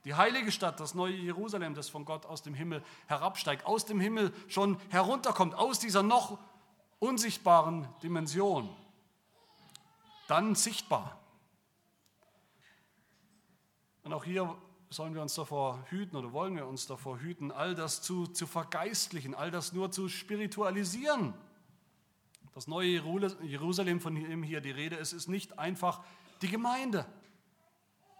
Die 0.04 0.14
heilige 0.14 0.52
Stadt, 0.52 0.80
das 0.80 0.94
neue 0.94 1.14
Jerusalem, 1.14 1.74
das 1.74 1.88
von 1.88 2.04
Gott 2.04 2.26
aus 2.26 2.42
dem 2.42 2.54
Himmel 2.54 2.82
herabsteigt, 3.06 3.64
aus 3.64 3.86
dem 3.86 4.00
Himmel 4.00 4.32
schon 4.48 4.78
herunterkommt, 4.90 5.54
aus 5.54 5.78
dieser 5.78 6.02
noch 6.02 6.38
unsichtbaren 6.98 7.88
Dimension. 8.02 8.68
Dann 10.28 10.54
sichtbar. 10.54 11.18
Und 14.02 14.12
auch 14.12 14.24
hier 14.24 14.54
sollen 14.90 15.14
wir 15.14 15.22
uns 15.22 15.34
davor 15.34 15.82
hüten 15.88 16.16
oder 16.16 16.32
wollen 16.32 16.54
wir 16.54 16.66
uns 16.66 16.86
davor 16.86 17.18
hüten, 17.18 17.50
all 17.50 17.74
das 17.74 18.02
zu, 18.02 18.26
zu 18.26 18.46
vergeistlichen, 18.46 19.34
all 19.34 19.50
das 19.50 19.72
nur 19.72 19.90
zu 19.90 20.08
spiritualisieren. 20.08 21.32
Das 22.52 22.68
neue 22.68 23.02
Jerusalem, 23.42 24.00
von 24.00 24.14
dem 24.14 24.42
hier 24.42 24.60
die 24.60 24.70
Rede 24.70 24.96
ist, 24.96 25.12
ist 25.12 25.28
nicht 25.28 25.58
einfach 25.58 26.04
die 26.42 26.48
Gemeinde. 26.48 27.06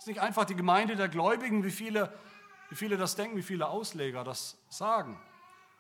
Ist 0.04 0.08
nicht 0.08 0.20
einfach 0.20 0.44
die 0.44 0.54
Gemeinde 0.54 0.96
der 0.96 1.08
Gläubigen, 1.08 1.64
wie 1.64 1.70
viele, 1.70 2.12
wie 2.68 2.74
viele 2.74 2.98
das 2.98 3.16
denken, 3.16 3.38
wie 3.38 3.42
viele 3.42 3.68
Ausleger 3.68 4.22
das 4.22 4.58
sagen. 4.68 5.18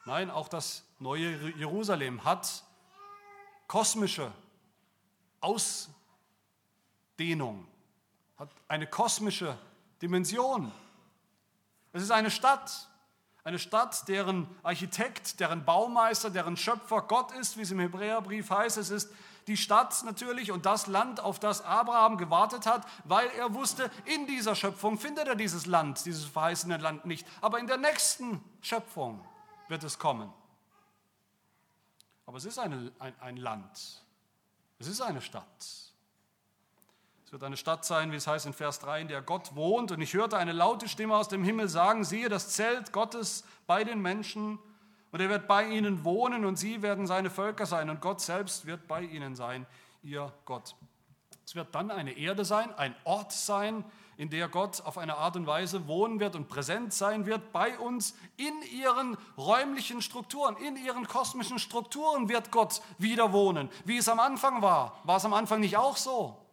Nein, 0.06 0.30
auch 0.30 0.48
das 0.48 0.82
neue 0.98 1.50
Jerusalem 1.58 2.24
hat 2.24 2.64
kosmische 3.66 4.32
Ausdehnung, 5.42 5.92
hat 8.38 8.48
eine 8.66 8.86
kosmische 8.86 9.58
Dimension. 10.00 10.72
Es 11.92 12.02
ist 12.02 12.10
eine 12.10 12.30
Stadt, 12.30 12.88
eine 13.42 13.58
Stadt, 13.58 14.08
deren 14.08 14.48
Architekt, 14.62 15.38
deren 15.38 15.66
Baumeister, 15.66 16.30
deren 16.30 16.56
Schöpfer 16.56 17.02
Gott 17.02 17.30
ist, 17.32 17.58
wie 17.58 17.60
es 17.60 17.70
im 17.70 17.80
Hebräerbrief 17.80 18.48
heißt. 18.48 18.78
Es 18.78 18.88
ist 18.88 19.12
die 19.46 19.56
Stadt 19.56 20.02
natürlich 20.04 20.50
und 20.50 20.66
das 20.66 20.86
Land, 20.86 21.20
auf 21.20 21.38
das 21.38 21.62
Abraham 21.62 22.16
gewartet 22.16 22.66
hat, 22.66 22.86
weil 23.04 23.28
er 23.38 23.54
wusste, 23.54 23.90
in 24.04 24.26
dieser 24.26 24.54
Schöpfung 24.54 24.98
findet 24.98 25.28
er 25.28 25.34
dieses 25.34 25.66
Land, 25.66 26.04
dieses 26.06 26.24
verheißene 26.24 26.78
Land 26.78 27.04
nicht. 27.04 27.26
Aber 27.40 27.58
in 27.58 27.66
der 27.66 27.76
nächsten 27.76 28.42
Schöpfung 28.60 29.24
wird 29.68 29.84
es 29.84 29.98
kommen. 29.98 30.32
Aber 32.26 32.38
es 32.38 32.44
ist 32.44 32.58
eine, 32.58 32.92
ein, 32.98 33.14
ein 33.20 33.36
Land. 33.36 34.02
Es 34.78 34.86
ist 34.86 35.00
eine 35.00 35.20
Stadt. 35.20 35.46
Es 37.24 37.32
wird 37.32 37.42
eine 37.42 37.56
Stadt 37.56 37.84
sein, 37.84 38.12
wie 38.12 38.16
es 38.16 38.26
heißt 38.26 38.46
in 38.46 38.52
Vers 38.52 38.80
3, 38.80 39.02
in 39.02 39.08
der 39.08 39.22
Gott 39.22 39.54
wohnt. 39.54 39.92
Und 39.92 40.00
ich 40.00 40.14
hörte 40.14 40.36
eine 40.36 40.52
laute 40.52 40.88
Stimme 40.88 41.16
aus 41.16 41.28
dem 41.28 41.44
Himmel 41.44 41.68
sagen, 41.68 42.04
siehe 42.04 42.28
das 42.28 42.50
Zelt 42.50 42.92
Gottes 42.92 43.44
bei 43.66 43.84
den 43.84 44.00
Menschen. 44.00 44.58
Und 45.14 45.20
er 45.20 45.28
wird 45.28 45.46
bei 45.46 45.64
ihnen 45.68 46.04
wohnen 46.04 46.44
und 46.44 46.56
sie 46.56 46.82
werden 46.82 47.06
seine 47.06 47.30
Völker 47.30 47.66
sein. 47.66 47.88
Und 47.88 48.00
Gott 48.00 48.20
selbst 48.20 48.66
wird 48.66 48.88
bei 48.88 49.02
ihnen 49.02 49.36
sein, 49.36 49.64
ihr 50.02 50.32
Gott. 50.44 50.74
Es 51.46 51.54
wird 51.54 51.72
dann 51.72 51.92
eine 51.92 52.18
Erde 52.18 52.44
sein, 52.44 52.74
ein 52.74 52.96
Ort 53.04 53.30
sein, 53.30 53.84
in 54.16 54.28
der 54.28 54.48
Gott 54.48 54.80
auf 54.80 54.98
eine 54.98 55.16
Art 55.16 55.36
und 55.36 55.46
Weise 55.46 55.86
wohnen 55.86 56.18
wird 56.18 56.34
und 56.34 56.48
präsent 56.48 56.92
sein 56.92 57.26
wird 57.26 57.52
bei 57.52 57.78
uns 57.78 58.16
in 58.36 58.54
ihren 58.76 59.16
räumlichen 59.38 60.02
Strukturen, 60.02 60.56
in 60.56 60.76
ihren 60.76 61.06
kosmischen 61.06 61.60
Strukturen 61.60 62.28
wird 62.28 62.50
Gott 62.50 62.82
wieder 62.98 63.32
wohnen. 63.32 63.70
Wie 63.84 63.98
es 63.98 64.08
am 64.08 64.18
Anfang 64.18 64.62
war, 64.62 64.98
war 65.04 65.18
es 65.18 65.24
am 65.24 65.32
Anfang 65.32 65.60
nicht 65.60 65.76
auch 65.76 65.96
so? 65.96 66.44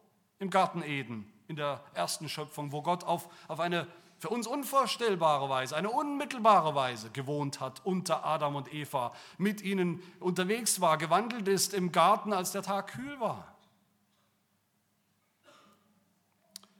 im 0.41 0.49
Garten 0.49 0.81
Eden, 0.81 1.31
in 1.47 1.55
der 1.55 1.81
ersten 1.93 2.27
Schöpfung, 2.27 2.71
wo 2.71 2.81
Gott 2.81 3.03
auf, 3.03 3.29
auf 3.47 3.59
eine 3.59 3.87
für 4.21 4.29
uns 4.29 4.45
unvorstellbare 4.45 5.49
Weise, 5.49 5.75
eine 5.75 5.89
unmittelbare 5.89 6.75
Weise 6.75 7.09
gewohnt 7.09 7.59
hat 7.59 7.83
unter 7.83 8.23
Adam 8.23 8.55
und 8.55 8.71
Eva, 8.71 9.13
mit 9.39 9.63
ihnen 9.63 9.99
unterwegs 10.19 10.79
war, 10.79 10.99
gewandelt 10.99 11.47
ist 11.47 11.73
im 11.73 11.91
Garten, 11.91 12.31
als 12.31 12.51
der 12.51 12.61
Tag 12.61 12.91
kühl 12.91 13.19
war. 13.19 13.55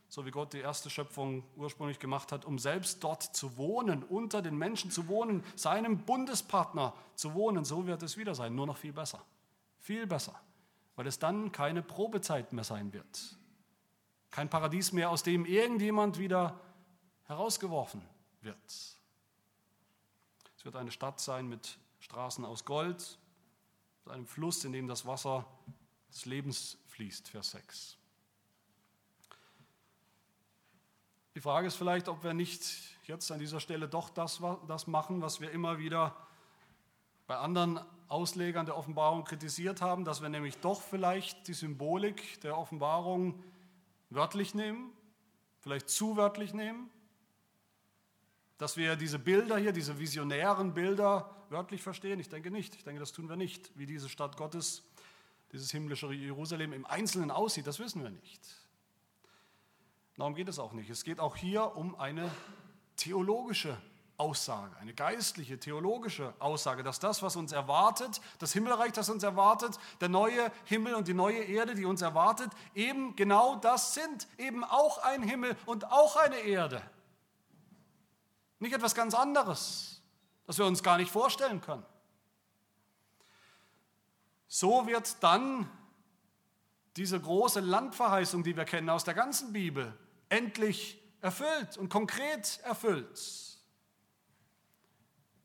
So 0.08 0.24
wie 0.24 0.30
Gott 0.30 0.54
die 0.54 0.60
erste 0.60 0.92
Schöpfung 0.92 1.44
ursprünglich 1.56 1.98
gemacht 1.98 2.32
hat, 2.32 2.46
um 2.46 2.60
selbst 2.60 3.04
dort 3.04 3.24
zu 3.24 3.58
wohnen, 3.58 4.04
unter 4.04 4.44
den 4.44 4.56
Menschen 4.56 4.92
zu 4.92 5.08
wohnen, 5.08 5.44
seinem 5.56 5.98
Bundespartner 5.98 6.94
zu 7.16 7.34
wohnen, 7.34 7.66
so 7.66 7.88
wird 7.88 8.04
es 8.04 8.18
wieder 8.18 8.36
sein, 8.36 8.54
nur 8.54 8.68
noch 8.68 8.78
viel 8.78 8.94
besser. 8.94 9.26
Viel 9.80 10.06
besser, 10.06 10.40
weil 10.96 11.08
es 11.08 11.18
dann 11.18 11.52
keine 11.52 11.82
Probezeit 11.82 12.54
mehr 12.54 12.66
sein 12.66 12.94
wird. 12.94 13.36
Kein 14.30 14.48
Paradies 14.48 14.92
mehr, 14.92 15.10
aus 15.10 15.24
dem 15.24 15.46
irgendjemand 15.46 16.20
wieder 16.20 16.60
herausgeworfen 17.32 18.02
wird. 18.42 18.58
Es 20.58 20.66
wird 20.66 20.76
eine 20.76 20.92
Stadt 20.92 21.20
sein 21.20 21.48
mit 21.48 21.78
Straßen 22.02 22.46
aus 22.46 22.66
Gold, 22.66 23.18
mit 24.06 24.14
einem 24.14 24.28
Fluss, 24.28 24.66
in 24.66 24.74
dem 24.74 24.88
das 24.88 25.06
Wasser 25.06 25.46
des 26.12 26.26
Lebens 26.26 26.78
fließt, 26.88 27.30
Vers 27.30 27.52
6. 27.52 27.98
Die 31.36 31.42
Frage 31.42 31.68
ist 31.68 31.76
vielleicht, 31.76 32.10
ob 32.10 32.24
wir 32.24 32.34
nicht 32.34 32.64
jetzt 33.08 33.32
an 33.32 33.40
dieser 33.40 33.62
Stelle 33.62 33.88
doch 33.88 34.10
das, 34.10 34.42
das 34.68 34.88
machen, 34.88 35.22
was 35.22 35.40
wir 35.40 35.52
immer 35.52 35.80
wieder 35.80 36.16
bei 37.28 37.38
anderen 37.38 37.80
Auslegern 38.10 38.66
der 38.66 38.76
Offenbarung 38.76 39.24
kritisiert 39.24 39.82
haben, 39.82 40.04
dass 40.04 40.22
wir 40.22 40.28
nämlich 40.28 40.58
doch 40.58 40.82
vielleicht 40.82 41.48
die 41.48 41.54
Symbolik 41.54 42.42
der 42.42 42.58
Offenbarung 42.58 43.42
wörtlich 44.10 44.54
nehmen, 44.54 44.92
vielleicht 45.62 45.90
zu 45.90 46.18
wörtlich 46.18 46.54
nehmen, 46.54 46.90
dass 48.62 48.78
wir 48.78 48.96
diese 48.96 49.18
Bilder 49.18 49.58
hier, 49.58 49.72
diese 49.72 49.98
visionären 49.98 50.76
Bilder 50.76 51.36
wörtlich 51.50 51.82
verstehen. 51.82 52.20
Ich 52.20 52.30
denke 52.30 52.52
nicht. 52.52 52.76
Ich 52.76 52.84
denke, 52.84 53.00
das 53.00 53.12
tun 53.12 53.28
wir 53.28 53.36
nicht. 53.36 53.72
Wie 53.74 53.88
diese 53.88 54.08
Stadt 54.08 54.38
Gottes, 54.38 54.84
dieses 55.52 55.72
himmlische 55.72 56.14
Jerusalem 56.14 56.72
im 56.72 56.86
Einzelnen 56.86 57.32
aussieht, 57.32 57.66
das 57.66 57.80
wissen 57.80 58.04
wir 58.04 58.12
nicht. 58.12 58.40
Darum 60.16 60.36
geht 60.36 60.48
es 60.48 60.60
auch 60.60 60.74
nicht. 60.74 60.92
Es 60.92 61.04
geht 61.04 61.20
auch 61.20 61.36
hier 61.36 61.76
um 61.76 61.96
eine 61.96 62.30
theologische 62.98 63.76
Aussage, 64.18 64.78
eine 64.78 64.94
geistliche, 64.94 65.60
theologische 65.60 66.32
Aussage, 66.38 66.84
dass 66.84 67.00
das, 67.00 67.24
was 67.24 67.36
uns 67.36 67.54
erwartet, 67.54 68.22
das 68.38 68.54
Himmelreich, 68.54 68.92
das 68.92 69.10
uns 69.10 69.24
erwartet, 69.24 69.80
der 70.02 70.10
neue 70.10 70.52
Himmel 70.66 70.94
und 70.94 71.08
die 71.08 71.16
neue 71.16 71.42
Erde, 71.46 71.74
die 71.74 71.86
uns 71.86 72.04
erwartet, 72.04 72.52
eben 72.76 73.16
genau 73.16 73.56
das 73.56 73.96
sind, 73.96 74.28
eben 74.38 74.64
auch 74.64 75.00
ein 75.00 75.24
Himmel 75.24 75.58
und 75.66 75.92
auch 75.92 76.16
eine 76.16 76.38
Erde. 76.38 76.84
Nicht 78.62 78.74
etwas 78.74 78.94
ganz 78.94 79.16
anderes, 79.16 80.04
das 80.46 80.60
wir 80.60 80.66
uns 80.66 80.84
gar 80.84 80.98
nicht 80.98 81.12
vorstellen 81.12 81.62
können. 81.62 81.84
So 84.48 84.86
wird 84.86 85.24
dann 85.24 85.68
diese 86.96 87.20
große 87.20 87.60
Landverheißung, 87.60 88.44
die 88.44 88.56
wir 88.56 88.66
kennen 88.66 88.88
aus 88.92 89.04
der 89.04 89.16
ganzen 89.16 89.52
Bibel, 89.52 89.98
endlich 90.30 91.02
erfüllt 91.22 91.76
und 91.78 91.90
konkret 91.90 92.60
erfüllt. 92.60 93.58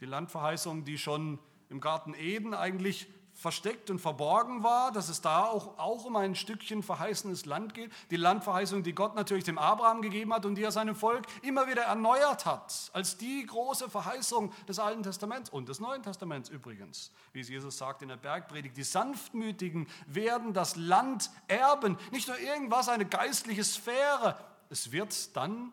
Die 0.01 0.07
Landverheißung, 0.07 0.85
die 0.85 0.99
schon 0.99 1.39
im 1.71 1.81
Garten 1.81 2.13
Eden 2.13 2.53
eigentlich 2.53 3.09
versteckt 3.37 3.91
und 3.91 3.99
verborgen 3.99 4.63
war, 4.63 4.91
dass 4.93 5.11
es 5.11 5.21
da 5.21 5.45
auch, 5.45 5.79
auch 5.79 6.07
um 6.07 6.17
ein 6.17 6.35
Stückchen 6.35 6.83
verheißenes 6.83 7.45
Land 7.45 7.75
geht. 7.75 7.93
Die 8.11 8.17
Landverheißung, 8.17 8.83
die 8.83 8.95
Gott 8.95 9.15
natürlich 9.15 9.45
dem 9.45 9.59
Abraham 9.59 10.01
gegeben 10.01 10.33
hat 10.33 10.47
und 10.47 10.55
die 10.55 10.63
er 10.63 10.73
seinem 10.73 10.97
Volk 10.97 11.27
immer 11.43 11.69
wieder 11.69 11.83
erneuert 11.83 12.47
hat, 12.47 12.91
als 12.95 13.19
die 13.19 13.45
große 13.45 13.91
Verheißung 13.91 14.53
des 14.67 14.79
Alten 14.79 15.03
Testaments 15.03 15.51
und 15.51 15.69
des 15.69 15.81
Neuen 15.81 16.03
Testaments 16.03 16.49
übrigens. 16.49 17.13
Wie 17.35 17.41
es 17.41 17.51
Jesus 17.51 17.77
sagt 17.77 18.01
in 18.01 18.09
der 18.09 18.17
Bergpredigt, 18.17 18.75
die 18.75 18.83
Sanftmütigen 18.83 19.87
werden 20.07 20.55
das 20.55 20.75
Land 20.75 21.31
erben. 21.47 21.99
Nicht 22.13 22.29
nur 22.29 22.39
irgendwas, 22.39 22.89
eine 22.89 23.05
geistliche 23.05 23.65
Sphäre. 23.65 24.43
Es 24.71 24.93
wird 24.93 25.37
dann 25.37 25.73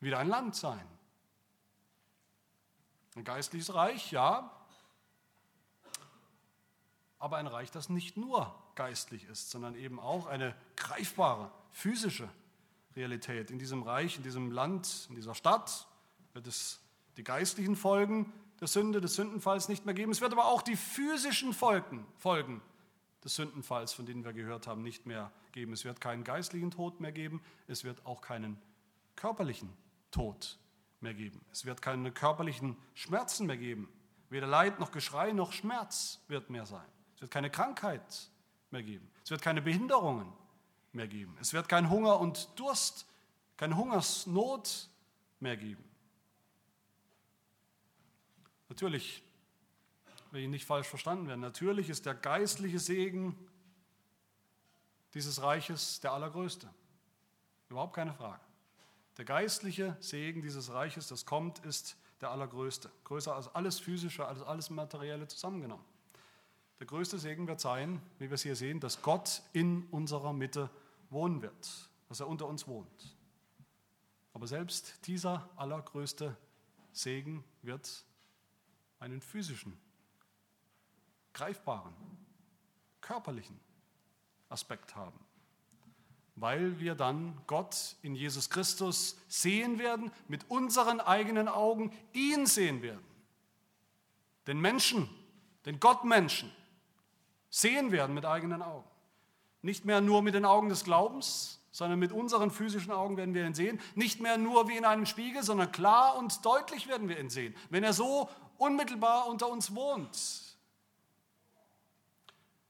wieder 0.00 0.18
ein 0.18 0.28
Land 0.28 0.54
sein. 0.54 0.86
Ein 3.16 3.24
geistliches 3.24 3.74
Reich, 3.74 4.12
ja, 4.12 4.50
aber 7.20 7.36
ein 7.36 7.46
Reich, 7.46 7.70
das 7.70 7.88
nicht 7.88 8.16
nur 8.16 8.52
geistlich 8.74 9.24
ist, 9.28 9.50
sondern 9.50 9.76
eben 9.76 10.00
auch 10.00 10.26
eine 10.26 10.54
greifbare, 10.76 11.52
physische 11.70 12.28
Realität. 12.96 13.50
In 13.50 13.58
diesem 13.58 13.82
Reich, 13.82 14.16
in 14.16 14.22
diesem 14.22 14.50
Land, 14.50 15.06
in 15.10 15.14
dieser 15.14 15.34
Stadt 15.34 15.86
wird 16.32 16.46
es 16.46 16.80
die 17.16 17.22
geistlichen 17.22 17.76
Folgen 17.76 18.32
der 18.60 18.68
Sünde, 18.68 19.00
des 19.00 19.14
Sündenfalls 19.14 19.68
nicht 19.68 19.86
mehr 19.86 19.94
geben. 19.94 20.12
Es 20.12 20.20
wird 20.20 20.32
aber 20.32 20.46
auch 20.46 20.62
die 20.62 20.76
physischen 20.76 21.52
Folgen, 21.52 22.06
Folgen 22.18 22.62
des 23.22 23.34
Sündenfalls, 23.34 23.92
von 23.92 24.06
denen 24.06 24.24
wir 24.24 24.32
gehört 24.32 24.66
haben, 24.66 24.82
nicht 24.82 25.06
mehr 25.06 25.30
geben. 25.52 25.74
Es 25.74 25.84
wird 25.84 26.00
keinen 26.00 26.24
geistlichen 26.24 26.70
Tod 26.70 27.00
mehr 27.00 27.12
geben, 27.12 27.42
es 27.68 27.84
wird 27.84 28.04
auch 28.06 28.22
keinen 28.22 28.60
körperlichen 29.16 29.70
Tod 30.10 30.58
mehr 31.00 31.14
geben. 31.14 31.40
Es 31.52 31.66
wird 31.66 31.82
keine 31.82 32.12
körperlichen 32.12 32.76
Schmerzen 32.94 33.46
mehr 33.46 33.58
geben. 33.58 33.88
Weder 34.30 34.46
Leid 34.46 34.80
noch 34.80 34.92
Geschrei 34.92 35.32
noch 35.32 35.52
Schmerz 35.52 36.20
wird 36.28 36.50
mehr 36.50 36.66
sein. 36.66 36.86
Es 37.20 37.24
wird 37.24 37.32
keine 37.32 37.50
Krankheit 37.50 38.30
mehr 38.70 38.82
geben. 38.82 39.06
Es 39.22 39.30
wird 39.30 39.42
keine 39.42 39.60
Behinderungen 39.60 40.32
mehr 40.92 41.06
geben. 41.06 41.36
Es 41.38 41.52
wird 41.52 41.68
kein 41.68 41.90
Hunger 41.90 42.18
und 42.18 42.48
Durst, 42.58 43.04
keine 43.58 43.76
Hungersnot 43.76 44.88
mehr 45.38 45.58
geben. 45.58 45.84
Natürlich, 48.70 49.22
will 50.30 50.44
ich 50.44 50.48
nicht 50.48 50.64
falsch 50.64 50.86
verstanden 50.86 51.28
werden, 51.28 51.40
natürlich 51.40 51.90
ist 51.90 52.06
der 52.06 52.14
geistliche 52.14 52.78
Segen 52.78 53.36
dieses 55.12 55.42
Reiches 55.42 56.00
der 56.00 56.12
allergrößte. 56.12 56.70
Überhaupt 57.68 57.92
keine 57.92 58.14
Frage. 58.14 58.40
Der 59.18 59.26
geistliche 59.26 59.94
Segen 60.00 60.40
dieses 60.40 60.72
Reiches, 60.72 61.08
das 61.08 61.26
kommt, 61.26 61.58
ist 61.66 61.98
der 62.22 62.30
allergrößte. 62.30 62.90
Größer 63.04 63.36
als 63.36 63.54
alles 63.54 63.78
Physische, 63.78 64.26
als 64.26 64.40
alles 64.40 64.70
Materielle 64.70 65.28
zusammengenommen. 65.28 65.84
Der 66.80 66.86
größte 66.86 67.18
Segen 67.18 67.46
wird 67.46 67.60
sein, 67.60 68.00
wie 68.18 68.30
wir 68.30 68.34
es 68.34 68.42
hier 68.42 68.56
sehen, 68.56 68.80
dass 68.80 69.02
Gott 69.02 69.42
in 69.52 69.86
unserer 69.90 70.32
Mitte 70.32 70.70
wohnen 71.10 71.42
wird, 71.42 71.90
dass 72.08 72.20
er 72.20 72.26
unter 72.26 72.46
uns 72.46 72.66
wohnt. 72.66 73.16
Aber 74.32 74.46
selbst 74.46 75.06
dieser 75.06 75.48
allergrößte 75.56 76.36
Segen 76.92 77.44
wird 77.62 78.04
einen 78.98 79.20
physischen, 79.20 79.78
greifbaren, 81.34 81.94
körperlichen 83.00 83.60
Aspekt 84.48 84.96
haben 84.96 85.20
weil 86.40 86.80
wir 86.80 86.94
dann 86.94 87.38
Gott 87.46 87.96
in 88.02 88.14
Jesus 88.14 88.48
Christus 88.48 89.18
sehen 89.28 89.78
werden, 89.78 90.10
mit 90.26 90.50
unseren 90.50 91.00
eigenen 91.00 91.48
Augen 91.48 91.92
ihn 92.14 92.46
sehen 92.46 92.80
werden. 92.80 93.04
Den 94.46 94.58
Menschen, 94.58 95.08
den 95.66 95.78
Gottmenschen 95.80 96.50
sehen 97.50 97.92
werden 97.92 98.14
mit 98.14 98.24
eigenen 98.24 98.62
Augen. 98.62 98.88
Nicht 99.62 99.84
mehr 99.84 100.00
nur 100.00 100.22
mit 100.22 100.34
den 100.34 100.46
Augen 100.46 100.70
des 100.70 100.84
Glaubens, 100.84 101.60
sondern 101.70 101.98
mit 101.98 102.12
unseren 102.12 102.50
physischen 102.50 102.92
Augen 102.92 103.16
werden 103.16 103.34
wir 103.34 103.46
ihn 103.46 103.54
sehen. 103.54 103.80
Nicht 103.94 104.20
mehr 104.20 104.38
nur 104.38 104.68
wie 104.68 104.76
in 104.76 104.84
einem 104.84 105.06
Spiegel, 105.06 105.42
sondern 105.42 105.70
klar 105.70 106.16
und 106.16 106.44
deutlich 106.44 106.88
werden 106.88 107.08
wir 107.08 107.18
ihn 107.18 107.30
sehen, 107.30 107.54
wenn 107.68 107.84
er 107.84 107.92
so 107.92 108.28
unmittelbar 108.56 109.28
unter 109.28 109.48
uns 109.50 109.74
wohnt. 109.74 110.50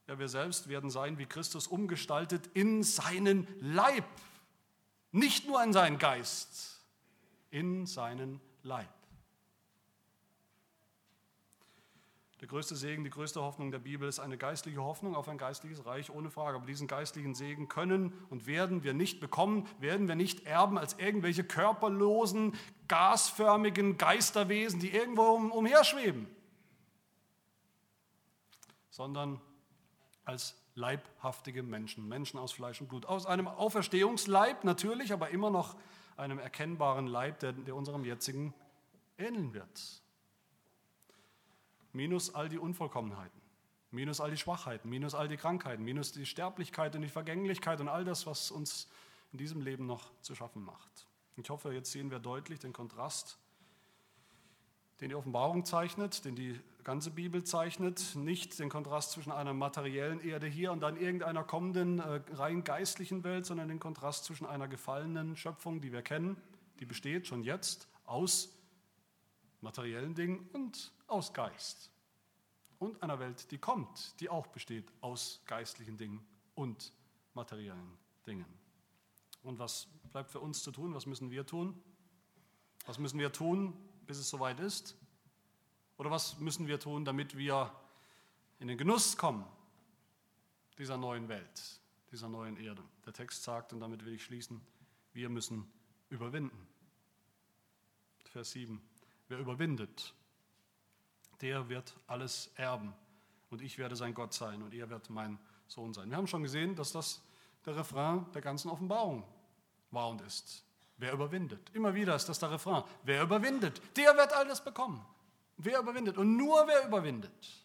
Ja, 0.07 0.19
wir 0.19 0.29
selbst 0.29 0.69
werden 0.69 0.91
sein 0.91 1.19
wie 1.19 1.27
Christus 1.27 1.69
umgestaltet 1.69 2.49
in 2.55 2.83
seinen 2.83 3.47
Leib. 3.61 4.05
Nicht 5.13 5.47
nur 5.47 5.63
in 5.63 5.73
seinen 5.73 5.99
Geist, 5.99 6.81
in 7.51 7.87
seinen 7.87 8.41
Leib. 8.63 8.89
Der 12.41 12.49
größte 12.49 12.75
Segen, 12.75 13.05
die 13.05 13.11
größte 13.11 13.43
Hoffnung 13.43 13.71
der 13.71 13.81
Bibel 13.81 14.09
ist 14.09 14.19
eine 14.19 14.39
geistliche 14.39 14.83
Hoffnung 14.83 15.15
auf 15.15 15.29
ein 15.29 15.37
geistliches 15.37 15.85
Reich, 15.85 16.11
ohne 16.11 16.31
Frage. 16.31 16.57
Aber 16.57 16.65
diesen 16.65 16.89
geistlichen 16.89 17.35
Segen 17.35 17.69
können 17.69 18.15
und 18.31 18.47
werden 18.47 18.83
wir 18.83 18.95
nicht 18.95 19.21
bekommen, 19.21 19.69
werden 19.79 20.09
wir 20.09 20.15
nicht 20.15 20.47
erben 20.47 20.79
als 20.79 20.95
irgendwelche 20.99 21.45
körperlosen, 21.45 22.55
gasförmigen 22.89 23.99
Geisterwesen, 23.99 24.81
die 24.81 24.89
irgendwo 24.91 25.23
umherschweben, 25.23 26.29
sondern 28.89 29.39
als 30.25 30.57
leibhaftige 30.75 31.63
Menschen, 31.63 32.09
Menschen 32.09 32.39
aus 32.39 32.53
Fleisch 32.53 32.81
und 32.81 32.89
Blut. 32.89 33.05
Aus 33.05 33.27
einem 33.27 33.49
Auferstehungsleib 33.49 34.65
natürlich, 34.65 35.13
aber 35.13 35.29
immer 35.29 35.51
noch 35.51 35.77
einem 36.17 36.39
erkennbaren 36.39 37.07
Leib, 37.07 37.41
der, 37.41 37.53
der 37.53 37.77
unserem 37.77 38.05
jetzigen 38.05 38.55
ähneln 39.19 39.53
wird. 39.53 40.03
Minus 41.93 42.35
all 42.35 42.49
die 42.49 42.59
Unvollkommenheiten, 42.59 43.41
minus 43.91 44.21
all 44.21 44.31
die 44.31 44.37
Schwachheiten, 44.37 44.89
minus 44.89 45.15
all 45.15 45.29
die 45.29 45.37
Krankheiten, 45.37 45.85
minus 45.85 46.13
die 46.13 46.27
Sterblichkeit 46.27 46.95
und 46.95 47.03
die 47.03 47.09
Vergänglichkeit 47.09 47.81
und 47.81 47.89
all 47.89 48.05
das, 48.05 48.27
was 48.27 48.51
uns 48.51 48.89
in 49.33 49.39
diesem 49.39 49.61
Leben 49.61 49.87
noch 49.87 50.13
zu 50.21 50.35
schaffen 50.35 50.63
macht. 50.63 51.07
Ich 51.37 51.49
hoffe, 51.51 51.73
jetzt 51.73 51.93
sehen 51.93 52.11
wir 52.11 52.19
deutlich 52.19 52.59
den 52.59 52.73
Kontrast 52.73 53.39
den 55.01 55.09
die 55.09 55.15
Offenbarung 55.15 55.65
zeichnet, 55.65 56.25
den 56.25 56.37
die 56.37 56.61
ganze 56.85 57.11
Bibel 57.11 57.43
zeichnet, 57.45 58.15
nicht 58.17 58.59
den 58.59 58.69
Kontrast 58.69 59.13
zwischen 59.13 59.33
einer 59.33 59.55
materiellen 59.55 60.21
Erde 60.21 60.47
hier 60.47 60.73
und 60.73 60.81
dann 60.81 60.97
irgendeiner 60.97 61.43
kommenden 61.43 62.01
äh, 62.01 62.21
rein 62.33 62.65
geistlichen 62.65 63.25
Welt, 63.25 63.47
sondern 63.47 63.69
den 63.69 63.81
Kontrast 63.81 64.25
zwischen 64.25 64.47
einer 64.47 64.69
gefallenen 64.69 65.37
Schöpfung, 65.37 65.81
die 65.81 65.93
wir 65.93 66.03
kennen, 66.03 66.37
die 66.81 66.87
besteht 66.87 67.27
schon 67.27 67.43
jetzt 67.43 67.89
aus 68.05 68.57
materiellen 69.61 70.15
Dingen 70.15 70.49
und 70.53 70.93
aus 71.07 71.33
Geist. 71.33 71.91
Und 72.79 73.03
einer 73.03 73.19
Welt, 73.19 73.51
die 73.51 73.59
kommt, 73.59 74.19
die 74.21 74.31
auch 74.31 74.47
besteht 74.47 74.91
aus 75.01 75.43
geistlichen 75.47 75.97
Dingen 75.97 76.25
und 76.55 76.93
materiellen 77.35 77.99
Dingen. 78.27 78.47
Und 79.43 79.59
was 79.59 79.87
bleibt 80.13 80.31
für 80.31 80.41
uns 80.41 80.63
zu 80.63 80.71
tun? 80.71 80.95
Was 80.95 81.07
müssen 81.07 81.31
wir 81.31 81.47
tun? 81.47 81.81
Was 82.87 82.99
müssen 82.99 83.19
wir 83.19 83.33
tun, 83.33 83.75
bis 84.07 84.19
es 84.19 84.31
soweit 84.31 84.61
ist? 84.61 84.97
Oder 85.99 86.11
was 86.11 86.39
müssen 86.39 86.67
wir 86.67 86.81
tun, 86.81 87.05
damit 87.05 87.37
wir 87.37 87.71
in 88.59 88.69
den 88.69 88.79
Genuss 88.79 89.17
kommen 89.17 89.45
dieser 90.79 90.97
neuen 90.97 91.29
Welt, 91.29 91.81
dieser 92.11 92.29
neuen 92.29 92.57
Erde? 92.57 92.83
Der 93.05 93.13
Text 93.13 93.43
sagt, 93.43 93.73
und 93.73 93.81
damit 93.81 94.05
will 94.05 94.15
ich 94.15 94.25
schließen, 94.25 94.61
wir 95.13 95.29
müssen 95.29 95.71
überwinden. 96.09 96.67
Vers 98.25 98.53
7. 98.53 98.81
Wer 99.31 99.39
überwindet, 99.39 100.13
der 101.41 101.69
wird 101.69 101.97
alles 102.09 102.51
erben. 102.57 102.93
Und 103.49 103.63
ich 103.63 103.79
werde 103.79 103.95
sein 103.95 104.13
Gott 104.13 104.35
sein 104.35 104.61
und 104.61 104.75
er 104.75 104.91
wird 104.91 105.09
mein 105.09 105.39
Sohn 105.69 105.95
sein. 105.95 106.11
Wir 106.11 106.17
haben 106.17 106.27
schon 106.27 106.43
gesehen, 106.43 106.75
dass 106.75 106.91
das 106.91 107.23
der 107.65 107.77
Refrain 107.77 108.27
der 108.33 108.43
ganzen 108.43 108.69
Offenbarung 108.69 109.23
war 109.93 110.09
und 110.09 110.21
ist. 110.23 110.65
Wer 110.97 111.13
überwindet? 111.13 111.71
Immer 111.75 111.95
wieder 111.95 112.17
ist 112.17 112.29
das 112.29 112.41
der 112.41 112.51
Refrain. 112.51 112.83
Wer 113.05 113.23
überwindet, 113.23 113.81
der 113.97 114.17
wird 114.17 114.33
alles 114.33 114.61
bekommen. 114.65 115.01
Wer 115.59 115.79
überwindet? 115.79 116.19
Und 116.19 116.37
nur 116.37 116.67
wer 116.67 116.89
überwindet. 116.89 117.65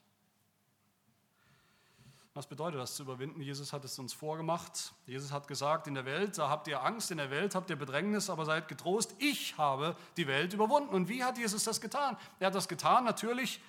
Was 2.36 2.48
bedeutet 2.48 2.82
das 2.82 2.96
zu 2.96 3.04
überwinden? 3.04 3.40
Jesus 3.40 3.72
hat 3.72 3.86
es 3.86 3.98
uns 3.98 4.12
vorgemacht. 4.12 4.92
Jesus 5.06 5.32
hat 5.32 5.48
gesagt, 5.48 5.88
in 5.88 5.94
der 5.94 6.04
Welt, 6.04 6.38
da 6.38 6.50
habt 6.50 6.68
ihr 6.68 6.84
Angst, 6.84 7.10
in 7.10 7.18
der 7.18 7.32
Welt 7.32 7.56
habt 7.56 7.70
ihr 7.70 7.78
Bedrängnis, 7.78 8.30
aber 8.30 8.44
seid 8.44 8.68
getrost, 8.68 9.16
ich 9.20 9.58
habe 9.58 9.96
die 10.18 10.28
Welt 10.28 10.52
überwunden. 10.52 10.90
Und 10.90 11.08
wie 11.08 11.24
hat 11.24 11.38
Jesus 11.38 11.64
das 11.64 11.80
getan? 11.80 12.18
Er 12.42 12.48
hat 12.48 12.56
das 12.56 12.68
getan 12.68 13.06
natürlich 13.06 13.62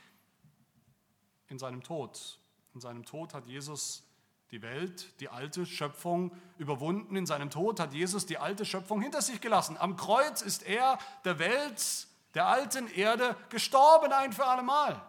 in 1.46 1.60
seinem 1.60 1.80
Tod. 1.84 2.40
In 2.74 2.80
seinem 2.80 3.04
Tod 3.04 3.34
hat 3.34 3.46
Jesus 3.46 4.02
die 4.50 4.62
Welt, 4.62 5.20
die 5.20 5.28
alte 5.28 5.64
Schöpfung 5.64 6.32
überwunden. 6.58 7.14
In 7.14 7.24
seinem 7.24 7.50
Tod 7.50 7.78
hat 7.78 7.92
Jesus 7.92 8.26
die 8.26 8.38
alte 8.38 8.64
Schöpfung 8.64 9.00
hinter 9.00 9.22
sich 9.22 9.40
gelassen. 9.40 9.76
Am 9.78 9.94
Kreuz 9.94 10.42
ist 10.42 10.64
er 10.64 10.98
der 11.24 11.38
Welt, 11.38 12.08
der 12.34 12.48
alten 12.48 12.88
Erde 12.88 13.36
gestorben 13.48 14.12
ein 14.12 14.32
für 14.32 14.46
allemal. 14.46 15.00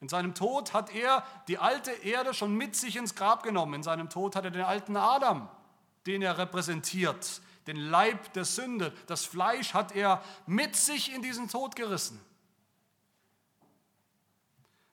In 0.00 0.08
seinem 0.08 0.34
Tod 0.34 0.74
hat 0.74 0.94
er 0.94 1.24
die 1.48 1.58
alte 1.58 1.90
Erde 1.90 2.34
schon 2.34 2.54
mit 2.54 2.76
sich 2.76 2.96
ins 2.96 3.14
Grab 3.14 3.42
genommen. 3.42 3.74
In 3.74 3.82
seinem 3.82 4.10
Tod 4.10 4.36
hat 4.36 4.44
er 4.44 4.50
den 4.50 4.62
alten 4.62 4.96
Adam, 4.96 5.48
den 6.06 6.22
er 6.22 6.36
repräsentiert, 6.36 7.40
den 7.66 7.76
Leib 7.76 8.32
der 8.34 8.44
Sünde. 8.44 8.92
Das 9.06 9.24
Fleisch 9.24 9.72
hat 9.72 9.92
er 9.96 10.22
mit 10.46 10.76
sich 10.76 11.14
in 11.14 11.22
diesen 11.22 11.48
Tod 11.48 11.76
gerissen. 11.76 12.20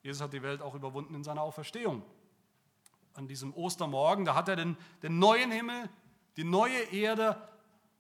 Jesus 0.03 0.21
hat 0.21 0.33
die 0.33 0.41
Welt 0.41 0.61
auch 0.61 0.75
überwunden 0.75 1.15
in 1.15 1.23
seiner 1.23 1.41
Auferstehung. 1.41 2.03
An 3.13 3.27
diesem 3.27 3.53
Ostermorgen, 3.53 4.25
da 4.25 4.35
hat 4.35 4.49
er 4.49 4.55
den, 4.55 4.77
den 5.01 5.19
neuen 5.19 5.51
Himmel, 5.51 5.89
die 6.35 6.43
neue 6.43 6.81
Erde 6.91 7.41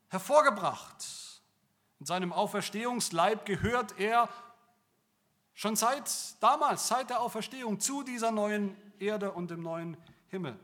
hervorgebracht. 0.09 0.95
In 1.99 2.05
seinem 2.05 2.33
Auferstehungsleib 2.33 3.45
gehört 3.45 3.99
er 3.99 4.27
Schon 5.53 5.75
seit 5.75 6.41
damals, 6.41 6.87
seit 6.87 7.09
der 7.09 7.21
Auferstehung 7.21 7.79
zu 7.79 8.03
dieser 8.03 8.31
neuen 8.31 8.75
Erde 8.99 9.31
und 9.31 9.51
dem 9.51 9.61
neuen 9.61 9.97
Himmel. 10.29 10.59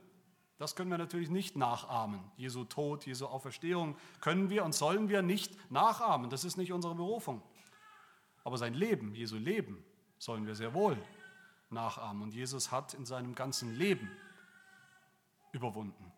Das 0.57 0.75
können 0.75 0.91
wir 0.91 0.97
natürlich 0.97 1.29
nicht 1.29 1.55
nachahmen. 1.55 2.19
Jesu 2.35 2.65
Tod, 2.65 3.05
Jesu 3.05 3.27
Auferstehung 3.27 3.95
können 4.19 4.49
wir 4.49 4.65
und 4.65 4.73
sollen 4.73 5.07
wir 5.07 5.21
nicht 5.21 5.71
nachahmen. 5.71 6.29
Das 6.29 6.43
ist 6.43 6.57
nicht 6.57 6.73
unsere 6.73 6.95
Berufung. 6.95 7.41
Aber 8.43 8.57
sein 8.57 8.73
Leben, 8.73 9.15
Jesu 9.15 9.37
Leben, 9.37 9.83
sollen 10.17 10.45
wir 10.45 10.55
sehr 10.55 10.73
wohl 10.73 10.97
nachahmen. 11.69 12.23
Und 12.23 12.33
Jesus 12.33 12.71
hat 12.71 12.93
in 12.93 13.05
seinem 13.05 13.35
ganzen 13.35 13.75
Leben 13.75 14.09
überwunden. 15.51 16.11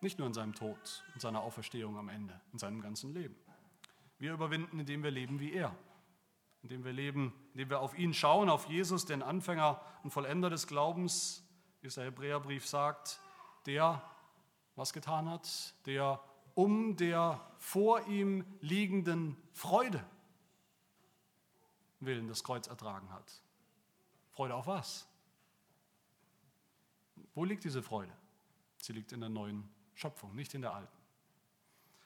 Nicht 0.00 0.18
nur 0.18 0.26
in 0.26 0.34
seinem 0.34 0.54
Tod, 0.54 1.04
in 1.14 1.20
seiner 1.20 1.42
Auferstehung 1.42 1.96
am 1.98 2.08
Ende, 2.08 2.40
in 2.52 2.58
seinem 2.58 2.80
ganzen 2.80 3.12
Leben. 3.12 3.36
Wir 4.18 4.32
überwinden, 4.32 4.80
indem 4.80 5.02
wir 5.02 5.10
leben 5.10 5.38
wie 5.38 5.52
er 5.52 5.76
indem 6.66 6.84
wir 6.84 6.92
leben, 6.92 7.32
indem 7.56 7.70
wir 7.70 7.80
auf 7.80 7.96
ihn 7.96 8.12
schauen, 8.12 8.50
auf 8.50 8.68
Jesus, 8.68 9.06
den 9.06 9.22
Anfänger 9.22 9.80
und 10.02 10.10
Vollender 10.10 10.50
des 10.50 10.66
Glaubens, 10.66 11.42
wie 11.80 11.86
es 11.86 11.94
der 11.94 12.04
Hebräerbrief 12.04 12.66
sagt, 12.66 13.18
der 13.64 14.02
was 14.74 14.92
getan 14.92 15.26
hat, 15.30 15.74
der 15.86 16.22
um 16.54 16.96
der 16.96 17.40
vor 17.56 18.06
ihm 18.08 18.44
liegenden 18.60 19.38
Freude 19.54 20.04
willen 22.00 22.28
das 22.28 22.44
Kreuz 22.44 22.66
ertragen 22.66 23.10
hat. 23.10 23.42
Freude 24.32 24.54
auf 24.54 24.66
was? 24.66 25.08
Wo 27.34 27.42
liegt 27.42 27.64
diese 27.64 27.82
Freude? 27.82 28.12
Sie 28.82 28.92
liegt 28.92 29.12
in 29.12 29.20
der 29.20 29.30
neuen 29.30 29.66
Schöpfung, 29.94 30.34
nicht 30.34 30.52
in 30.52 30.60
der 30.60 30.74
alten. 30.74 30.98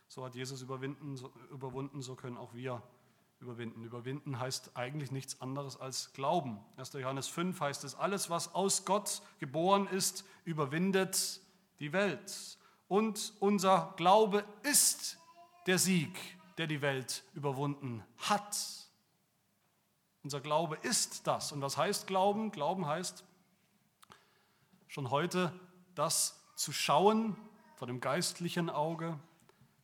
So 0.07 0.25
hat 0.25 0.37
Jesus 0.37 0.63
überwunden, 0.63 1.17
so, 1.17 1.33
überwunden, 1.51 2.03
so 2.03 2.15
können 2.15 2.37
auch 2.37 2.55
wir 2.55 2.81
überwinden. 3.41 3.85
Überwinden 3.85 4.39
heißt 4.39 4.77
eigentlich 4.77 5.11
nichts 5.11 5.41
anderes 5.41 5.79
als 5.79 6.13
Glauben. 6.13 6.61
1. 6.77 6.93
Johannes 6.95 7.29
5 7.29 7.59
heißt 7.61 7.85
es, 7.85 7.95
alles, 7.95 8.31
was 8.31 8.55
aus 8.55 8.85
Gott 8.85 9.23
geboren 9.39 9.87
ist, 9.89 10.25
überwindet 10.45 11.41
die 11.79 11.93
Welt. 11.93 12.59
Und 12.89 13.33
unser 13.41 13.95
Glaube 13.97 14.45
ist 14.63 15.19
der 15.67 15.79
Sieg, 15.79 16.19
der 16.59 16.67
die 16.67 16.83
Welt 16.83 17.25
überwunden 17.35 18.05
hat. 18.19 18.57
Unser 20.23 20.41
Glaube 20.41 20.77
ist 20.83 21.27
das. 21.27 21.53
Und 21.53 21.63
was 21.63 21.77
heißt 21.77 22.07
Glauben? 22.07 22.51
Glauben 22.51 22.87
heißt 22.87 23.25
schon 24.89 25.11
heute 25.11 25.53
das 25.95 26.39
zu 26.57 26.73
schauen 26.73 27.37
vor 27.77 27.87
dem 27.87 28.01
geistlichen 28.01 28.69
Auge, 28.69 29.19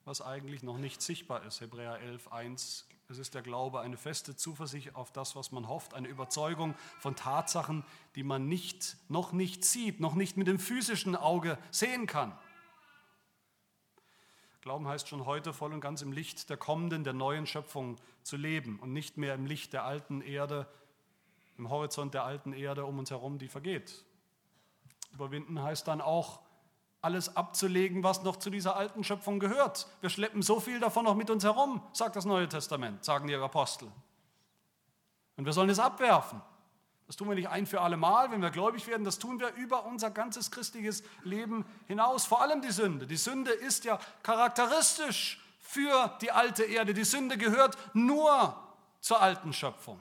was 0.04 0.20
eigentlich 0.20 0.62
noch 0.62 0.76
nicht 0.76 1.00
sichtbar 1.00 1.44
ist. 1.44 1.60
Hebräer 1.60 2.00
11, 2.00 2.32
1 2.32 2.86
es 3.08 3.18
ist 3.18 3.34
der 3.34 3.42
Glaube, 3.42 3.80
eine 3.80 3.96
feste 3.96 4.34
Zuversicht 4.34 4.94
auf 4.96 5.12
das, 5.12 5.36
was 5.36 5.52
man 5.52 5.68
hofft, 5.68 5.94
eine 5.94 6.08
Überzeugung 6.08 6.74
von 6.98 7.14
Tatsachen, 7.14 7.84
die 8.16 8.24
man 8.24 8.48
nicht, 8.48 8.96
noch 9.08 9.32
nicht 9.32 9.64
sieht, 9.64 10.00
noch 10.00 10.14
nicht 10.14 10.36
mit 10.36 10.48
dem 10.48 10.58
physischen 10.58 11.14
Auge 11.14 11.58
sehen 11.70 12.06
kann. 12.06 12.36
Glauben 14.60 14.88
heißt 14.88 15.06
schon 15.06 15.26
heute 15.26 15.52
voll 15.52 15.72
und 15.72 15.80
ganz 15.80 16.02
im 16.02 16.10
Licht 16.10 16.50
der 16.50 16.56
kommenden, 16.56 17.04
der 17.04 17.12
neuen 17.12 17.46
Schöpfung 17.46 17.96
zu 18.24 18.36
leben 18.36 18.80
und 18.80 18.92
nicht 18.92 19.16
mehr 19.16 19.34
im 19.34 19.46
Licht 19.46 19.72
der 19.72 19.84
alten 19.84 20.20
Erde, 20.20 20.66
im 21.56 21.70
Horizont 21.70 22.14
der 22.14 22.24
alten 22.24 22.52
Erde 22.52 22.84
um 22.84 22.98
uns 22.98 23.12
herum, 23.12 23.38
die 23.38 23.46
vergeht. 23.46 24.04
Überwinden 25.12 25.62
heißt 25.62 25.86
dann 25.86 26.00
auch, 26.00 26.40
alles 27.06 27.36
abzulegen, 27.36 28.02
was 28.02 28.24
noch 28.24 28.34
zu 28.36 28.50
dieser 28.50 28.74
alten 28.74 29.04
Schöpfung 29.04 29.38
gehört. 29.38 29.86
Wir 30.00 30.10
schleppen 30.10 30.42
so 30.42 30.58
viel 30.58 30.80
davon 30.80 31.04
noch 31.04 31.14
mit 31.14 31.30
uns 31.30 31.44
herum, 31.44 31.80
sagt 31.92 32.16
das 32.16 32.24
Neue 32.24 32.48
Testament, 32.48 33.04
sagen 33.04 33.28
die 33.28 33.34
Apostel. 33.36 33.88
Und 35.36 35.44
wir 35.44 35.52
sollen 35.52 35.70
es 35.70 35.78
abwerfen. 35.78 36.42
Das 37.06 37.14
tun 37.14 37.28
wir 37.28 37.36
nicht 37.36 37.48
ein 37.48 37.64
für 37.66 37.80
alle 37.80 37.96
Mal, 37.96 38.32
wenn 38.32 38.42
wir 38.42 38.50
gläubig 38.50 38.88
werden, 38.88 39.04
das 39.04 39.20
tun 39.20 39.38
wir 39.38 39.54
über 39.54 39.86
unser 39.86 40.10
ganzes 40.10 40.50
christliches 40.50 41.04
Leben 41.22 41.64
hinaus. 41.86 42.26
Vor 42.26 42.42
allem 42.42 42.60
die 42.60 42.72
Sünde. 42.72 43.06
Die 43.06 43.16
Sünde 43.16 43.52
ist 43.52 43.84
ja 43.84 44.00
charakteristisch 44.24 45.40
für 45.60 46.18
die 46.20 46.32
alte 46.32 46.64
Erde. 46.64 46.92
Die 46.92 47.04
Sünde 47.04 47.38
gehört 47.38 47.78
nur 47.94 48.60
zur 49.00 49.22
alten 49.22 49.52
Schöpfung. 49.52 50.00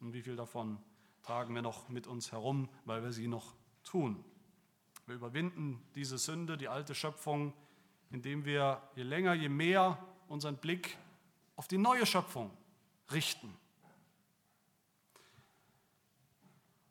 Und 0.00 0.12
wie 0.12 0.22
viel 0.22 0.36
davon 0.36 0.78
tragen 1.24 1.52
wir 1.56 1.62
noch 1.62 1.88
mit 1.88 2.06
uns 2.06 2.30
herum, 2.30 2.68
weil 2.84 3.02
wir 3.02 3.10
sie 3.10 3.26
noch 3.26 3.54
tun? 3.82 4.24
Wir 5.06 5.16
überwinden 5.16 5.82
diese 5.94 6.18
Sünde, 6.18 6.56
die 6.56 6.68
alte 6.68 6.94
Schöpfung, 6.94 7.52
indem 8.10 8.44
wir 8.44 8.82
je 8.94 9.02
länger, 9.02 9.34
je 9.34 9.48
mehr 9.48 9.98
unseren 10.28 10.56
Blick 10.56 10.96
auf 11.56 11.68
die 11.68 11.78
neue 11.78 12.06
Schöpfung 12.06 12.50
richten. 13.10 13.54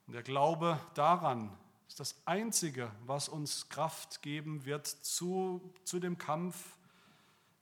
Und 0.07 0.13
der 0.13 0.23
Glaube 0.23 0.79
daran 0.95 1.55
ist 1.87 1.99
das 1.99 2.15
Einzige, 2.25 2.91
was 3.05 3.29
uns 3.29 3.69
Kraft 3.69 4.21
geben 4.21 4.65
wird 4.65 4.87
zu, 4.87 5.73
zu 5.83 5.99
dem 5.99 6.17
Kampf 6.17 6.77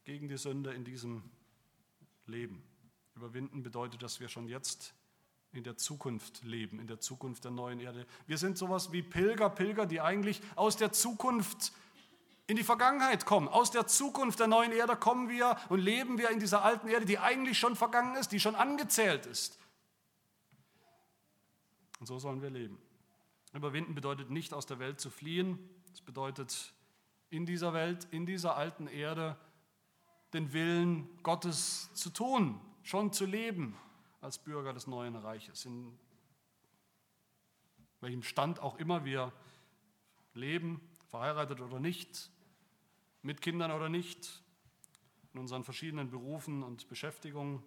gegen 0.05 0.27
die 0.27 0.37
Sünde 0.37 0.73
in 0.73 0.83
diesem 0.83 1.23
Leben. 2.25 2.63
Überwinden 3.15 3.63
bedeutet, 3.63 4.03
dass 4.03 4.19
wir 4.19 4.29
schon 4.29 4.47
jetzt 4.47 4.93
in 5.53 5.63
der 5.63 5.77
Zukunft 5.77 6.43
leben, 6.43 6.79
in 6.79 6.87
der 6.87 6.99
Zukunft 6.99 7.43
der 7.43 7.51
neuen 7.51 7.79
Erde. 7.79 8.05
Wir 8.27 8.37
sind 8.37 8.57
sowas 8.57 8.91
wie 8.91 9.01
Pilger, 9.01 9.49
Pilger, 9.49 9.85
die 9.85 10.01
eigentlich 10.01 10.41
aus 10.55 10.77
der 10.77 10.91
Zukunft 10.91 11.71
in 12.47 12.55
die 12.55 12.63
Vergangenheit 12.63 13.25
kommen. 13.25 13.47
Aus 13.47 13.71
der 13.71 13.87
Zukunft 13.87 14.39
der 14.39 14.47
neuen 14.47 14.71
Erde 14.71 14.95
kommen 14.95 15.29
wir 15.29 15.57
und 15.69 15.79
leben 15.79 16.17
wir 16.17 16.29
in 16.29 16.39
dieser 16.39 16.63
alten 16.63 16.87
Erde, 16.87 17.05
die 17.05 17.19
eigentlich 17.19 17.59
schon 17.59 17.75
vergangen 17.75 18.15
ist, 18.15 18.31
die 18.31 18.39
schon 18.39 18.55
angezählt 18.55 19.25
ist. 19.25 19.59
Und 21.99 22.07
so 22.07 22.19
sollen 22.19 22.41
wir 22.41 22.49
leben. 22.49 22.77
Überwinden 23.53 23.95
bedeutet 23.95 24.29
nicht 24.29 24.53
aus 24.53 24.65
der 24.65 24.79
Welt 24.79 24.99
zu 24.99 25.09
fliehen. 25.09 25.57
Es 25.93 26.01
bedeutet 26.01 26.73
in 27.29 27.45
dieser 27.45 27.73
Welt, 27.73 28.07
in 28.11 28.25
dieser 28.25 28.55
alten 28.55 28.87
Erde, 28.87 29.37
den 30.33 30.53
Willen 30.53 31.09
Gottes 31.23 31.93
zu 31.93 32.09
tun, 32.09 32.61
schon 32.83 33.11
zu 33.11 33.25
leben, 33.25 33.75
als 34.21 34.37
Bürger 34.37 34.73
des 34.73 34.87
neuen 34.87 35.15
Reiches, 35.15 35.65
in 35.65 35.97
welchem 38.01 38.23
Stand 38.23 38.59
auch 38.59 38.77
immer 38.77 39.05
wir 39.05 39.31
leben, 40.33 40.81
verheiratet 41.07 41.61
oder 41.61 41.79
nicht, 41.79 42.29
mit 43.21 43.41
Kindern 43.41 43.71
oder 43.71 43.89
nicht, 43.89 44.41
in 45.33 45.39
unseren 45.39 45.63
verschiedenen 45.63 46.09
Berufen 46.09 46.63
und 46.63 46.87
Beschäftigungen. 46.87 47.63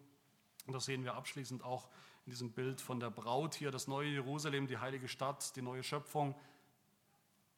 Und 0.67 0.73
das 0.73 0.85
sehen 0.85 1.05
wir 1.05 1.15
abschließend 1.15 1.63
auch 1.63 1.89
in 2.27 2.31
diesem 2.31 2.53
Bild 2.53 2.81
von 2.81 3.01
der 3.01 3.11
Braut 3.11 3.55
hier, 3.55 3.71
das 3.71 3.89
neue 3.89 4.09
Jerusalem, 4.11 4.67
die 4.67 4.79
heilige 4.79 5.09
Stadt, 5.09 5.55
die 5.57 5.63
neue 5.63 5.83
Schöpfung, 5.83 6.35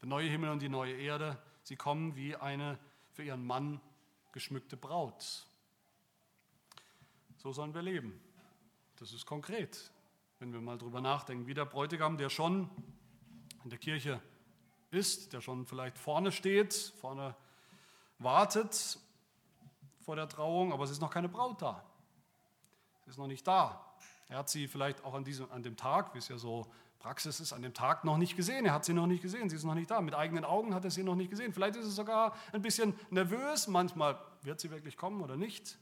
der 0.01 0.09
neue 0.09 0.29
Himmel 0.29 0.51
und 0.51 0.63
die 0.63 0.69
neue 0.69 0.95
Erde. 0.95 1.41
Sie 1.63 1.77
kommen 1.77 2.17
wie 2.17 2.37
eine 2.37 2.79
für 3.13 3.23
ihren 3.23 3.45
Mann 3.45 3.81
geschmückte 4.33 4.77
Braut. 4.77 5.47
So 7.37 7.53
sollen 7.53 7.75
wir 7.75 7.83
leben. 7.83 8.21
Das 9.03 9.13
ist 9.13 9.27
konkret, 9.27 9.91
wenn 10.39 10.53
wir 10.53 10.61
mal 10.61 10.79
drüber 10.79 11.01
nachdenken, 11.01 11.49
wie 11.49 11.55
der 11.55 11.65
Bräutigam, 11.65 12.19
der 12.19 12.31
schon 12.31 12.71
in 13.65 13.71
der 13.71 13.81
Kirche 13.81 14.23
ist, 14.93 15.33
der 15.33 15.41
schon 15.41 15.67
vielleicht 15.67 15.99
vorne 15.99 16.31
steht, 16.31 16.73
vorne 17.01 17.35
wartet 18.21 19.01
vor 20.03 20.15
der 20.15 20.29
Trauung, 20.29 20.73
aber 20.73 20.85
es 20.85 20.91
ist 20.93 21.01
noch 21.01 21.11
keine 21.11 21.29
Braut 21.29 21.61
da. 21.61 21.85
Sie 23.03 23.11
ist 23.11 23.19
noch 23.19 23.27
nicht 23.27 23.45
da. 23.45 23.93
Er 24.29 24.39
hat 24.39 24.49
sie 24.49 24.69
vielleicht 24.69 25.05
auch 25.05 25.15
an, 25.15 25.25
diesem, 25.25 25.51
an 25.51 25.65
dem 25.65 25.77
Tag, 25.77 26.15
wie 26.15 26.19
es 26.19 26.29
ja 26.29 26.39
so 26.39 26.71
Praxis 27.01 27.41
ist 27.41 27.53
an 27.53 27.63
dem 27.63 27.75
Tag 27.75 28.05
noch 28.05 28.19
nicht 28.19 28.37
gesehen. 28.37 28.67
Er 28.67 28.73
hat 28.73 28.85
sie 28.85 28.95
noch 28.95 29.09
nicht 29.09 29.23
gesehen. 29.23 29.51
Sie 29.51 29.57
ist 29.57 29.65
noch 29.65 29.75
nicht 29.75 29.91
da. 29.91 30.01
Mit 30.01 30.15
eigenen 30.15 30.45
Augen 30.45 30.77
hat 30.77 30.85
er 30.85 30.93
sie 30.93 31.03
noch 31.03 31.17
nicht 31.17 31.31
gesehen. 31.31 31.53
Vielleicht 31.53 31.75
ist 31.75 31.87
er 31.87 31.91
sogar 31.91 32.37
ein 32.53 32.63
bisschen 32.63 32.95
nervös. 33.11 33.67
Manchmal 33.67 34.17
wird 34.43 34.61
sie 34.61 34.71
wirklich 34.71 34.97
kommen 34.97 35.23
oder 35.23 35.37
nicht. 35.37 35.77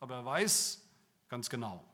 Aber 0.00 0.14
er 0.14 0.24
weiß 0.24 0.82
ganz 1.28 1.50
genau, 1.50 1.84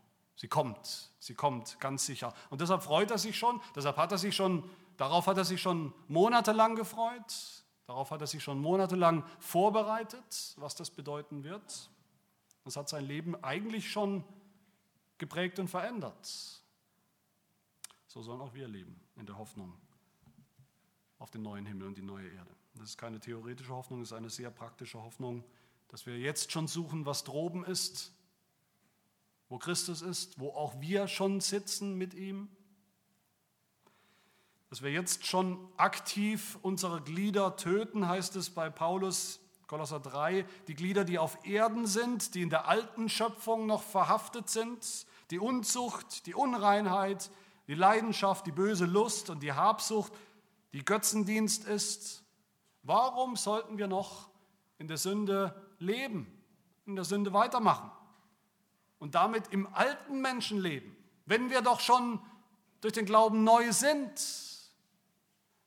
sie 0.41 0.49
kommt. 0.49 1.11
Sie 1.18 1.34
kommt 1.34 1.78
ganz 1.80 2.07
sicher. 2.07 2.32
Und 2.49 2.62
deshalb 2.62 2.82
freut 2.82 3.11
er 3.11 3.18
sich 3.18 3.36
schon. 3.36 3.61
Deshalb 3.76 3.99
hat 3.99 4.11
er 4.11 4.16
sich 4.16 4.34
schon, 4.34 4.68
darauf 4.97 5.26
hat 5.26 5.36
er 5.36 5.45
sich 5.45 5.61
schon 5.61 5.93
monatelang 6.09 6.76
gefreut. 6.76 7.62
Darauf 7.86 8.11
hat 8.11 8.22
er 8.22 8.26
sich 8.26 8.43
schon 8.43 8.59
monatelang 8.59 9.22
vorbereitet, 9.38 10.55
was 10.57 10.74
das 10.76 10.91
bedeuten 10.91 11.45
wird. 11.45 11.91
Das 12.64 12.76
hat 12.76 12.88
sein 12.88 13.05
Leben 13.05 13.36
eigentlich 13.45 13.91
schon 13.91 14.24
geprägt 15.18 15.59
und 15.59 15.68
verändert. 15.68 16.62
So 18.07 18.22
sollen 18.22 18.41
auch 18.41 18.55
wir 18.55 18.66
leben, 18.66 18.99
in 19.16 19.26
der 19.26 19.36
Hoffnung 19.36 19.76
auf 21.18 21.30
den 21.30 21.43
neuen 21.43 21.66
Himmel 21.66 21.88
und 21.88 21.99
die 21.99 22.03
neue 22.03 22.28
Erde. 22.28 22.51
Das 22.76 22.84
ist 22.91 22.97
keine 22.97 23.20
theoretische 23.20 23.74
Hoffnung, 23.74 24.01
es 24.01 24.09
ist 24.09 24.16
eine 24.16 24.30
sehr 24.30 24.51
praktische 24.51 25.03
Hoffnung, 25.03 25.45
dass 25.88 26.07
wir 26.07 26.18
jetzt 26.18 26.51
schon 26.51 26.66
suchen, 26.66 27.05
was 27.05 27.24
droben 27.24 27.64
ist, 27.64 28.12
wo 29.51 29.59
Christus 29.59 30.01
ist, 30.01 30.39
wo 30.39 30.51
auch 30.51 30.81
wir 30.81 31.09
schon 31.09 31.41
sitzen 31.41 31.97
mit 31.99 32.15
ihm. 32.15 32.49
Dass 34.71 34.81
wir 34.81 34.93
jetzt 34.93 35.27
schon 35.27 35.59
aktiv 35.77 36.57
unsere 36.63 37.03
Glieder 37.03 37.57
töten, 37.57 38.09
heißt 38.09 38.37
es 38.37 38.51
bei 38.51 38.71
Paulus, 38.71 39.41
Kolosser 39.67 39.99
3, 39.99 40.47
die 40.69 40.75
Glieder, 40.75 41.05
die 41.05 41.19
auf 41.19 41.45
Erden 41.45 41.87
sind, 41.87 42.35
die 42.35 42.43
in 42.43 42.51
der 42.51 42.69
alten 42.69 43.09
Schöpfung 43.09 43.67
noch 43.67 43.83
verhaftet 43.83 44.49
sind, 44.49 45.07
die 45.31 45.41
Unzucht, 45.41 46.27
die 46.27 46.35
Unreinheit, 46.35 47.31
die 47.67 47.75
Leidenschaft, 47.75 48.47
die 48.47 48.53
böse 48.53 48.87
Lust 48.87 49.31
und 49.31 49.43
die 49.43 49.53
Habsucht, 49.53 50.13
die 50.73 50.85
Götzendienst 50.85 51.65
ist. 51.65 52.23
Warum 52.85 53.35
sollten 53.35 53.79
wir 53.79 53.89
noch 53.89 54.31
in 54.79 54.87
der 54.87 54.97
Sünde 54.97 55.61
leben, 55.79 56.41
in 56.87 56.95
der 56.95 57.05
Sünde 57.05 57.33
weitermachen 57.33 57.91
und 59.01 59.17
damit 59.17 59.49
im 59.49 59.67
alten 59.75 60.21
Menschen 60.21 60.61
leben, 60.61 60.97
wenn 61.27 61.51
wir 61.51 61.63
doch 61.63 61.81
schon 61.81 62.21
durch 62.81 62.93
den 62.93 63.07
Glauben 63.07 63.43
neu 63.43 63.73
sind? 63.73 64.13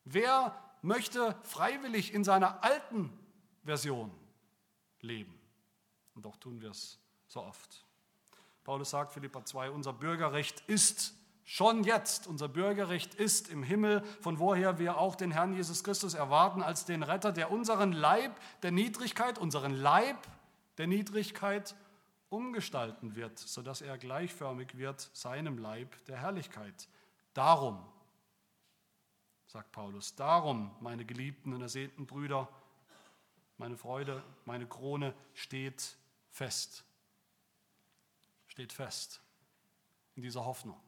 Wer 0.04 0.58
möchte 0.80 1.36
freiwillig 1.42 2.14
in 2.14 2.24
seiner 2.24 2.64
alten 2.64 3.12
Version 3.64 4.10
leben? 5.00 5.38
Und 6.14 6.24
doch 6.24 6.36
tun 6.38 6.62
wir 6.62 6.70
es 6.70 6.98
so 7.28 7.42
oft. 7.42 7.84
Paulus 8.62 8.88
sagt, 8.88 9.12
Philippa 9.12 9.44
2, 9.44 9.70
unser 9.70 9.92
Bürgerrecht 9.92 10.62
ist 10.66 11.14
Schon 11.46 11.84
jetzt, 11.84 12.26
unser 12.26 12.48
Bürgerrecht 12.48 13.14
ist 13.14 13.50
im 13.50 13.62
Himmel, 13.62 14.02
von 14.22 14.38
woher 14.38 14.78
wir 14.78 14.96
auch 14.96 15.14
den 15.14 15.30
Herrn 15.30 15.52
Jesus 15.52 15.84
Christus 15.84 16.14
erwarten 16.14 16.62
als 16.62 16.86
den 16.86 17.02
Retter, 17.02 17.32
der 17.32 17.50
unseren 17.50 17.92
Leib 17.92 18.32
der 18.62 18.72
Niedrigkeit, 18.72 19.38
unseren 19.38 19.74
Leib 19.74 20.16
der 20.78 20.86
Niedrigkeit 20.86 21.76
umgestalten 22.34 23.14
wird, 23.14 23.38
sodass 23.38 23.80
er 23.80 23.96
gleichförmig 23.96 24.76
wird 24.76 25.10
seinem 25.12 25.58
Leib 25.58 26.04
der 26.06 26.18
Herrlichkeit. 26.18 26.88
Darum, 27.32 27.84
sagt 29.46 29.72
Paulus, 29.72 30.14
darum, 30.16 30.74
meine 30.80 31.04
geliebten 31.04 31.54
und 31.54 31.62
ersehnten 31.62 32.06
Brüder, 32.06 32.48
meine 33.56 33.76
Freude, 33.76 34.22
meine 34.44 34.66
Krone 34.66 35.14
steht 35.32 35.96
fest. 36.30 36.84
Steht 38.48 38.72
fest 38.72 39.20
in 40.16 40.22
dieser 40.22 40.44
Hoffnung. 40.44 40.80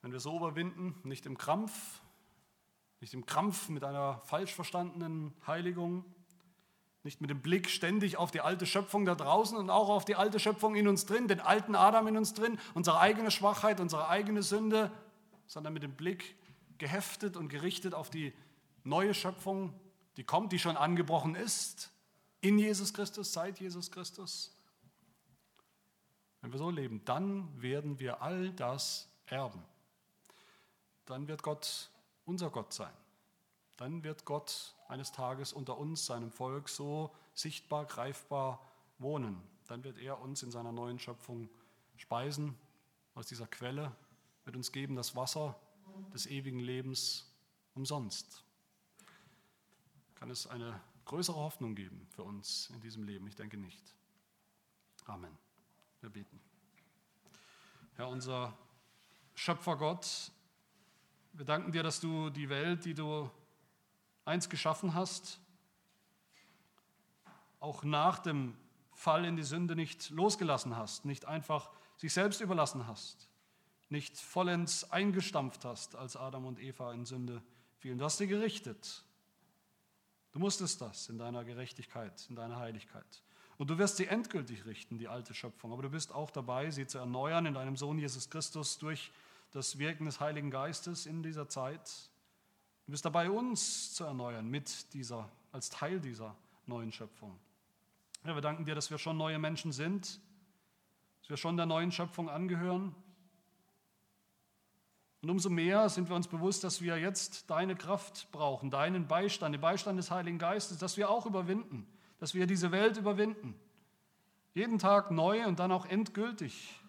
Wenn 0.00 0.12
wir 0.12 0.20
so 0.20 0.36
überwinden, 0.36 0.98
nicht 1.04 1.26
im 1.26 1.36
Krampf, 1.36 2.00
nicht 3.00 3.12
im 3.12 3.26
Krampf 3.26 3.68
mit 3.68 3.84
einer 3.84 4.20
falsch 4.20 4.54
verstandenen 4.54 5.34
Heiligung, 5.46 6.04
nicht 7.06 7.22
mit 7.22 7.30
dem 7.30 7.40
Blick 7.40 7.70
ständig 7.70 8.18
auf 8.18 8.30
die 8.30 8.42
alte 8.42 8.66
Schöpfung 8.66 9.06
da 9.06 9.14
draußen 9.14 9.56
und 9.56 9.70
auch 9.70 9.88
auf 9.88 10.04
die 10.04 10.14
alte 10.14 10.38
Schöpfung 10.38 10.76
in 10.76 10.86
uns 10.86 11.06
drin, 11.06 11.26
den 11.26 11.40
alten 11.40 11.74
Adam 11.74 12.06
in 12.08 12.18
uns 12.18 12.34
drin, 12.34 12.58
unsere 12.74 13.00
eigene 13.00 13.30
Schwachheit, 13.30 13.80
unsere 13.80 14.08
eigene 14.08 14.42
Sünde, 14.42 14.90
sondern 15.46 15.72
mit 15.72 15.82
dem 15.82 15.94
Blick 15.94 16.36
geheftet 16.76 17.38
und 17.38 17.48
gerichtet 17.48 17.94
auf 17.94 18.10
die 18.10 18.34
neue 18.84 19.14
Schöpfung, 19.14 19.72
die 20.18 20.24
kommt, 20.24 20.52
die 20.52 20.58
schon 20.58 20.76
angebrochen 20.76 21.34
ist, 21.34 21.90
in 22.42 22.58
Jesus 22.58 22.92
Christus, 22.92 23.32
seit 23.32 23.58
Jesus 23.58 23.90
Christus. 23.90 24.54
Wenn 26.42 26.52
wir 26.52 26.58
so 26.58 26.70
leben, 26.70 27.02
dann 27.06 27.48
werden 27.62 27.98
wir 27.98 28.20
all 28.20 28.50
das 28.50 29.08
erben 29.24 29.64
dann 31.06 31.28
wird 31.28 31.42
Gott 31.42 31.90
unser 32.24 32.50
Gott 32.50 32.72
sein. 32.72 32.92
Dann 33.76 34.04
wird 34.04 34.24
Gott 34.24 34.74
eines 34.88 35.12
Tages 35.12 35.52
unter 35.52 35.78
uns, 35.78 36.06
seinem 36.06 36.30
Volk, 36.30 36.68
so 36.68 37.14
sichtbar, 37.34 37.84
greifbar 37.86 38.60
wohnen. 38.98 39.40
Dann 39.66 39.84
wird 39.84 39.98
er 39.98 40.20
uns 40.20 40.42
in 40.42 40.50
seiner 40.50 40.72
neuen 40.72 40.98
Schöpfung 40.98 41.48
speisen 41.96 42.56
aus 43.14 43.26
dieser 43.26 43.46
Quelle, 43.46 43.92
wird 44.44 44.56
uns 44.56 44.72
geben 44.72 44.94
das 44.94 45.16
Wasser 45.16 45.58
des 46.12 46.26
ewigen 46.26 46.60
Lebens 46.60 47.32
umsonst. 47.74 48.44
Kann 50.14 50.30
es 50.30 50.46
eine 50.46 50.80
größere 51.04 51.36
Hoffnung 51.36 51.74
geben 51.74 52.06
für 52.10 52.22
uns 52.22 52.70
in 52.70 52.80
diesem 52.80 53.04
Leben? 53.04 53.26
Ich 53.26 53.34
denke 53.34 53.56
nicht. 53.56 53.94
Amen. 55.06 55.36
Wir 56.00 56.10
beten. 56.10 56.40
Herr, 57.94 58.08
unser 58.08 58.56
Schöpfer 59.34 59.76
Gott, 59.76 60.30
wir 61.32 61.44
danken 61.44 61.72
dir, 61.72 61.82
dass 61.82 62.00
du 62.00 62.30
die 62.30 62.48
Welt, 62.48 62.84
die 62.84 62.94
du 62.94 63.30
einst 64.26 64.50
geschaffen 64.50 64.94
hast, 64.94 65.40
auch 67.60 67.82
nach 67.82 68.18
dem 68.18 68.54
Fall 68.92 69.24
in 69.24 69.36
die 69.36 69.42
Sünde 69.42 69.74
nicht 69.74 70.10
losgelassen 70.10 70.76
hast, 70.76 71.04
nicht 71.04 71.24
einfach 71.26 71.70
sich 71.96 72.12
selbst 72.12 72.40
überlassen 72.40 72.86
hast, 72.86 73.28
nicht 73.88 74.18
vollends 74.18 74.90
eingestampft 74.90 75.64
hast, 75.64 75.96
als 75.96 76.16
Adam 76.16 76.44
und 76.44 76.60
Eva 76.60 76.92
in 76.92 77.06
Sünde 77.06 77.42
fielen. 77.78 77.98
Du 77.98 78.04
hast 78.04 78.18
sie 78.18 78.26
gerichtet. 78.26 79.04
Du 80.32 80.38
musstest 80.38 80.80
das 80.82 81.08
in 81.08 81.18
deiner 81.18 81.44
Gerechtigkeit, 81.44 82.26
in 82.28 82.36
deiner 82.36 82.56
Heiligkeit. 82.56 83.22
Und 83.58 83.70
du 83.70 83.78
wirst 83.78 83.96
sie 83.96 84.06
endgültig 84.06 84.66
richten, 84.66 84.98
die 84.98 85.08
alte 85.08 85.32
Schöpfung. 85.32 85.72
Aber 85.72 85.82
du 85.82 85.88
bist 85.88 86.14
auch 86.14 86.30
dabei, 86.30 86.70
sie 86.70 86.86
zu 86.86 86.98
erneuern 86.98 87.46
in 87.46 87.54
deinem 87.54 87.76
Sohn 87.76 87.98
Jesus 87.98 88.28
Christus 88.28 88.78
durch 88.78 89.10
das 89.52 89.78
Wirken 89.78 90.04
des 90.04 90.20
Heiligen 90.20 90.50
Geistes 90.50 91.06
in 91.06 91.22
dieser 91.22 91.48
Zeit. 91.48 92.10
Du 92.86 92.92
bist 92.92 93.04
dabei, 93.04 93.30
uns 93.30 93.94
zu 93.94 94.04
erneuern 94.04 94.48
mit 94.48 94.92
dieser, 94.94 95.28
als 95.52 95.70
Teil 95.70 96.00
dieser 96.00 96.36
neuen 96.66 96.92
Schöpfung. 96.92 97.38
Ja, 98.24 98.34
wir 98.34 98.40
danken 98.40 98.64
dir, 98.64 98.74
dass 98.74 98.90
wir 98.90 98.98
schon 98.98 99.16
neue 99.16 99.38
Menschen 99.38 99.72
sind, 99.72 100.20
dass 101.20 101.30
wir 101.30 101.36
schon 101.36 101.56
der 101.56 101.66
neuen 101.66 101.92
Schöpfung 101.92 102.30
angehören. 102.30 102.94
Und 105.22 105.30
umso 105.30 105.50
mehr 105.50 105.88
sind 105.88 106.08
wir 106.08 106.16
uns 106.16 106.28
bewusst, 106.28 106.62
dass 106.62 106.80
wir 106.80 106.98
jetzt 106.98 107.50
deine 107.50 107.74
Kraft 107.74 108.30
brauchen, 108.30 108.70
deinen 108.70 109.08
Beistand, 109.08 109.54
den 109.54 109.60
Beistand 109.60 109.98
des 109.98 110.10
Heiligen 110.10 110.38
Geistes, 110.38 110.78
dass 110.78 110.96
wir 110.96 111.10
auch 111.10 111.26
überwinden, 111.26 111.86
dass 112.18 112.34
wir 112.34 112.46
diese 112.46 112.70
Welt 112.70 112.96
überwinden. 112.96 113.58
Jeden 114.54 114.78
Tag 114.78 115.10
neu 115.10 115.46
und 115.46 115.58
dann 115.58 115.72
auch 115.72 115.86
endgültig 115.86 116.80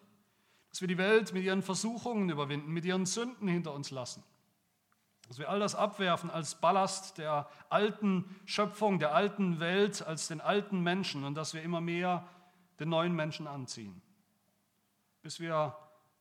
dass 0.77 0.81
wir 0.81 0.87
die 0.87 0.99
Welt 0.99 1.33
mit 1.33 1.43
ihren 1.43 1.63
Versuchungen 1.63 2.29
überwinden, 2.29 2.71
mit 2.71 2.85
ihren 2.85 3.07
Sünden 3.07 3.47
hinter 3.47 3.73
uns 3.73 3.89
lassen. 3.89 4.23
Dass 5.27 5.39
wir 5.39 5.49
all 5.49 5.59
das 5.59 5.75
abwerfen 5.75 6.29
als 6.29 6.55
Ballast 6.55 7.17
der 7.17 7.49
alten 7.69 8.35
Schöpfung, 8.45 8.99
der 8.99 9.13
alten 9.13 9.59
Welt, 9.59 10.01
als 10.01 10.27
den 10.27 10.39
alten 10.39 10.81
Menschen 10.81 11.23
und 11.23 11.35
dass 11.35 11.53
wir 11.53 11.61
immer 11.61 11.81
mehr 11.81 12.25
den 12.79 12.89
neuen 12.89 13.13
Menschen 13.13 13.47
anziehen. 13.47 14.01
Bis 15.21 15.39
wir 15.39 15.75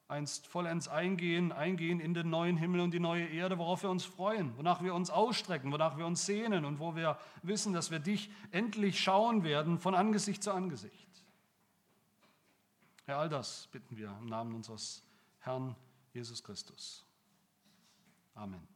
einst 0.08 0.46
vollends 0.46 0.88
eingehen, 0.88 1.52
eingehen 1.52 2.00
in 2.00 2.14
den 2.14 2.30
neuen 2.30 2.56
Himmel 2.56 2.80
und 2.80 2.92
die 2.92 3.00
neue 3.00 3.26
Erde, 3.26 3.58
worauf 3.58 3.82
wir 3.82 3.90
uns 3.90 4.04
freuen, 4.04 4.56
wonach 4.56 4.82
wir 4.82 4.94
uns 4.94 5.10
ausstrecken, 5.10 5.72
wonach 5.72 5.96
wir 5.96 6.06
uns 6.06 6.26
sehnen 6.26 6.64
und 6.64 6.78
wo 6.78 6.94
wir 6.94 7.18
wissen, 7.42 7.72
dass 7.72 7.90
wir 7.90 7.98
dich 7.98 8.30
endlich 8.52 9.00
schauen 9.00 9.42
werden 9.42 9.78
von 9.78 9.94
Angesicht 9.94 10.42
zu 10.42 10.52
Angesicht. 10.52 11.06
Herr, 13.04 13.18
all 13.18 13.28
das 13.28 13.68
bitten 13.72 13.96
wir 13.96 14.16
im 14.20 14.26
Namen 14.26 14.54
unseres 14.54 15.02
Herrn 15.40 15.76
Jesus 16.12 16.42
Christus. 16.42 17.04
Amen. 18.34 18.75